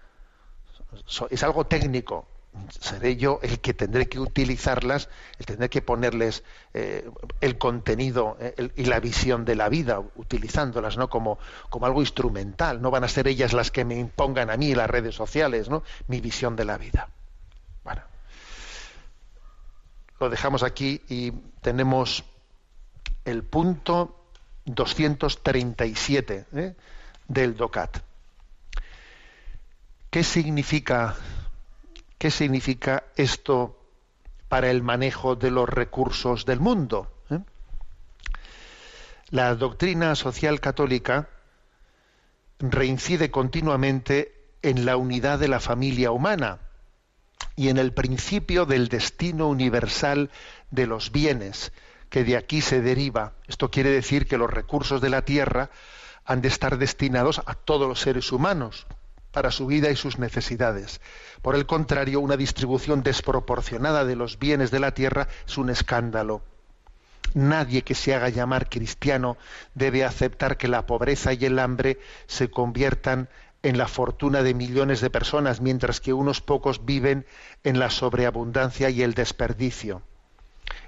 Es 1.31 1.43
algo 1.43 1.67
técnico. 1.67 2.27
Seré 2.81 3.17
yo 3.17 3.41
el 3.43 3.59
que 3.59 3.75
tendré 3.75 4.09
que 4.09 4.21
utilizarlas, 4.21 5.09
el 5.39 5.47
tendré 5.47 5.69
que 5.69 5.83
ponerles 5.83 6.45
eh, 6.73 7.09
el 7.41 7.59
contenido 7.59 8.37
eh, 8.39 8.71
y 8.77 8.85
la 8.85 9.01
visión 9.01 9.45
de 9.45 9.57
la 9.57 9.69
vida, 9.69 10.01
utilizándolas 10.15 10.97
¿no? 10.97 11.09
como, 11.09 11.39
como 11.69 11.87
algo 11.87 12.01
instrumental. 12.01 12.81
No 12.81 12.93
van 12.93 13.03
a 13.03 13.09
ser 13.09 13.27
ellas 13.27 13.53
las 13.53 13.73
que 13.73 13.85
me 13.85 13.99
impongan 13.99 14.51
a 14.51 14.57
mí 14.57 14.73
las 14.75 14.89
redes 14.89 15.17
sociales, 15.17 15.69
¿no? 15.69 15.83
mi 16.07 16.21
visión 16.21 16.55
de 16.55 16.65
la 16.65 16.79
vida. 16.79 17.09
Bueno, 17.83 18.03
lo 20.21 20.31
dejamos 20.31 20.63
aquí 20.63 21.03
y 21.09 21.33
tenemos 21.61 22.25
el 23.25 23.43
punto 23.43 24.29
237 24.65 26.47
¿eh? 26.55 26.75
del 27.27 27.57
DOCAT. 27.57 28.14
¿Qué 30.15 30.23
significa, 30.23 31.17
¿Qué 32.19 32.31
significa 32.31 33.03
esto 33.17 33.77
para 34.49 34.71
el 34.71 34.81
manejo 34.81 35.35
de 35.35 35.51
los 35.51 35.69
recursos 35.69 36.47
del 36.47 36.61
mundo? 36.61 37.11
¿eh? 37.31 37.41
La 39.31 39.57
doctrina 39.57 40.15
social 40.15 40.61
católica 40.61 41.31
reincide 42.61 43.33
continuamente 43.33 44.33
en 44.63 44.87
la 44.87 44.97
unidad 44.97 45.41
de 45.41 45.49
la 45.49 45.59
familia 45.59 46.13
humana 46.13 46.61
y 47.57 47.69
en 47.69 47.77
el 47.77 47.93
principio 47.93 48.67
del 48.67 48.87
destino 48.87 49.49
universal 49.49 50.31
de 50.71 50.87
los 50.87 51.11
bienes, 51.11 51.73
que 52.09 52.23
de 52.23 52.37
aquí 52.37 52.61
se 52.61 52.81
deriva. 52.81 53.33
Esto 53.49 53.69
quiere 53.69 53.91
decir 53.91 54.29
que 54.29 54.39
los 54.39 54.49
recursos 54.49 55.01
de 55.01 55.11
la 55.11 55.25
tierra 55.25 55.71
han 56.25 56.41
de 56.41 56.47
estar 56.47 56.79
destinados 56.79 57.43
a 57.47 57.55
todos 57.55 57.89
los 57.89 57.99
seres 57.99 58.31
humanos 58.31 58.87
para 59.35 59.51
su 59.51 59.67
vida 59.67 59.91
y 59.91 59.97
sus 59.97 60.19
necesidades. 60.19 61.03
Por 61.43 61.57
el 61.57 61.67
contrario, 61.67 62.21
una 62.21 62.39
distribución 62.39 63.03
desproporcionada 63.03 64.07
de 64.07 64.17
los 64.17 64.39
bienes 64.39 64.71
de 64.71 64.81
la 64.81 64.95
tierra 64.95 65.29
es 65.47 65.59
un 65.59 65.69
escándalo. 65.69 66.41
Nadie 67.35 67.83
que 67.83 67.97
se 67.97 68.15
haga 68.15 68.29
llamar 68.29 68.69
cristiano 68.69 69.37
debe 69.75 70.05
aceptar 70.05 70.57
que 70.57 70.69
la 70.69 70.87
pobreza 70.87 71.33
y 71.33 71.45
el 71.45 71.59
hambre 71.59 71.99
se 72.27 72.49
conviertan 72.49 73.29
en 73.65 73.77
la 73.77 73.89
fortuna 73.89 74.43
de 74.43 74.55
millones 74.55 75.01
de 75.01 75.11
personas, 75.11 75.61
mientras 75.61 76.01
que 76.01 76.13
unos 76.13 76.41
pocos 76.41 76.85
viven 76.85 77.27
en 77.65 77.81
la 77.81 77.91
sobreabundancia 77.91 78.89
y 78.89 79.03
el 79.03 79.15
desperdicio. 79.15 80.03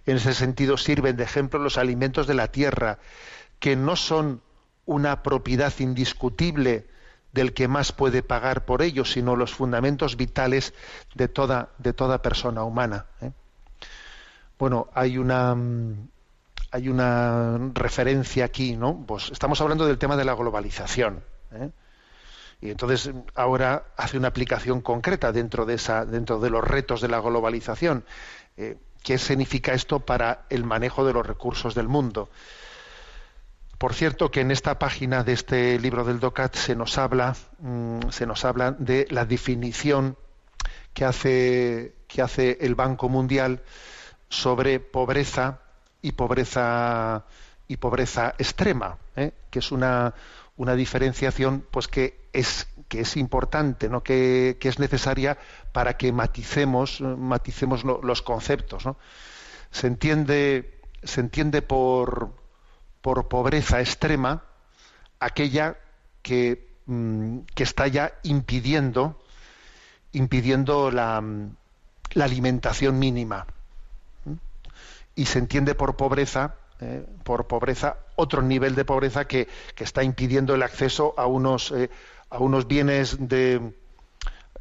En 0.04 0.18
ese 0.18 0.34
sentido 0.34 0.76
sirven 0.76 1.16
de 1.16 1.24
ejemplo 1.24 1.58
los 1.58 1.78
alimentos 1.78 2.28
de 2.28 2.34
la 2.34 2.52
tierra, 2.52 2.98
que 3.58 3.74
no 3.74 3.96
son 3.96 4.40
una 4.84 5.24
propiedad 5.24 5.72
indiscutible 5.80 6.86
del 7.36 7.52
que 7.52 7.68
más 7.68 7.92
puede 7.92 8.22
pagar 8.22 8.64
por 8.64 8.80
ellos, 8.80 9.12
sino 9.12 9.36
los 9.36 9.54
fundamentos 9.54 10.16
vitales 10.16 10.72
de 11.14 11.28
toda, 11.28 11.68
de 11.76 11.92
toda 11.92 12.22
persona 12.22 12.64
humana. 12.64 13.04
¿eh? 13.20 13.30
Bueno, 14.58 14.88
hay 14.94 15.18
una, 15.18 15.54
mm, 15.54 16.08
hay 16.70 16.88
una 16.88 17.58
referencia 17.74 18.46
aquí, 18.46 18.74
¿no? 18.74 19.04
Pues 19.06 19.30
estamos 19.30 19.60
hablando 19.60 19.86
del 19.86 19.98
tema 19.98 20.16
de 20.16 20.24
la 20.24 20.34
globalización. 20.34 21.22
¿eh? 21.52 21.70
Y 22.62 22.70
entonces 22.70 23.10
ahora 23.34 23.84
hace 23.98 24.16
una 24.16 24.28
aplicación 24.28 24.80
concreta 24.80 25.30
dentro 25.30 25.66
de 25.66 25.74
esa, 25.74 26.06
dentro 26.06 26.40
de 26.40 26.48
los 26.48 26.64
retos 26.64 27.02
de 27.02 27.08
la 27.08 27.20
globalización. 27.20 28.04
Eh, 28.56 28.78
¿Qué 29.02 29.18
significa 29.18 29.74
esto 29.74 30.00
para 30.00 30.46
el 30.48 30.64
manejo 30.64 31.04
de 31.04 31.12
los 31.12 31.26
recursos 31.26 31.74
del 31.74 31.86
mundo? 31.86 32.30
Por 33.78 33.92
cierto, 33.92 34.30
que 34.30 34.40
en 34.40 34.50
esta 34.50 34.78
página 34.78 35.22
de 35.22 35.32
este 35.34 35.78
libro 35.78 36.04
del 36.04 36.18
DOCAT 36.18 36.54
se 36.56 36.74
nos 36.74 36.96
habla, 36.96 37.36
mm, 37.58 38.08
se 38.10 38.26
nos 38.26 38.44
habla 38.44 38.70
de 38.72 39.06
la 39.10 39.26
definición 39.26 40.16
que 40.94 41.04
hace, 41.04 41.94
que 42.08 42.22
hace 42.22 42.56
el 42.62 42.74
Banco 42.74 43.08
Mundial 43.10 43.62
sobre 44.30 44.80
pobreza 44.80 45.60
y 46.00 46.12
pobreza 46.12 47.24
y 47.68 47.76
pobreza 47.76 48.34
extrema, 48.38 48.96
¿eh? 49.16 49.32
que 49.50 49.58
es 49.58 49.72
una, 49.72 50.14
una 50.56 50.74
diferenciación 50.74 51.64
pues 51.70 51.88
que 51.88 52.28
es 52.32 52.68
que 52.88 53.00
es 53.00 53.16
importante, 53.16 53.88
¿no? 53.88 54.02
que, 54.04 54.56
que 54.60 54.68
es 54.68 54.78
necesaria 54.78 55.36
para 55.72 55.96
que 55.96 56.12
maticemos, 56.12 57.00
maticemos 57.00 57.82
lo- 57.84 58.00
los 58.02 58.22
conceptos. 58.22 58.86
¿no? 58.86 58.96
Se 59.72 59.88
entiende, 59.88 60.80
se 61.02 61.20
entiende 61.20 61.62
por, 61.62 62.32
por 63.06 63.28
pobreza 63.28 63.80
extrema 63.80 64.42
aquella 65.20 65.76
que, 66.22 66.66
mm, 66.86 67.38
está 67.54 67.86
ya 67.86 68.14
impidiendo, 68.24 69.22
impidiendo 70.10 70.90
la, 70.90 71.20
mm, 71.20 71.54
la 72.14 72.24
alimentación 72.24 72.98
mínima. 72.98 73.46
Y 75.14 75.26
se 75.26 75.38
entiende 75.38 75.76
por 75.76 75.94
pobreza, 75.94 76.56
eh, 76.80 77.06
por 77.22 77.46
pobreza, 77.46 77.96
otro 78.16 78.42
nivel 78.42 78.74
de 78.74 78.84
pobreza 78.84 79.28
que, 79.28 79.46
que 79.76 79.84
está 79.84 80.02
impidiendo 80.02 80.56
el 80.56 80.64
acceso 80.64 81.14
a 81.16 81.26
unos, 81.28 81.70
eh, 81.70 81.90
a 82.28 82.38
unos 82.38 82.66
bienes 82.66 83.28
de, 83.28 83.72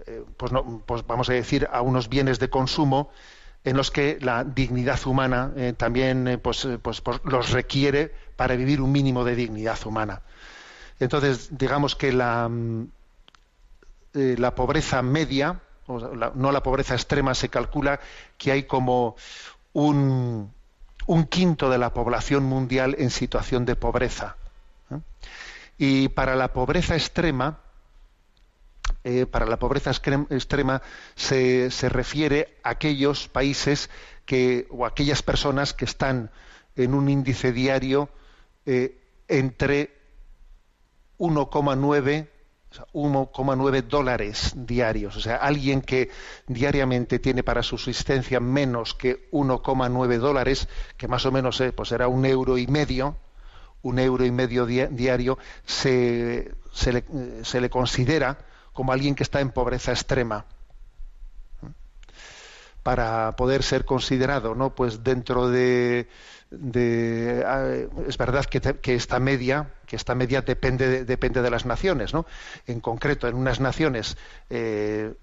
eh, 0.06 0.24
pues, 0.38 0.52
no, 0.52 0.84
pues 0.86 1.04
vamos 1.08 1.30
a 1.30 1.34
decir, 1.34 1.68
a 1.72 1.82
unos 1.82 2.10
bienes 2.10 2.38
de 2.38 2.52
consumo 2.52 3.10
en 3.66 3.76
los 3.76 3.90
que 3.90 4.20
la 4.22 4.44
dignidad 4.44 5.06
humana 5.08 5.52
eh, 5.58 5.74
también 5.76 6.28
eh, 6.28 6.38
pues, 6.38 6.64
eh, 6.66 6.78
pues, 6.78 7.02
pues 7.02 7.20
los 7.26 7.50
requiere 7.50 8.14
para 8.36 8.56
vivir 8.56 8.80
un 8.80 8.92
mínimo 8.92 9.26
de 9.26 9.36
dignidad 9.36 9.80
humana. 9.86 10.22
Entonces, 11.00 11.50
digamos 11.58 11.96
que 11.96 12.14
la, 12.14 12.48
mm, 12.48 12.88
la 14.14 14.56
pobreza 14.56 15.02
media, 15.02 15.60
no 15.88 16.52
la 16.52 16.64
pobreza 16.64 16.94
extrema, 16.94 17.34
se 17.34 17.50
calcula 17.50 18.00
que 18.38 18.52
hay 18.52 18.64
como 18.64 19.18
un, 19.74 20.54
un 21.06 21.26
quinto 21.26 21.70
de 21.70 21.78
la 21.78 21.92
población 21.94 22.44
mundial 22.44 22.96
en 22.98 23.10
situación 23.10 23.66
de 23.66 23.76
pobreza. 23.76 24.38
Y 25.78 26.08
para 26.10 26.36
la 26.38 26.54
pobreza 26.54 26.96
extrema, 26.96 27.60
eh, 29.06 29.26
para 29.26 29.46
la 29.46 29.58
pobreza 29.60 29.92
extrema 29.92 30.82
se, 31.16 31.70
se 31.72 31.90
refiere 31.90 32.58
a 32.64 32.72
aquellos 32.72 33.28
países 33.30 33.90
que, 34.26 34.68
o 34.72 34.86
aquellas 34.86 35.22
personas 35.22 35.74
que 35.74 35.86
están 35.86 36.32
en 36.76 36.94
un 36.96 37.08
índice 37.08 37.52
diario 37.54 38.10
eh, 38.66 38.98
entre 39.28 39.92
1,9 41.20 42.28
o 42.72 42.74
sea, 42.76 42.86
1,9 42.94 43.84
dólares 43.84 44.54
diarios. 44.56 45.16
O 45.16 45.22
sea, 45.22 45.36
alguien 45.38 45.82
que 45.82 46.10
diariamente 46.48 47.20
tiene 47.20 47.44
para 47.44 47.64
su 47.64 47.78
subsistencia 47.78 48.40
menos 48.40 48.94
que 48.96 49.30
1,9 49.32 50.18
dólares, 50.18 50.68
que 50.98 51.08
más 51.08 51.26
o 51.26 51.32
menos 51.32 51.62
eh, 51.62 51.72
pues 51.72 51.90
será 51.90 52.08
un 52.08 52.26
euro 52.26 52.58
y 52.58 52.68
medio, 52.68 53.16
un 53.82 54.00
euro 54.00 54.26
y 54.26 54.32
medio 54.32 54.66
di- 54.66 54.88
diario, 54.88 55.38
se, 55.66 56.52
se 56.74 56.92
le, 56.92 57.00
eh, 57.14 57.42
se 57.44 57.62
le 57.62 57.70
considera 57.70 58.40
como 58.76 58.92
alguien 58.94 59.16
que 59.16 59.24
está 59.24 59.40
en 59.42 59.50
pobreza 59.50 59.92
extrema. 59.92 60.46
para 62.84 63.36
poder 63.36 63.64
ser 63.64 63.84
considerado, 63.84 64.54
¿no? 64.54 64.76
Pues 64.76 65.04
dentro 65.04 65.50
de, 65.50 66.08
ah, 67.48 67.66
es 68.08 68.16
verdad 68.20 68.46
que, 68.46 68.62
que 68.62 68.94
esta 68.94 69.20
media, 69.20 69.74
que 69.88 69.96
esta 69.96 70.14
media 70.14 70.44
depende 70.44 70.88
de, 70.88 71.04
depende 71.06 71.42
de 71.42 71.50
las 71.50 71.66
naciones, 71.66 72.14
¿no? 72.14 72.28
En 72.68 72.82
concreto, 72.82 73.28
en 73.28 73.34
unas 73.36 73.60
naciones 73.60 74.18
eh, 74.52 75.16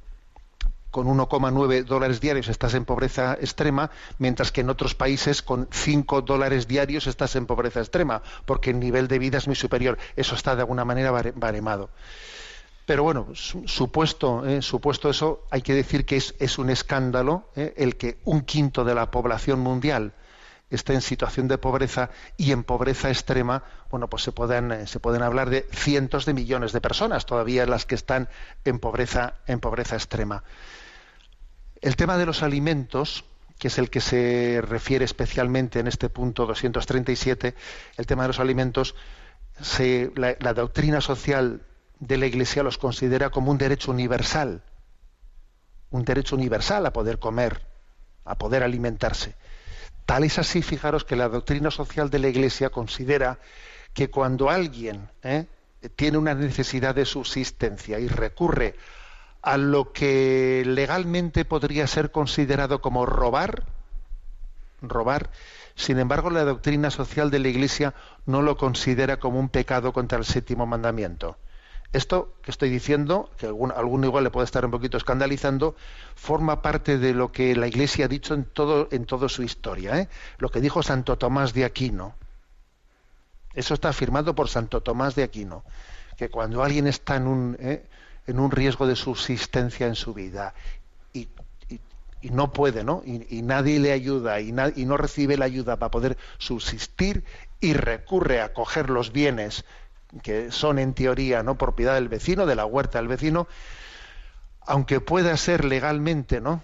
con 0.91 1.07
1,9 1.07 1.85
dólares 1.85 2.21
diarios 2.21 2.49
estás 2.49 2.75
en 2.75 2.85
pobreza 2.85 3.35
extrema, 3.41 3.93
mientras 4.19 4.51
que 4.51 4.63
en 4.63 4.69
otros 4.69 4.97
países 4.97 5.41
con 5.41 5.69
5 5.71 6.23
dólares 6.23 6.67
diarios 6.67 7.07
estás 7.07 7.37
en 7.37 7.47
pobreza 7.47 7.79
extrema, 7.79 8.23
porque 8.45 8.71
el 8.71 8.81
nivel 8.81 9.07
de 9.07 9.21
vida 9.21 9.39
es 9.39 9.47
muy 9.47 9.55
superior. 9.57 9.99
Eso 10.17 10.35
está 10.35 10.57
de 10.57 10.63
alguna 10.63 10.85
manera 10.85 11.13
bare- 11.13 11.33
baremado. 11.37 11.91
Pero 12.87 13.05
bueno, 13.05 13.29
su- 13.35 13.67
supuesto, 13.69 14.45
eh, 14.47 14.61
supuesto 14.61 15.09
eso, 15.09 15.47
hay 15.51 15.63
que 15.63 15.75
decir 15.75 16.05
que 16.05 16.17
es, 16.17 16.59
un 16.59 16.69
escándalo 16.71 17.49
eh, 17.55 17.75
el 17.77 17.97
que 17.97 18.19
un 18.25 18.43
quinto 18.43 18.85
de 18.85 18.95
la 18.95 19.11
población 19.11 19.61
mundial 19.61 20.13
esté 20.69 20.95
en 20.95 21.03
situación 21.03 21.49
de 21.49 21.59
pobreza 21.59 22.11
y 22.37 22.51
en 22.51 22.65
pobreza 22.65 23.09
extrema, 23.11 23.63
bueno, 23.91 24.09
pues 24.09 24.23
se 24.23 24.33
pueden, 24.33 24.73
eh, 24.73 24.87
se 24.87 25.01
pueden 25.01 25.23
hablar 25.23 25.51
de 25.51 25.67
cientos 25.71 26.25
de 26.25 26.35
millones 26.35 26.73
de 26.73 26.81
personas 26.81 27.27
todavía 27.27 27.67
las 27.67 27.87
que 27.87 27.95
están 27.95 28.29
en 28.65 28.79
pobreza, 28.79 29.35
en 29.47 29.61
pobreza 29.61 29.95
extrema. 29.97 30.43
El 31.83 31.95
tema 31.97 32.17
de 32.17 32.27
los 32.27 32.43
alimentos, 32.43 33.25
que 33.59 33.69
es 33.69 33.79
el 33.79 33.91
que 33.91 34.01
se 34.01 34.61
refiere 34.63 35.05
especialmente 35.05 35.79
en 35.79 35.87
este 35.87 36.09
punto 36.09 36.47
237, 36.47 37.55
el 37.97 38.07
tema 38.07 38.23
de 38.23 38.29
los 38.29 38.41
alimentos, 38.41 38.95
la 40.17 40.55
doctrina 40.55 41.01
social 41.01 41.63
de 42.03 42.17
la 42.19 42.27
Iglesia 42.27 42.65
los 42.65 42.79
considera 42.79 43.31
como 43.31 43.53
un 43.53 43.59
derecho 43.59 43.93
universal, 43.93 44.61
un 45.91 46.05
derecho 46.05 46.35
universal 46.35 46.85
a 46.85 46.93
poder 46.93 47.21
comer, 47.21 47.63
a 48.25 48.35
poder 48.35 48.65
alimentarse. 48.65 49.37
Tal 50.05 50.25
es 50.25 50.37
así, 50.37 50.63
fijaros, 50.63 51.05
que 51.05 51.15
la 51.15 51.29
doctrina 51.29 51.71
social 51.71 52.11
de 52.11 52.19
la 52.19 52.27
Iglesia 52.27 52.71
considera 52.71 53.39
que 53.95 54.11
cuando 54.11 54.51
alguien 54.51 55.11
¿eh? 55.23 55.47
tiene 55.95 56.19
una 56.19 56.35
necesidad 56.35 56.93
de 56.93 57.05
subsistencia 57.05 58.01
y 58.01 58.09
recurre 58.09 58.75
a 59.41 59.57
lo 59.57 59.93
que 59.93 60.65
legalmente 60.67 61.45
podría 61.45 61.87
ser 61.87 62.11
considerado 62.11 62.81
como 62.81 63.07
robar, 63.07 63.63
robar, 64.81 65.31
sin 65.77 66.01
embargo 66.01 66.31
la 66.31 66.43
doctrina 66.43 66.91
social 66.91 67.31
de 67.31 67.39
la 67.39 67.49
Iglesia 67.49 67.95
no 68.27 68.43
lo 68.43 68.57
considera 68.57 69.19
como 69.21 69.39
un 69.39 69.51
pecado 69.51 69.93
contra 69.93 70.19
el 70.19 70.25
séptimo 70.25 70.67
mandamiento. 70.67 71.37
Esto 71.93 72.35
que 72.43 72.51
estoy 72.51 72.71
diciendo, 72.71 73.31
que 73.37 73.47
algún, 73.47 73.71
alguno 73.71 74.07
igual 74.07 74.25
le 74.25 74.31
puede 74.31 74.47
estar 74.47 74.65
un 74.65 74.71
poquito 74.71 74.97
escandalizando, 74.97 75.77
forma 76.15 76.63
parte 76.63 76.97
de 76.97 77.13
lo 77.13 77.33
que 77.33 77.55
la 77.55 77.67
Iglesia 77.67 78.07
ha 78.07 78.09
dicho 78.09 78.33
en 78.33 78.45
todo 78.45 78.89
en 78.91 79.05
toda 79.05 79.29
su 79.29 79.43
historia, 79.43 79.99
¿eh? 79.99 80.09
lo 80.39 80.49
que 80.49 80.63
dijo 80.63 80.83
Santo 80.83 81.19
Tomás 81.19 81.53
de 81.53 81.67
Aquino. 81.67 82.15
Eso 83.55 83.75
está 83.75 83.91
afirmado 83.91 84.35
por 84.35 84.49
Santo 84.49 84.81
Tomás 84.81 85.15
de 85.15 85.23
Aquino, 85.23 85.65
que 86.17 86.31
cuando 86.31 86.63
alguien 86.63 86.87
está 86.87 87.17
en 87.17 87.27
un, 87.27 87.57
¿eh? 87.61 87.85
en 88.27 88.39
un 88.39 88.51
riesgo 88.51 88.87
de 88.87 88.97
subsistencia 88.97 89.87
en 89.87 89.95
su 89.95 90.15
vida 90.15 90.55
y, 91.13 91.29
no 92.23 92.53
puede, 92.53 92.85
¿no? 92.85 93.03
Y, 93.05 93.43
nadie 93.43 93.81
le 93.81 93.91
ayuda 93.91 94.41
y 94.41 94.53
no 94.53 94.97
recibe 94.97 95.37
la 95.37 95.45
ayuda 95.45 95.77
para 95.77 95.91
poder 95.91 96.17
subsistir 96.39 97.25
y 97.61 97.75
recurre 97.75 98.41
a 98.41 98.53
coger 98.53 98.91
los 98.91 99.13
bienes 99.13 99.65
que 100.23 100.51
son 100.51 100.79
en 100.79 100.95
teoría 100.95 101.43
no 101.43 101.57
propiedad 101.57 101.95
del 101.95 102.09
vecino, 102.09 102.45
de 102.45 102.55
la 102.55 102.67
huerta 102.67 102.99
del 102.99 103.09
vecino, 103.09 103.47
aunque 104.61 105.01
pueda 105.01 105.37
ser 105.37 105.65
legalmente, 105.65 106.41
¿no? 106.41 106.63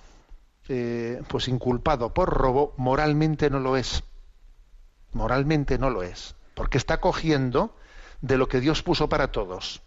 Eh, 0.69 1.23
pues 1.29 1.49
inculpado 1.49 2.13
por 2.13 2.29
robo, 2.29 2.75
moralmente 2.77 3.49
no 3.49 3.59
lo 3.59 3.77
es. 3.77 4.05
Moralmente 5.13 5.79
no 5.79 5.89
lo 5.89 6.03
es, 6.03 6.35
porque 6.55 6.77
está 6.77 7.01
cogiendo 7.01 7.75
de 8.21 8.37
lo 8.37 8.49
que 8.49 8.61
Dios 8.61 8.83
puso 8.83 9.09
para 9.09 9.33
todos. 9.33 9.81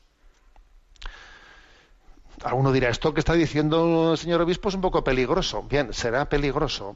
Alguno 2.43 2.71
dirá, 2.71 2.89
esto 2.89 3.13
que 3.13 3.19
está 3.19 3.33
diciendo 3.33 4.13
el 4.13 4.17
señor 4.17 4.41
obispo 4.41 4.69
es 4.69 4.75
un 4.75 4.81
poco 4.81 5.03
peligroso. 5.03 5.61
Bien, 5.61 5.93
será 5.93 6.27
peligroso, 6.27 6.95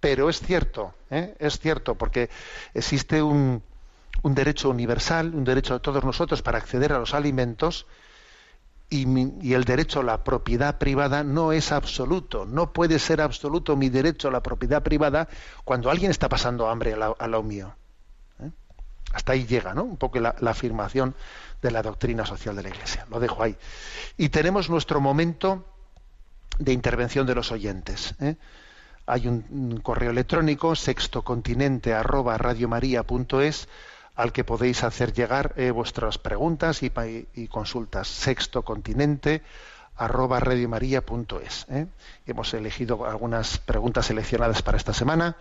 pero 0.00 0.30
es 0.30 0.40
cierto, 0.40 0.94
¿eh? 1.10 1.36
es 1.38 1.58
cierto, 1.58 1.96
porque 1.96 2.30
existe 2.72 3.22
un, 3.22 3.62
un 4.22 4.34
derecho 4.34 4.68
universal, 4.70 5.34
un 5.34 5.44
derecho 5.44 5.74
de 5.74 5.80
todos 5.80 6.04
nosotros 6.04 6.42
para 6.42 6.58
acceder 6.58 6.92
a 6.92 6.98
los 6.98 7.14
alimentos 7.14 7.86
y, 8.90 9.06
mi- 9.06 9.32
y 9.40 9.54
el 9.54 9.64
derecho 9.64 10.00
a 10.00 10.02
la 10.02 10.24
propiedad 10.24 10.78
privada 10.78 11.22
no 11.22 11.52
es 11.52 11.72
absoluto, 11.72 12.44
no 12.44 12.72
puede 12.72 12.98
ser 12.98 13.20
absoluto 13.20 13.76
mi 13.76 13.88
derecho 13.88 14.28
a 14.28 14.32
la 14.32 14.42
propiedad 14.42 14.82
privada 14.82 15.28
cuando 15.64 15.90
alguien 15.90 16.10
está 16.10 16.28
pasando 16.28 16.68
hambre 16.68 16.94
a, 16.94 16.96
la- 16.96 17.14
a 17.18 17.26
lo 17.28 17.42
mío. 17.42 17.74
¿eh? 18.42 18.50
Hasta 19.12 19.32
ahí 19.32 19.46
llega, 19.46 19.74
¿no? 19.74 19.84
Un 19.84 19.96
poco 19.96 20.18
la, 20.18 20.34
afirmación 20.46 21.14
de 21.62 21.70
la 21.70 21.82
doctrina 21.82 22.26
social 22.26 22.56
de 22.56 22.62
la 22.64 22.68
Iglesia. 22.70 23.06
Lo 23.10 23.20
dejo 23.20 23.42
ahí. 23.42 23.56
Y 24.16 24.28
tenemos 24.30 24.68
nuestro 24.70 25.00
momento 25.00 25.64
de 26.58 26.72
intervención 26.72 27.26
de 27.26 27.34
los 27.34 27.52
oyentes. 27.52 28.14
¿eh? 28.20 28.36
Hay 29.06 29.28
un, 29.28 29.44
un 29.50 29.80
correo 29.80 30.10
electrónico 30.10 30.74
sextocontinente 30.74 31.94
arroba 31.94 32.36
radiomaria.es 32.38 33.68
al 34.20 34.32
que 34.32 34.44
podéis 34.44 34.84
hacer 34.84 35.12
llegar 35.12 35.54
eh, 35.56 35.70
vuestras 35.70 36.18
preguntas 36.18 36.82
y, 36.82 37.48
consultas. 37.48 38.08
Sextocontinente 38.08 39.42
arroba 39.96 40.40
radiomaria.es. 40.40 41.66
¿eh? 41.70 41.86
Hemos 42.26 42.52
elegido 42.54 43.06
algunas 43.06 43.58
preguntas 43.58 44.06
seleccionadas 44.06 44.62
para 44.62 44.76
esta 44.76 44.92
semana 44.92 45.36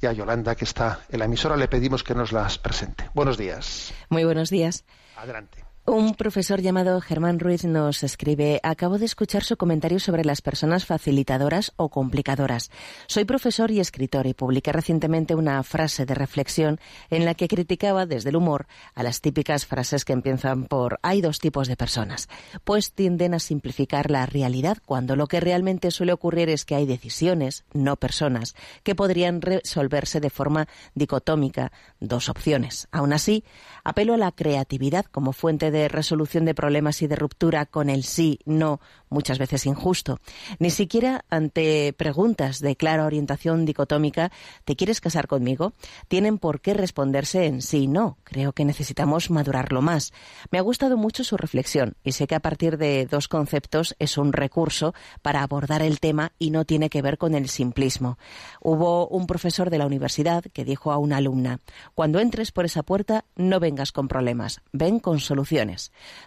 y 0.00 0.06
a 0.06 0.12
Yolanda, 0.12 0.54
que 0.54 0.64
está 0.64 1.00
en 1.10 1.18
la 1.18 1.26
emisora, 1.26 1.56
le 1.56 1.68
pedimos 1.68 2.02
que 2.02 2.14
nos 2.14 2.32
las 2.32 2.58
presente. 2.58 3.10
Buenos 3.14 3.36
días. 3.36 3.92
Muy 4.08 4.24
buenos 4.24 4.50
días. 4.50 4.84
Adelante. 5.16 5.69
Un 5.86 6.14
profesor 6.14 6.60
llamado 6.60 7.00
Germán 7.00 7.40
Ruiz 7.40 7.64
nos 7.64 8.04
escribe, 8.04 8.60
acabo 8.62 8.98
de 8.98 9.06
escuchar 9.06 9.42
su 9.42 9.56
comentario 9.56 9.98
sobre 9.98 10.26
las 10.26 10.42
personas 10.42 10.84
facilitadoras 10.84 11.72
o 11.76 11.88
complicadoras. 11.88 12.70
Soy 13.06 13.24
profesor 13.24 13.70
y 13.70 13.80
escritor 13.80 14.26
y 14.26 14.34
publiqué 14.34 14.72
recientemente 14.72 15.34
una 15.34 15.62
frase 15.62 16.04
de 16.04 16.14
reflexión 16.14 16.78
en 17.08 17.24
la 17.24 17.34
que 17.34 17.48
criticaba 17.48 18.04
desde 18.04 18.28
el 18.28 18.36
humor 18.36 18.66
a 18.94 19.02
las 19.02 19.22
típicas 19.22 19.64
frases 19.64 20.04
que 20.04 20.12
empiezan 20.12 20.64
por 20.64 21.00
hay 21.02 21.22
dos 21.22 21.38
tipos 21.38 21.66
de 21.66 21.76
personas, 21.76 22.28
pues 22.62 22.92
tienden 22.92 23.32
a 23.32 23.40
simplificar 23.40 24.10
la 24.10 24.26
realidad 24.26 24.78
cuando 24.84 25.16
lo 25.16 25.28
que 25.28 25.40
realmente 25.40 25.90
suele 25.90 26.12
ocurrir 26.12 26.50
es 26.50 26.66
que 26.66 26.74
hay 26.74 26.84
decisiones, 26.84 27.64
no 27.72 27.96
personas, 27.96 28.54
que 28.84 28.94
podrían 28.94 29.40
resolverse 29.40 30.20
de 30.20 30.30
forma 30.30 30.68
dicotómica, 30.94 31.72
dos 32.00 32.28
opciones. 32.28 32.86
Aún 32.92 33.14
así, 33.14 33.44
apelo 33.82 34.12
a 34.14 34.18
la 34.18 34.30
creatividad 34.30 35.06
como 35.06 35.32
fuente 35.32 35.69
de 35.70 35.88
resolución 35.88 36.44
de 36.44 36.54
problemas 36.54 37.02
y 37.02 37.06
de 37.06 37.16
ruptura 37.16 37.66
con 37.66 37.90
el 37.90 38.04
sí, 38.04 38.38
no, 38.44 38.80
muchas 39.08 39.38
veces 39.38 39.66
injusto. 39.66 40.20
Ni 40.58 40.70
siquiera 40.70 41.24
ante 41.28 41.92
preguntas 41.92 42.60
de 42.60 42.76
clara 42.76 43.04
orientación 43.04 43.64
dicotómica, 43.64 44.30
¿te 44.64 44.76
quieres 44.76 45.00
casar 45.00 45.26
conmigo? 45.26 45.72
Tienen 46.08 46.38
por 46.38 46.60
qué 46.60 46.74
responderse 46.74 47.46
en 47.46 47.62
sí, 47.62 47.86
no. 47.86 48.18
Creo 48.24 48.52
que 48.52 48.64
necesitamos 48.64 49.30
madurarlo 49.30 49.82
más. 49.82 50.12
Me 50.50 50.58
ha 50.58 50.62
gustado 50.62 50.96
mucho 50.96 51.24
su 51.24 51.36
reflexión 51.36 51.94
y 52.04 52.12
sé 52.12 52.26
que 52.26 52.34
a 52.34 52.40
partir 52.40 52.78
de 52.78 53.06
dos 53.06 53.28
conceptos 53.28 53.94
es 53.98 54.16
un 54.16 54.32
recurso 54.32 54.94
para 55.22 55.42
abordar 55.42 55.82
el 55.82 56.00
tema 56.00 56.32
y 56.38 56.50
no 56.50 56.64
tiene 56.64 56.90
que 56.90 57.02
ver 57.02 57.18
con 57.18 57.34
el 57.34 57.48
simplismo. 57.48 58.18
Hubo 58.60 59.08
un 59.08 59.26
profesor 59.26 59.70
de 59.70 59.78
la 59.78 59.86
universidad 59.86 60.44
que 60.52 60.64
dijo 60.64 60.92
a 60.92 60.98
una 60.98 61.18
alumna, 61.18 61.60
cuando 61.94 62.20
entres 62.20 62.52
por 62.52 62.64
esa 62.64 62.82
puerta 62.82 63.24
no 63.36 63.60
vengas 63.60 63.92
con 63.92 64.08
problemas, 64.08 64.60
ven 64.72 65.00
con 65.00 65.20
soluciones. 65.20 65.59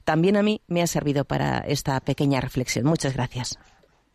También 0.03 0.38
a 0.38 0.43
mí 0.43 0.61
me 0.67 0.81
ha 0.81 0.88
servido 0.88 1.25
para 1.25 1.59
esta 1.59 1.99
pequeña 1.99 2.41
reflexión. 2.41 2.86
Muchas 2.86 3.13
gracias. 3.13 3.57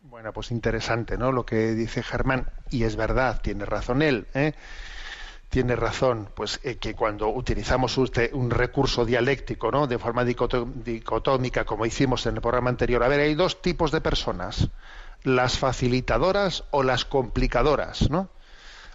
Bueno, 0.03 0.33
pues 0.33 0.51
interesante, 0.51 1.19
¿no? 1.19 1.33
Lo 1.33 1.45
que 1.45 1.75
dice 1.75 2.03
Germán, 2.03 2.49
y 2.71 2.85
es 2.85 2.97
verdad, 2.97 3.41
tiene 3.43 3.65
razón 3.65 4.03
él, 4.03 4.27
¿eh? 4.35 4.55
Tiene 5.49 5.77
razón, 5.77 6.29
pues 6.35 6.61
eh, 6.63 6.77
que 6.77 6.95
cuando 6.95 7.29
utilizamos 7.29 7.97
usted 7.97 8.33
un 8.35 8.51
recurso 8.51 9.05
dialéctico, 9.05 9.71
¿no? 9.71 9.87
De 9.87 9.99
forma 9.99 10.25
dicotómica, 10.25 11.65
como 11.65 11.87
hicimos 11.87 12.27
en 12.27 12.37
el 12.37 12.41
programa 12.41 12.69
anterior. 12.69 13.03
A 13.03 13.09
ver, 13.09 13.21
hay 13.21 13.35
dos 13.35 13.63
tipos 13.63 13.91
de 13.93 14.01
personas, 14.01 14.69
las 15.23 15.59
facilitadoras 15.59 16.65
o 16.71 16.83
las 16.83 17.05
complicadoras, 17.05 18.11
¿no? 18.11 18.29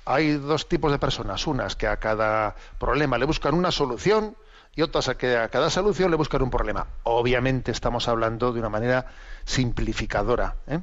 Hay 0.05 0.33
dos 0.33 0.67
tipos 0.67 0.91
de 0.91 0.99
personas, 0.99 1.47
unas 1.47 1.75
que 1.75 1.87
a 1.87 1.97
cada 1.97 2.55
problema 2.77 3.17
le 3.17 3.25
buscan 3.25 3.55
una 3.55 3.71
solución 3.71 4.35
y 4.75 4.81
otras 4.81 5.07
a 5.09 5.15
que 5.15 5.37
a 5.37 5.49
cada 5.49 5.69
solución 5.69 6.09
le 6.09 6.17
buscan 6.17 6.41
un 6.41 6.49
problema. 6.49 6.87
Obviamente 7.03 7.71
estamos 7.71 8.07
hablando 8.07 8.51
de 8.51 8.59
una 8.59 8.69
manera 8.69 9.05
simplificadora. 9.45 10.55
¿eh? 10.67 10.79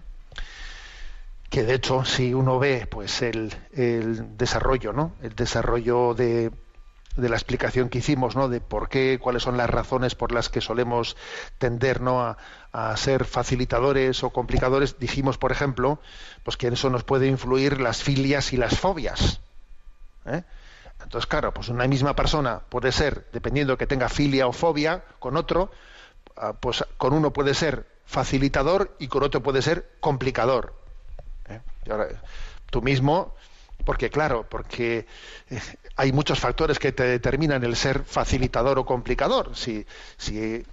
Que 1.48 1.64
de 1.64 1.74
hecho, 1.74 2.04
si 2.04 2.32
uno 2.32 2.58
ve 2.58 2.86
pues 2.88 3.22
el, 3.22 3.52
desarrollo, 4.36 4.92
¿no? 4.92 5.14
El 5.20 5.34
desarrollo 5.34 6.14
de 6.14 6.52
la 7.16 7.34
explicación 7.34 7.88
que 7.88 7.98
hicimos, 7.98 8.36
¿no? 8.36 8.48
De 8.48 8.60
por 8.60 8.88
qué, 8.88 9.18
cuáles 9.20 9.42
son 9.42 9.56
las 9.56 9.68
razones 9.68 10.14
por 10.14 10.30
las 10.30 10.48
que 10.48 10.60
solemos 10.60 11.16
tender, 11.58 12.00
¿no? 12.00 12.22
A, 12.22 12.38
a 12.72 12.96
ser 12.96 13.24
facilitadores 13.24 14.22
o 14.22 14.30
complicadores. 14.30 15.00
Dijimos, 15.00 15.36
por 15.36 15.50
ejemplo, 15.50 16.00
pues 16.44 16.56
que 16.56 16.68
en 16.68 16.74
eso 16.74 16.90
nos 16.90 17.02
puede 17.02 17.26
influir 17.26 17.80
las 17.80 18.04
filias 18.04 18.52
y 18.52 18.56
las 18.56 18.78
fobias. 18.78 19.40
¿eh? 20.26 20.44
Entonces, 21.02 21.26
claro, 21.26 21.52
pues 21.52 21.68
una 21.68 21.86
misma 21.86 22.14
persona 22.14 22.60
puede 22.60 22.92
ser, 22.92 23.26
dependiendo 23.32 23.76
que 23.76 23.86
tenga 23.86 24.08
filia 24.08 24.46
o 24.46 24.52
fobia 24.52 25.04
con 25.18 25.36
otro, 25.36 25.70
ah, 26.36 26.52
pues 26.52 26.84
con 26.96 27.12
uno 27.12 27.32
puede 27.32 27.54
ser 27.54 27.86
facilitador 28.04 28.96
y 28.98 29.08
con 29.08 29.22
otro 29.22 29.42
puede 29.42 29.62
ser 29.62 29.90
complicador. 30.00 30.74
¿eh? 31.48 31.60
Y 31.86 31.90
ahora, 31.90 32.08
tú 32.70 32.82
mismo, 32.82 33.34
porque 33.84 34.10
claro, 34.10 34.46
porque 34.48 35.06
eh, 35.48 35.60
hay 35.96 36.12
muchos 36.12 36.38
factores 36.38 36.78
que 36.78 36.92
te 36.92 37.04
determinan 37.04 37.64
el 37.64 37.76
ser 37.76 38.04
facilitador 38.04 38.78
o 38.78 38.84
complicador. 38.84 39.56
Si, 39.56 39.86
si, 40.16 40.38
eh, 40.38 40.64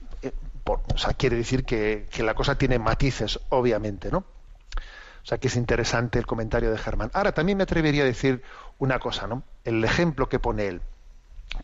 o 0.65 0.97
sea, 0.97 1.13
quiere 1.13 1.38
decir 1.38 1.63
que, 1.63 2.07
que 2.11 2.23
la 2.23 2.34
cosa 2.34 2.57
tiene 2.57 2.80
matices, 2.80 3.39
obviamente, 3.49 4.11
¿no? 4.11 4.19
O 4.19 5.30
sea 5.30 5.39
que 5.39 5.49
es 5.49 5.57
interesante 5.57 6.19
el 6.19 6.25
comentario 6.25 6.71
de 6.71 6.78
Germán. 6.78 7.11
Ahora 7.13 7.34
también 7.34 7.57
me 7.57 7.63
atrevería 7.63 8.03
a 8.03 8.05
decir 8.05 8.41
una 8.80 8.99
cosa, 8.99 9.28
¿no? 9.28 9.43
El 9.63 9.84
ejemplo 9.84 10.30
que 10.30 10.39
pone 10.39 10.67
él, 10.67 10.82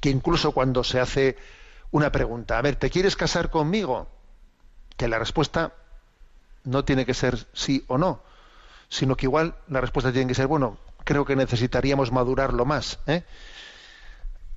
que 0.01 0.09
incluso 0.09 0.51
cuando 0.51 0.84
se 0.84 0.99
hace 0.99 1.38
una 1.91 2.11
pregunta, 2.11 2.57
a 2.57 2.61
ver, 2.61 2.76
¿te 2.76 2.89
quieres 2.89 3.16
casar 3.16 3.49
conmigo? 3.49 4.07
Que 4.97 5.07
la 5.07 5.20
respuesta 5.20 5.74
no 6.64 6.86
tiene 6.86 7.05
que 7.05 7.14
ser 7.14 7.45
sí 7.53 7.84
o 7.88 7.97
no, 7.97 8.22
sino 8.89 9.16
que 9.16 9.26
igual 9.26 9.55
la 9.68 9.82
respuesta 9.82 10.11
tiene 10.11 10.28
que 10.28 10.36
ser, 10.36 10.47
bueno, 10.47 10.78
creo 11.03 11.26
que 11.26 11.36
necesitaríamos 11.36 12.11
madurarlo 12.11 12.66
más. 12.66 12.99
¿eh? 13.07 13.24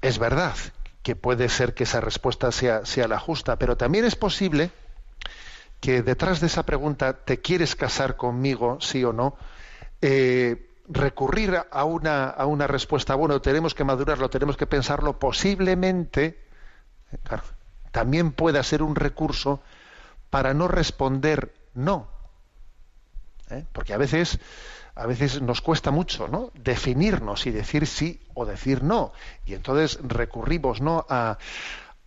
Es 0.01 0.19
verdad 0.19 0.55
que 1.03 1.17
puede 1.17 1.49
ser 1.49 1.75
que 1.75 1.85
esa 1.85 2.01
respuesta 2.01 2.51
sea, 2.53 2.87
sea 2.87 3.09
la 3.09 3.19
justa, 3.19 3.57
pero 3.57 3.77
también 3.77 4.05
es 4.05 4.17
posible 4.17 4.71
que 5.81 6.03
detrás 6.03 6.41
de 6.41 6.47
esa 6.47 6.65
pregunta, 6.65 7.13
¿te 7.13 7.41
quieres 7.41 7.77
casar 7.77 8.17
conmigo, 8.17 8.79
sí 8.81 9.05
o 9.05 9.13
no? 9.13 9.37
Eh, 10.01 10.71
recurrir 10.89 11.57
a 11.71 11.85
una, 11.85 12.27
a 12.29 12.47
una 12.47 12.67
respuesta, 12.67 13.15
bueno, 13.15 13.41
tenemos 13.41 13.75
que 13.75 13.85
madurarlo, 13.85 14.31
tenemos 14.31 14.57
que 14.57 14.67
pensarlo, 14.67 15.19
posiblemente, 15.19 16.39
eh, 17.13 17.19
también 17.91 18.33
pueda 18.33 18.63
ser 18.63 18.83
un 18.83 18.95
recurso 18.95 19.61
para 20.31 20.55
no 20.55 20.69
responder 20.69 21.55
no. 21.75 22.09
¿eh? 23.51 23.65
Porque 23.73 23.95
a 23.95 23.97
veces, 23.99 24.39
a 24.95 25.07
veces 25.07 25.41
nos 25.41 25.61
cuesta 25.61 25.91
mucho 25.91 26.29
¿no? 26.29 26.51
definirnos 26.55 27.47
y 27.47 27.51
decir 27.51 27.87
sí 27.87 28.21
o 28.35 28.45
decir 28.45 28.83
no. 28.83 29.13
Y 29.47 29.55
entonces 29.55 29.99
recurrimos 30.03 30.81
¿no? 30.81 31.07
a, 31.09 31.39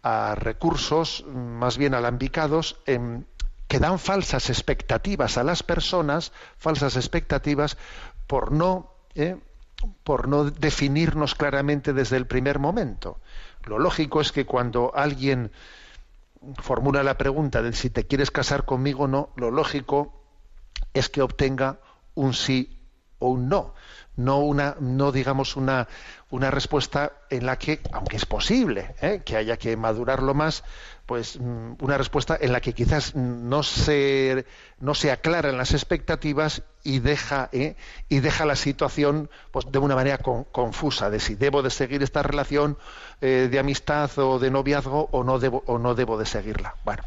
a 0.04 0.36
recursos 0.36 1.26
más 1.28 1.78
bien 1.78 1.94
alambicados 1.96 2.78
en- 2.86 3.26
que 3.68 3.78
dan 3.80 4.00
falsas 4.00 4.50
expectativas 4.50 5.38
a 5.38 5.44
las 5.44 5.62
personas, 5.62 6.32
falsas 6.58 6.96
expectativas 6.96 7.78
por 8.30 8.52
no, 8.52 8.92
¿eh? 9.16 9.38
por 10.04 10.28
no 10.28 10.46
definirnos 10.46 11.34
claramente 11.34 11.94
desde 11.94 12.16
el 12.16 12.28
primer 12.28 12.60
momento. 12.60 13.18
Lo 13.64 13.80
lógico 13.80 14.22
es 14.22 14.32
que 14.32 14.46
cuando 14.46 14.92
alguien 14.96 15.52
formula 16.62 17.02
la 17.02 17.18
pregunta 17.18 17.64
de 17.64 17.74
si 17.74 17.90
te 17.90 18.06
quieres 18.06 18.30
casar 18.30 18.66
conmigo 18.66 19.06
o 19.06 19.08
no, 19.08 19.30
lo 19.36 19.50
lógico 19.50 20.14
es 20.94 21.10
que 21.10 21.24
obtenga 21.24 21.80
un 22.14 22.36
sí 22.36 22.80
o 23.18 23.30
un 23.30 23.50
no, 23.50 23.74
no 24.16 24.38
una, 24.42 24.76
no 24.80 25.12
digamos 25.12 25.56
una, 25.56 25.88
una 26.32 26.52
respuesta 26.52 27.14
en 27.30 27.46
la 27.46 27.58
que, 27.58 27.80
aunque 27.92 28.18
es 28.18 28.26
posible 28.26 28.94
¿eh? 29.02 29.22
que 29.26 29.36
haya 29.36 29.58
que 29.58 29.76
madurarlo 29.76 30.34
más, 30.36 30.64
pues 31.08 31.40
mm, 31.40 31.74
una 31.82 31.98
respuesta 31.98 32.38
en 32.40 32.52
la 32.52 32.62
que 32.62 32.74
quizás 32.74 33.16
no 33.16 33.64
se 33.64 34.46
no 34.80 34.94
se 34.94 35.12
aclaran 35.12 35.58
las 35.58 35.74
expectativas 35.74 36.62
y 36.84 37.00
deja 37.00 37.50
¿eh? 37.52 37.76
y 38.10 38.20
deja 38.20 38.46
la 38.46 38.56
situación 38.56 39.30
pues 39.52 39.72
de 39.72 39.80
una 39.80 39.96
manera 39.96 40.20
con- 40.20 40.44
confusa 40.46 41.10
de 41.10 41.20
si 41.20 41.34
debo 41.34 41.64
de 41.64 41.72
seguir 41.72 42.04
esta 42.04 42.22
relación 42.22 42.78
eh, 43.22 43.48
de 43.52 43.60
amistad 43.60 44.12
o 44.20 44.38
de 44.38 44.52
noviazgo 44.52 45.10
o 45.12 45.24
no 45.24 45.40
debo 45.40 45.64
o 45.66 45.80
no 45.80 45.96
debo 45.96 46.18
de 46.20 46.28
seguirla. 46.28 46.76
Bueno, 46.86 47.02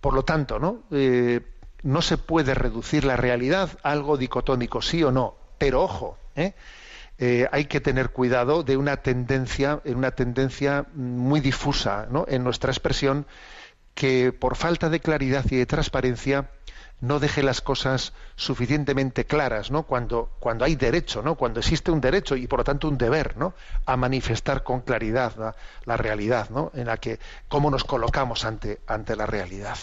por 0.00 0.14
lo 0.14 0.22
tanto, 0.24 0.58
¿no? 0.58 0.84
Eh, 0.92 1.40
no 1.82 2.00
se 2.00 2.16
puede 2.16 2.54
reducir 2.54 3.04
la 3.04 3.16
realidad 3.16 3.70
a 3.82 3.90
algo 3.90 4.16
dicotómico, 4.16 4.80
sí 4.80 5.02
o 5.02 5.10
no. 5.10 5.34
Pero 5.58 5.82
ojo, 5.82 6.16
¿eh? 6.36 6.54
Eh, 7.18 7.48
hay 7.52 7.66
que 7.66 7.80
tener 7.80 8.10
cuidado 8.10 8.62
de 8.62 8.76
una 8.76 8.96
tendencia, 8.98 9.80
en 9.84 9.96
una 9.96 10.10
tendencia 10.10 10.86
muy 10.94 11.40
difusa 11.40 12.08
en 12.26 12.44
nuestra 12.44 12.72
expresión, 12.72 13.26
que 13.94 14.32
por 14.32 14.56
falta 14.56 14.88
de 14.88 15.00
claridad 15.00 15.44
y 15.50 15.56
de 15.56 15.66
transparencia 15.66 16.50
no 17.00 17.20
deje 17.20 17.42
las 17.42 17.60
cosas 17.60 18.12
suficientemente 18.34 19.26
claras. 19.26 19.70
Cuando, 19.86 20.30
hay 20.60 20.74
derecho, 20.74 21.22
¿no? 21.22 21.34
Cuando 21.36 21.60
existe 21.60 21.90
un 21.90 22.00
derecho 22.00 22.34
y 22.34 22.46
por 22.46 22.60
lo 22.60 22.64
tanto 22.64 22.88
un 22.88 22.98
deber, 22.98 23.36
¿no? 23.36 23.54
A 23.86 23.96
manifestar 23.96 24.62
con 24.62 24.80
claridad 24.80 25.36
la, 25.36 25.54
la 25.84 25.96
realidad, 25.96 26.50
¿no? 26.50 26.72
En 26.74 26.86
la 26.86 26.96
que 26.96 27.18
cómo 27.48 27.70
nos 27.70 27.84
colocamos 27.84 28.44
ante, 28.44 28.80
ante 28.86 29.16
la 29.16 29.26
realidad. 29.26 29.76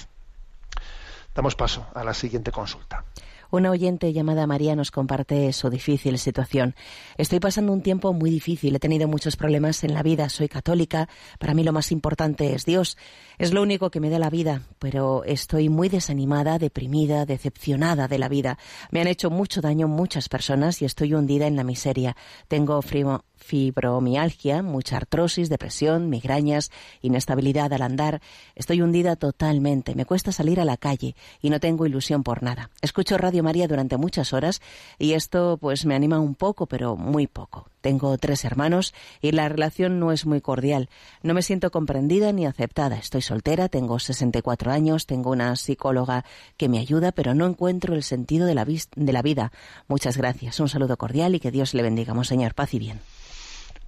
Damos 1.34 1.56
paso 1.56 1.88
a 1.94 2.04
la 2.04 2.14
siguiente 2.14 2.52
consulta. 2.52 3.06
Una 3.52 3.70
oyente 3.72 4.14
llamada 4.14 4.48
María 4.48 4.78
nos 4.78 4.92
comparte 4.92 5.52
su 5.52 5.70
difícil 5.70 6.18
situación. 6.18 6.74
Estoy 7.18 7.42
pasando 7.42 7.74
un 7.74 7.82
tiempo 7.82 8.14
muy 8.14 8.30
difícil, 8.30 8.74
he 8.76 8.80
tenido 8.80 9.10
muchos 9.10 9.36
problemas 9.36 9.84
en 9.84 9.94
la 9.94 10.04
vida, 10.04 10.30
soy 10.30 10.48
católica, 10.48 11.10
para 11.38 11.54
mí 11.54 11.62
lo 11.66 11.74
más 11.74 11.92
importante 11.92 12.54
es 12.54 12.64
Dios, 12.66 12.98
es 13.38 13.52
lo 13.52 13.62
único 13.62 13.92
que 13.92 14.00
me 14.00 14.10
da 14.10 14.20
la 14.20 14.30
vida, 14.30 14.62
pero 14.80 15.26
estoy 15.26 15.68
muy 15.68 15.90
desanimada, 15.90 16.60
deprimida, 16.60 17.26
decepcionada 17.26 18.08
de 18.08 18.20
la 18.20 18.30
vida. 18.30 18.58
Me 18.90 19.02
han 19.02 19.08
hecho 19.08 19.30
mucho 19.30 19.60
daño 19.60 19.90
muchas 19.90 20.30
personas 20.30 20.82
y 20.82 20.86
estoy 20.86 21.14
hundida 21.14 21.46
en 21.46 21.58
la 21.58 21.66
miseria. 21.66 22.16
Tengo 22.48 22.82
frimo- 22.82 23.26
fibromialgia, 23.42 24.62
mucha 24.62 24.98
artrosis, 24.98 25.50
depresión, 25.50 26.10
migrañas, 26.10 26.72
inestabilidad 27.02 27.74
al 27.74 27.82
andar. 27.82 28.22
Estoy 28.56 28.82
hundida 28.82 29.16
totalmente, 29.16 29.96
me 29.96 30.06
cuesta 30.06 30.32
salir 30.32 30.60
a 30.60 30.66
la 30.66 30.78
calle 30.78 31.16
y 31.42 31.50
no 31.50 31.60
tengo 31.60 31.86
ilusión 31.86 32.24
por 32.24 32.44
nada. 32.44 32.70
Escucho 32.82 33.18
Radio 33.18 33.44
María 33.44 33.68
durante 33.68 33.98
muchas 33.98 34.34
horas 34.34 34.62
y 34.98 35.14
esto 35.14 35.58
pues 35.60 35.86
me 35.86 35.96
anima 35.96 36.20
un 36.20 36.36
poco, 36.36 36.68
pero 36.68 36.96
muy 36.96 37.28
poco. 37.28 37.68
Tengo 37.82 38.16
tres 38.18 38.46
hermanos 38.46 38.94
y 39.22 39.32
la 39.32 39.50
relación 39.50 40.00
no 40.00 40.12
es 40.12 40.26
muy 40.26 40.40
cordial. 40.40 40.90
No 41.24 41.34
me 41.34 41.42
siento 41.42 41.72
comprendida 41.72 42.32
ni 42.32 42.46
aceptada. 42.46 42.98
Estoy 42.98 43.22
soltera, 43.22 43.70
tengo 43.70 43.98
64 43.98 44.72
años, 44.72 45.08
tengo 45.08 45.32
una 45.32 45.56
psicóloga 45.56 46.24
que 46.58 46.70
me 46.70 46.78
ayuda, 46.78 47.12
pero 47.12 47.34
no 47.34 47.48
encuentro 47.48 47.96
el 47.96 48.04
sentido 48.04 48.46
de 48.46 48.56
la, 48.56 48.66
de 48.66 49.14
la 49.14 49.22
vida. 49.24 49.52
Muchas 49.88 50.16
gracias. 50.16 50.60
Un 50.60 50.70
saludo 50.70 50.98
cordial 50.98 51.34
y 51.36 51.40
que 51.40 51.52
Dios 51.52 51.74
le 51.74 51.82
bendiga, 51.82 52.14
Monseñor. 52.14 52.54
Paz 52.54 52.74
y 52.76 52.80
bien. 52.80 53.00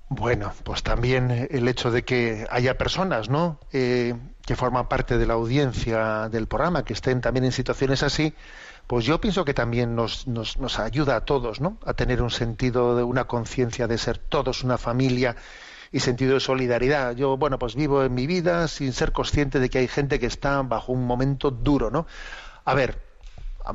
Bueno, 0.09 0.53
pues 0.63 0.83
también 0.83 1.31
eh, 1.31 1.47
el 1.51 1.67
hecho 1.67 1.91
de 1.91 2.03
que 2.03 2.45
haya 2.49 2.77
personas, 2.77 3.29
¿no? 3.29 3.59
Eh, 3.71 4.13
que 4.45 4.55
forman 4.55 4.87
parte 4.87 5.17
de 5.17 5.25
la 5.25 5.33
audiencia 5.33 6.29
del 6.29 6.47
programa, 6.47 6.83
que 6.85 6.93
estén 6.93 7.21
también 7.21 7.45
en 7.45 7.51
situaciones 7.51 8.03
así, 8.03 8.33
pues 8.87 9.05
yo 9.05 9.19
pienso 9.21 9.45
que 9.45 9.53
también 9.53 9.95
nos, 9.95 10.27
nos, 10.27 10.57
nos 10.57 10.79
ayuda 10.79 11.15
a 11.15 11.21
todos, 11.25 11.61
¿no? 11.61 11.79
A 11.85 11.93
tener 11.93 12.21
un 12.21 12.29
sentido 12.29 12.95
de 12.95 13.03
una 13.03 13.25
conciencia 13.25 13.87
de 13.87 13.97
ser 13.97 14.17
todos 14.17 14.63
una 14.63 14.77
familia 14.77 15.35
y 15.91 15.99
sentido 15.99 16.33
de 16.33 16.39
solidaridad. 16.41 17.15
Yo, 17.15 17.37
bueno, 17.37 17.57
pues 17.57 17.75
vivo 17.75 18.03
en 18.03 18.13
mi 18.13 18.27
vida 18.27 18.67
sin 18.67 18.93
ser 18.93 19.13
consciente 19.13 19.59
de 19.59 19.69
que 19.69 19.79
hay 19.79 19.87
gente 19.87 20.19
que 20.19 20.25
está 20.25 20.61
bajo 20.63 20.91
un 20.91 21.05
momento 21.05 21.51
duro, 21.51 21.89
¿no? 21.91 22.07
A 22.65 22.73
ver, 22.73 22.99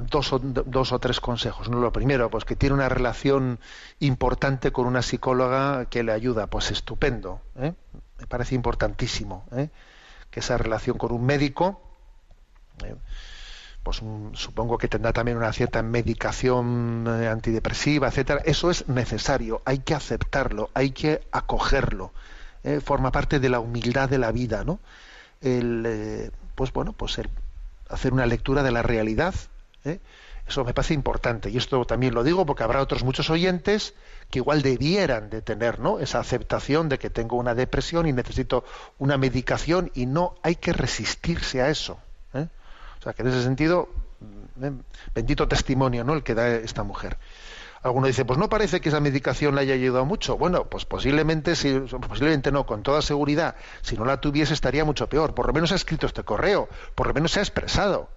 dos 0.08 0.32
o, 0.32 0.38
dos 0.38 0.92
o 0.92 0.98
tres 0.98 1.20
consejos. 1.20 1.68
¿no? 1.68 1.80
Lo 1.80 1.92
primero, 1.92 2.30
pues 2.30 2.44
que 2.44 2.56
tiene 2.56 2.74
una 2.74 2.88
relación 2.88 3.58
importante 4.00 4.72
con 4.72 4.86
una 4.86 5.02
psicóloga 5.02 5.86
que 5.86 6.02
le 6.02 6.12
ayuda, 6.12 6.46
pues 6.46 6.70
estupendo. 6.70 7.40
¿eh? 7.56 7.72
Me 8.18 8.26
parece 8.26 8.54
importantísimo 8.54 9.46
¿eh? 9.52 9.70
que 10.30 10.40
esa 10.40 10.58
relación 10.58 10.98
con 10.98 11.12
un 11.12 11.24
médico, 11.24 11.80
eh, 12.84 12.94
pues 13.82 14.02
un- 14.02 14.32
supongo 14.34 14.76
que 14.76 14.88
tendrá 14.88 15.12
también 15.12 15.36
una 15.38 15.52
cierta 15.52 15.82
medicación 15.82 17.06
eh, 17.08 17.28
antidepresiva, 17.28 18.08
etcétera. 18.08 18.42
Eso 18.44 18.70
es 18.70 18.88
necesario, 18.88 19.62
hay 19.64 19.78
que 19.78 19.94
aceptarlo, 19.94 20.70
hay 20.74 20.90
que 20.90 21.22
acogerlo. 21.32 22.12
¿eh? 22.64 22.80
Forma 22.84 23.10
parte 23.12 23.40
de 23.40 23.48
la 23.48 23.60
humildad 23.60 24.08
de 24.08 24.18
la 24.18 24.32
vida, 24.32 24.64
¿no? 24.64 24.80
El, 25.40 26.32
pues 26.56 26.72
bueno, 26.72 26.92
pues 26.92 27.16
el 27.18 27.30
hacer 27.88 28.12
una 28.12 28.26
lectura 28.26 28.62
de 28.62 28.72
la 28.72 28.82
realidad. 28.82 29.34
¿Eh? 29.88 30.00
Eso 30.48 30.64
me 30.64 30.72
parece 30.72 30.94
importante. 30.94 31.50
Y 31.50 31.58
esto 31.58 31.84
también 31.84 32.14
lo 32.14 32.24
digo 32.24 32.46
porque 32.46 32.62
habrá 32.62 32.80
otros 32.80 33.04
muchos 33.04 33.28
oyentes 33.28 33.94
que 34.30 34.38
igual 34.38 34.62
debieran 34.62 35.28
de 35.28 35.42
tener 35.42 35.78
¿no? 35.78 35.98
esa 35.98 36.20
aceptación 36.20 36.88
de 36.88 36.98
que 36.98 37.10
tengo 37.10 37.36
una 37.36 37.54
depresión 37.54 38.06
y 38.06 38.12
necesito 38.12 38.64
una 38.98 39.18
medicación 39.18 39.90
y 39.94 40.06
no 40.06 40.36
hay 40.42 40.56
que 40.56 40.72
resistirse 40.72 41.60
a 41.60 41.68
eso. 41.68 41.98
¿eh? 42.32 42.48
O 42.98 43.02
sea 43.02 43.12
que 43.12 43.22
en 43.22 43.28
ese 43.28 43.42
sentido, 43.42 43.90
mm, 44.20 44.64
eh, 44.64 44.72
bendito 45.14 45.46
testimonio 45.46 46.02
¿no? 46.02 46.14
el 46.14 46.22
que 46.22 46.34
da 46.34 46.48
esta 46.48 46.82
mujer. 46.82 47.18
Alguno 47.82 48.06
dice, 48.06 48.24
pues 48.24 48.38
no 48.38 48.48
parece 48.48 48.80
que 48.80 48.88
esa 48.88 49.00
medicación 49.00 49.54
le 49.54 49.60
haya 49.60 49.74
ayudado 49.74 50.04
mucho. 50.04 50.36
Bueno, 50.36 50.64
pues 50.64 50.84
posiblemente, 50.84 51.54
si, 51.54 51.78
posiblemente 52.08 52.50
no, 52.50 52.66
con 52.66 52.82
toda 52.82 53.02
seguridad. 53.02 53.54
Si 53.82 53.96
no 53.96 54.04
la 54.04 54.20
tuviese 54.20 54.54
estaría 54.54 54.84
mucho 54.84 55.08
peor. 55.08 55.34
Por 55.34 55.46
lo 55.46 55.52
menos 55.52 55.70
ha 55.72 55.76
escrito 55.76 56.06
este 56.06 56.24
correo, 56.24 56.68
por 56.94 57.06
lo 57.06 57.14
menos 57.14 57.32
se 57.32 57.40
ha 57.40 57.42
expresado. 57.42 58.08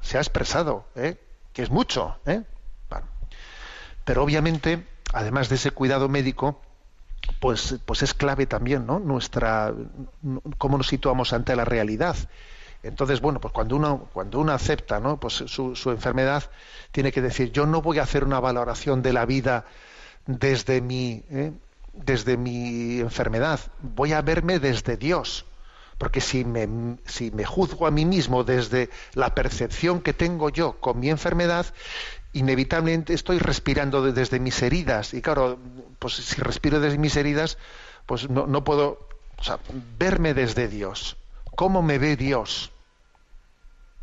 Se 0.00 0.18
ha 0.18 0.20
expresado, 0.20 0.86
¿eh? 0.94 1.16
que 1.52 1.62
es 1.62 1.70
mucho. 1.70 2.16
¿eh? 2.26 2.42
Pero 4.04 4.24
obviamente, 4.24 4.86
además 5.12 5.48
de 5.48 5.56
ese 5.56 5.70
cuidado 5.70 6.08
médico, 6.08 6.60
pues, 7.38 7.76
pues 7.84 8.02
es 8.02 8.14
clave 8.14 8.46
también, 8.46 8.86
¿no? 8.86 8.98
Nuestra, 8.98 9.72
cómo 10.58 10.78
nos 10.78 10.88
situamos 10.88 11.32
ante 11.32 11.54
la 11.54 11.64
realidad. 11.64 12.16
Entonces, 12.82 13.20
bueno, 13.20 13.40
pues 13.40 13.52
cuando 13.52 13.76
uno, 13.76 14.08
cuando 14.12 14.40
uno 14.40 14.52
acepta 14.52 15.00
¿no? 15.00 15.20
pues 15.20 15.34
su, 15.34 15.76
su, 15.76 15.90
enfermedad, 15.90 16.44
tiene 16.92 17.12
que 17.12 17.20
decir, 17.20 17.52
yo 17.52 17.66
no 17.66 17.82
voy 17.82 17.98
a 17.98 18.04
hacer 18.04 18.24
una 18.24 18.40
valoración 18.40 19.02
de 19.02 19.12
la 19.12 19.26
vida 19.26 19.66
desde 20.26 20.80
mi, 20.80 21.22
¿eh? 21.30 21.52
desde 21.92 22.36
mi 22.36 23.00
enfermedad, 23.00 23.60
voy 23.82 24.12
a 24.12 24.22
verme 24.22 24.58
desde 24.58 24.96
Dios. 24.96 25.44
Porque 26.00 26.22
si 26.22 26.46
me, 26.46 26.96
si 27.04 27.30
me 27.30 27.44
juzgo 27.44 27.86
a 27.86 27.90
mí 27.90 28.06
mismo 28.06 28.42
desde 28.42 28.88
la 29.12 29.34
percepción 29.34 30.00
que 30.00 30.14
tengo 30.14 30.48
yo 30.48 30.80
con 30.80 30.98
mi 30.98 31.10
enfermedad, 31.10 31.66
inevitablemente 32.32 33.12
estoy 33.12 33.38
respirando 33.38 34.00
desde 34.10 34.40
mis 34.40 34.62
heridas. 34.62 35.12
Y 35.12 35.20
claro, 35.20 35.58
pues 35.98 36.14
si 36.14 36.40
respiro 36.40 36.80
desde 36.80 36.96
mis 36.96 37.16
heridas, 37.16 37.58
pues 38.06 38.30
no, 38.30 38.46
no 38.46 38.64
puedo 38.64 39.10
verme 39.98 40.32
desde 40.32 40.68
Dios. 40.68 41.18
¿Cómo 41.54 41.82
me 41.82 41.98
ve 41.98 42.16
Dios? 42.16 42.72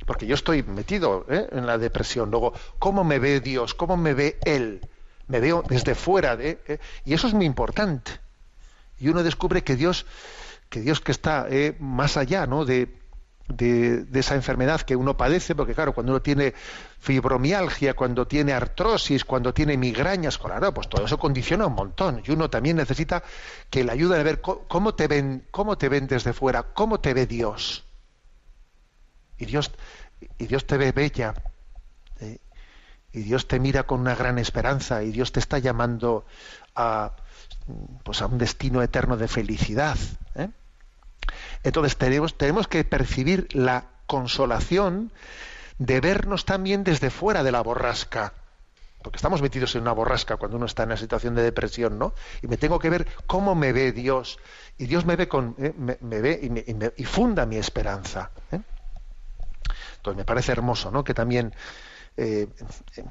Porque 0.05 0.27
yo 0.27 0.35
estoy 0.35 0.61
metido 0.61 1.25
¿eh? 1.29 1.47
en 1.51 1.65
la 1.65 1.79
depresión. 1.79 2.29
Luego, 2.29 2.53
¿cómo 2.77 3.03
me 3.03 3.17
ve 3.17 3.39
Dios? 3.39 3.73
¿Cómo 3.73 3.97
me 3.97 4.13
ve 4.13 4.37
Él? 4.45 4.87
Me 5.27 5.39
veo 5.39 5.63
desde 5.67 5.95
fuera. 5.95 6.37
de 6.37 6.59
¿eh? 6.67 6.79
Y 7.05 7.15
eso 7.15 7.25
es 7.25 7.33
muy 7.33 7.47
importante. 7.47 8.11
Y 8.99 9.09
uno 9.09 9.23
descubre 9.23 9.63
que 9.63 9.75
Dios, 9.75 10.05
que 10.69 10.81
Dios 10.81 11.01
que 11.01 11.11
está 11.11 11.47
¿eh? 11.49 11.75
más 11.79 12.17
allá 12.17 12.45
¿no? 12.45 12.65
de, 12.65 12.89
de, 13.47 14.19
esa 14.19 14.35
enfermedad 14.35 14.81
que 14.81 14.95
uno 14.95 15.15
padece, 15.15 15.55
porque 15.55 15.73
claro, 15.73 15.93
cuando 15.93 16.11
uno 16.11 16.21
tiene 16.21 16.53
fibromialgia, 16.99 17.93
cuando 17.93 18.27
tiene 18.27 18.53
artrosis, 18.53 19.23
cuando 19.23 19.53
tiene 19.53 19.77
migrañas, 19.77 20.37
claro, 20.37 20.73
pues 20.73 20.89
todo 20.89 21.05
eso 21.05 21.17
condiciona 21.17 21.67
un 21.67 21.73
montón. 21.73 22.21
Y 22.25 22.31
uno 22.31 22.49
también 22.49 22.77
necesita 22.77 23.23
que 23.69 23.83
le 23.83 23.91
ayude 23.91 24.19
a 24.19 24.23
ver 24.23 24.41
cómo 24.41 24.95
te 24.95 25.07
ven, 25.07 25.45
cómo 25.51 25.77
te 25.77 25.89
ven 25.89 26.07
desde 26.07 26.33
fuera, 26.33 26.63
cómo 26.63 26.99
te 26.99 27.13
ve 27.13 27.25
Dios. 27.25 27.85
Y 29.37 29.45
Dios, 29.45 29.71
y 30.37 30.47
Dios 30.47 30.65
te 30.65 30.77
ve 30.77 30.91
bella, 30.91 31.33
¿eh? 32.19 32.39
y 33.13 33.21
Dios 33.21 33.47
te 33.47 33.59
mira 33.59 33.83
con 33.83 34.01
una 34.01 34.15
gran 34.15 34.39
esperanza, 34.39 35.03
y 35.03 35.11
Dios 35.11 35.31
te 35.31 35.39
está 35.39 35.59
llamando 35.59 36.25
a, 36.75 37.15
pues 38.03 38.21
a 38.21 38.27
un 38.27 38.37
destino 38.37 38.81
eterno 38.81 39.17
de 39.17 39.27
felicidad. 39.27 39.97
¿eh? 40.35 40.49
Entonces 41.63 41.97
tenemos, 41.97 42.37
tenemos 42.37 42.67
que 42.67 42.83
percibir 42.83 43.47
la 43.53 43.85
consolación 44.05 45.11
de 45.77 45.99
vernos 45.99 46.45
también 46.45 46.83
desde 46.83 47.09
fuera 47.09 47.43
de 47.43 47.51
la 47.51 47.61
borrasca. 47.61 48.33
Porque 49.01 49.17
estamos 49.17 49.41
metidos 49.41 49.75
en 49.75 49.81
una 49.81 49.91
borrasca 49.91 50.37
cuando 50.37 50.57
uno 50.57 50.65
está 50.65 50.83
en 50.83 50.89
una 50.89 50.97
situación 50.97 51.35
de 51.35 51.43
depresión, 51.43 51.99
¿no? 51.99 52.13
Y 52.41 52.47
me 52.47 52.57
tengo 52.57 52.79
que 52.79 52.89
ver 52.89 53.07
cómo 53.25 53.53
me 53.55 53.71
ve 53.71 53.91
Dios. 53.91 54.39
Y 54.77 54.85
Dios 54.85 55.05
me 55.05 55.15
ve, 55.15 55.27
con, 55.27 55.55
eh, 55.59 55.73
me, 55.77 56.21
ve 56.21 56.39
y, 56.41 56.49
me, 56.49 56.59
y, 56.59 57.01
y, 57.01 57.05
funda 57.05 57.45
mi 57.45 57.57
esperanza. 57.57 58.31
¿eh? 58.51 58.59
Entonces 59.97 60.17
me 60.17 60.25
parece 60.25 60.51
hermoso, 60.51 60.91
¿no? 60.91 61.03
Que 61.03 61.13
también 61.13 61.53
eh, 62.19 62.47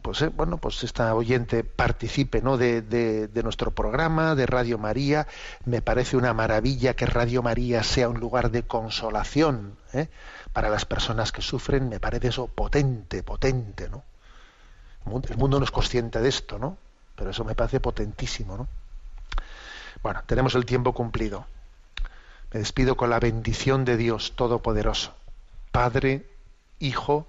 pues 0.03 0.23
eh, 0.23 0.29
bueno 0.29 0.59
pues 0.59 0.83
esta 0.83 1.15
oyente 1.15 1.63
participe 1.63 2.43
¿no? 2.43 2.57
De, 2.57 2.83
de, 2.83 3.43
nuestro 3.45 3.71
programa 3.71 4.35
de 4.35 4.47
Radio 4.47 4.79
María. 4.79 5.29
Me 5.65 5.81
parece 5.81 6.17
una 6.17 6.35
maravilla 6.35 6.95
que 6.97 7.07
Radio 7.07 7.41
María 7.41 7.85
sea 7.85 8.09
un 8.09 8.19
lugar 8.19 8.51
de 8.51 8.65
consolación 8.65 9.77
¿eh? 9.93 10.09
para 10.53 10.71
las 10.71 10.85
personas 10.87 11.31
que 11.31 11.41
sufren 11.41 11.89
me 11.89 12.01
parece 12.01 12.29
eso 12.29 12.49
potente 12.49 13.23
potente 13.23 13.89
no 13.89 14.03
el 15.07 15.37
mundo 15.37 15.61
no 15.61 15.65
es 15.65 15.71
consciente 15.71 16.21
de 16.21 16.29
esto 16.29 16.59
no 16.59 16.77
pero 17.15 17.31
eso 17.31 17.45
me 17.45 17.55
parece 17.55 17.79
potentísimo 17.79 18.57
no 18.57 18.67
bueno 20.03 20.23
tenemos 20.27 20.57
el 20.57 20.67
tiempo 20.67 20.93
cumplido. 20.93 21.47
Me 22.53 22.59
despido 22.59 22.97
con 22.97 23.11
la 23.11 23.21
bendición 23.21 23.85
de 23.85 23.97
Dios 23.97 24.33
todopoderoso 24.35 25.15
Padre 25.71 26.29
Hijo 26.81 27.29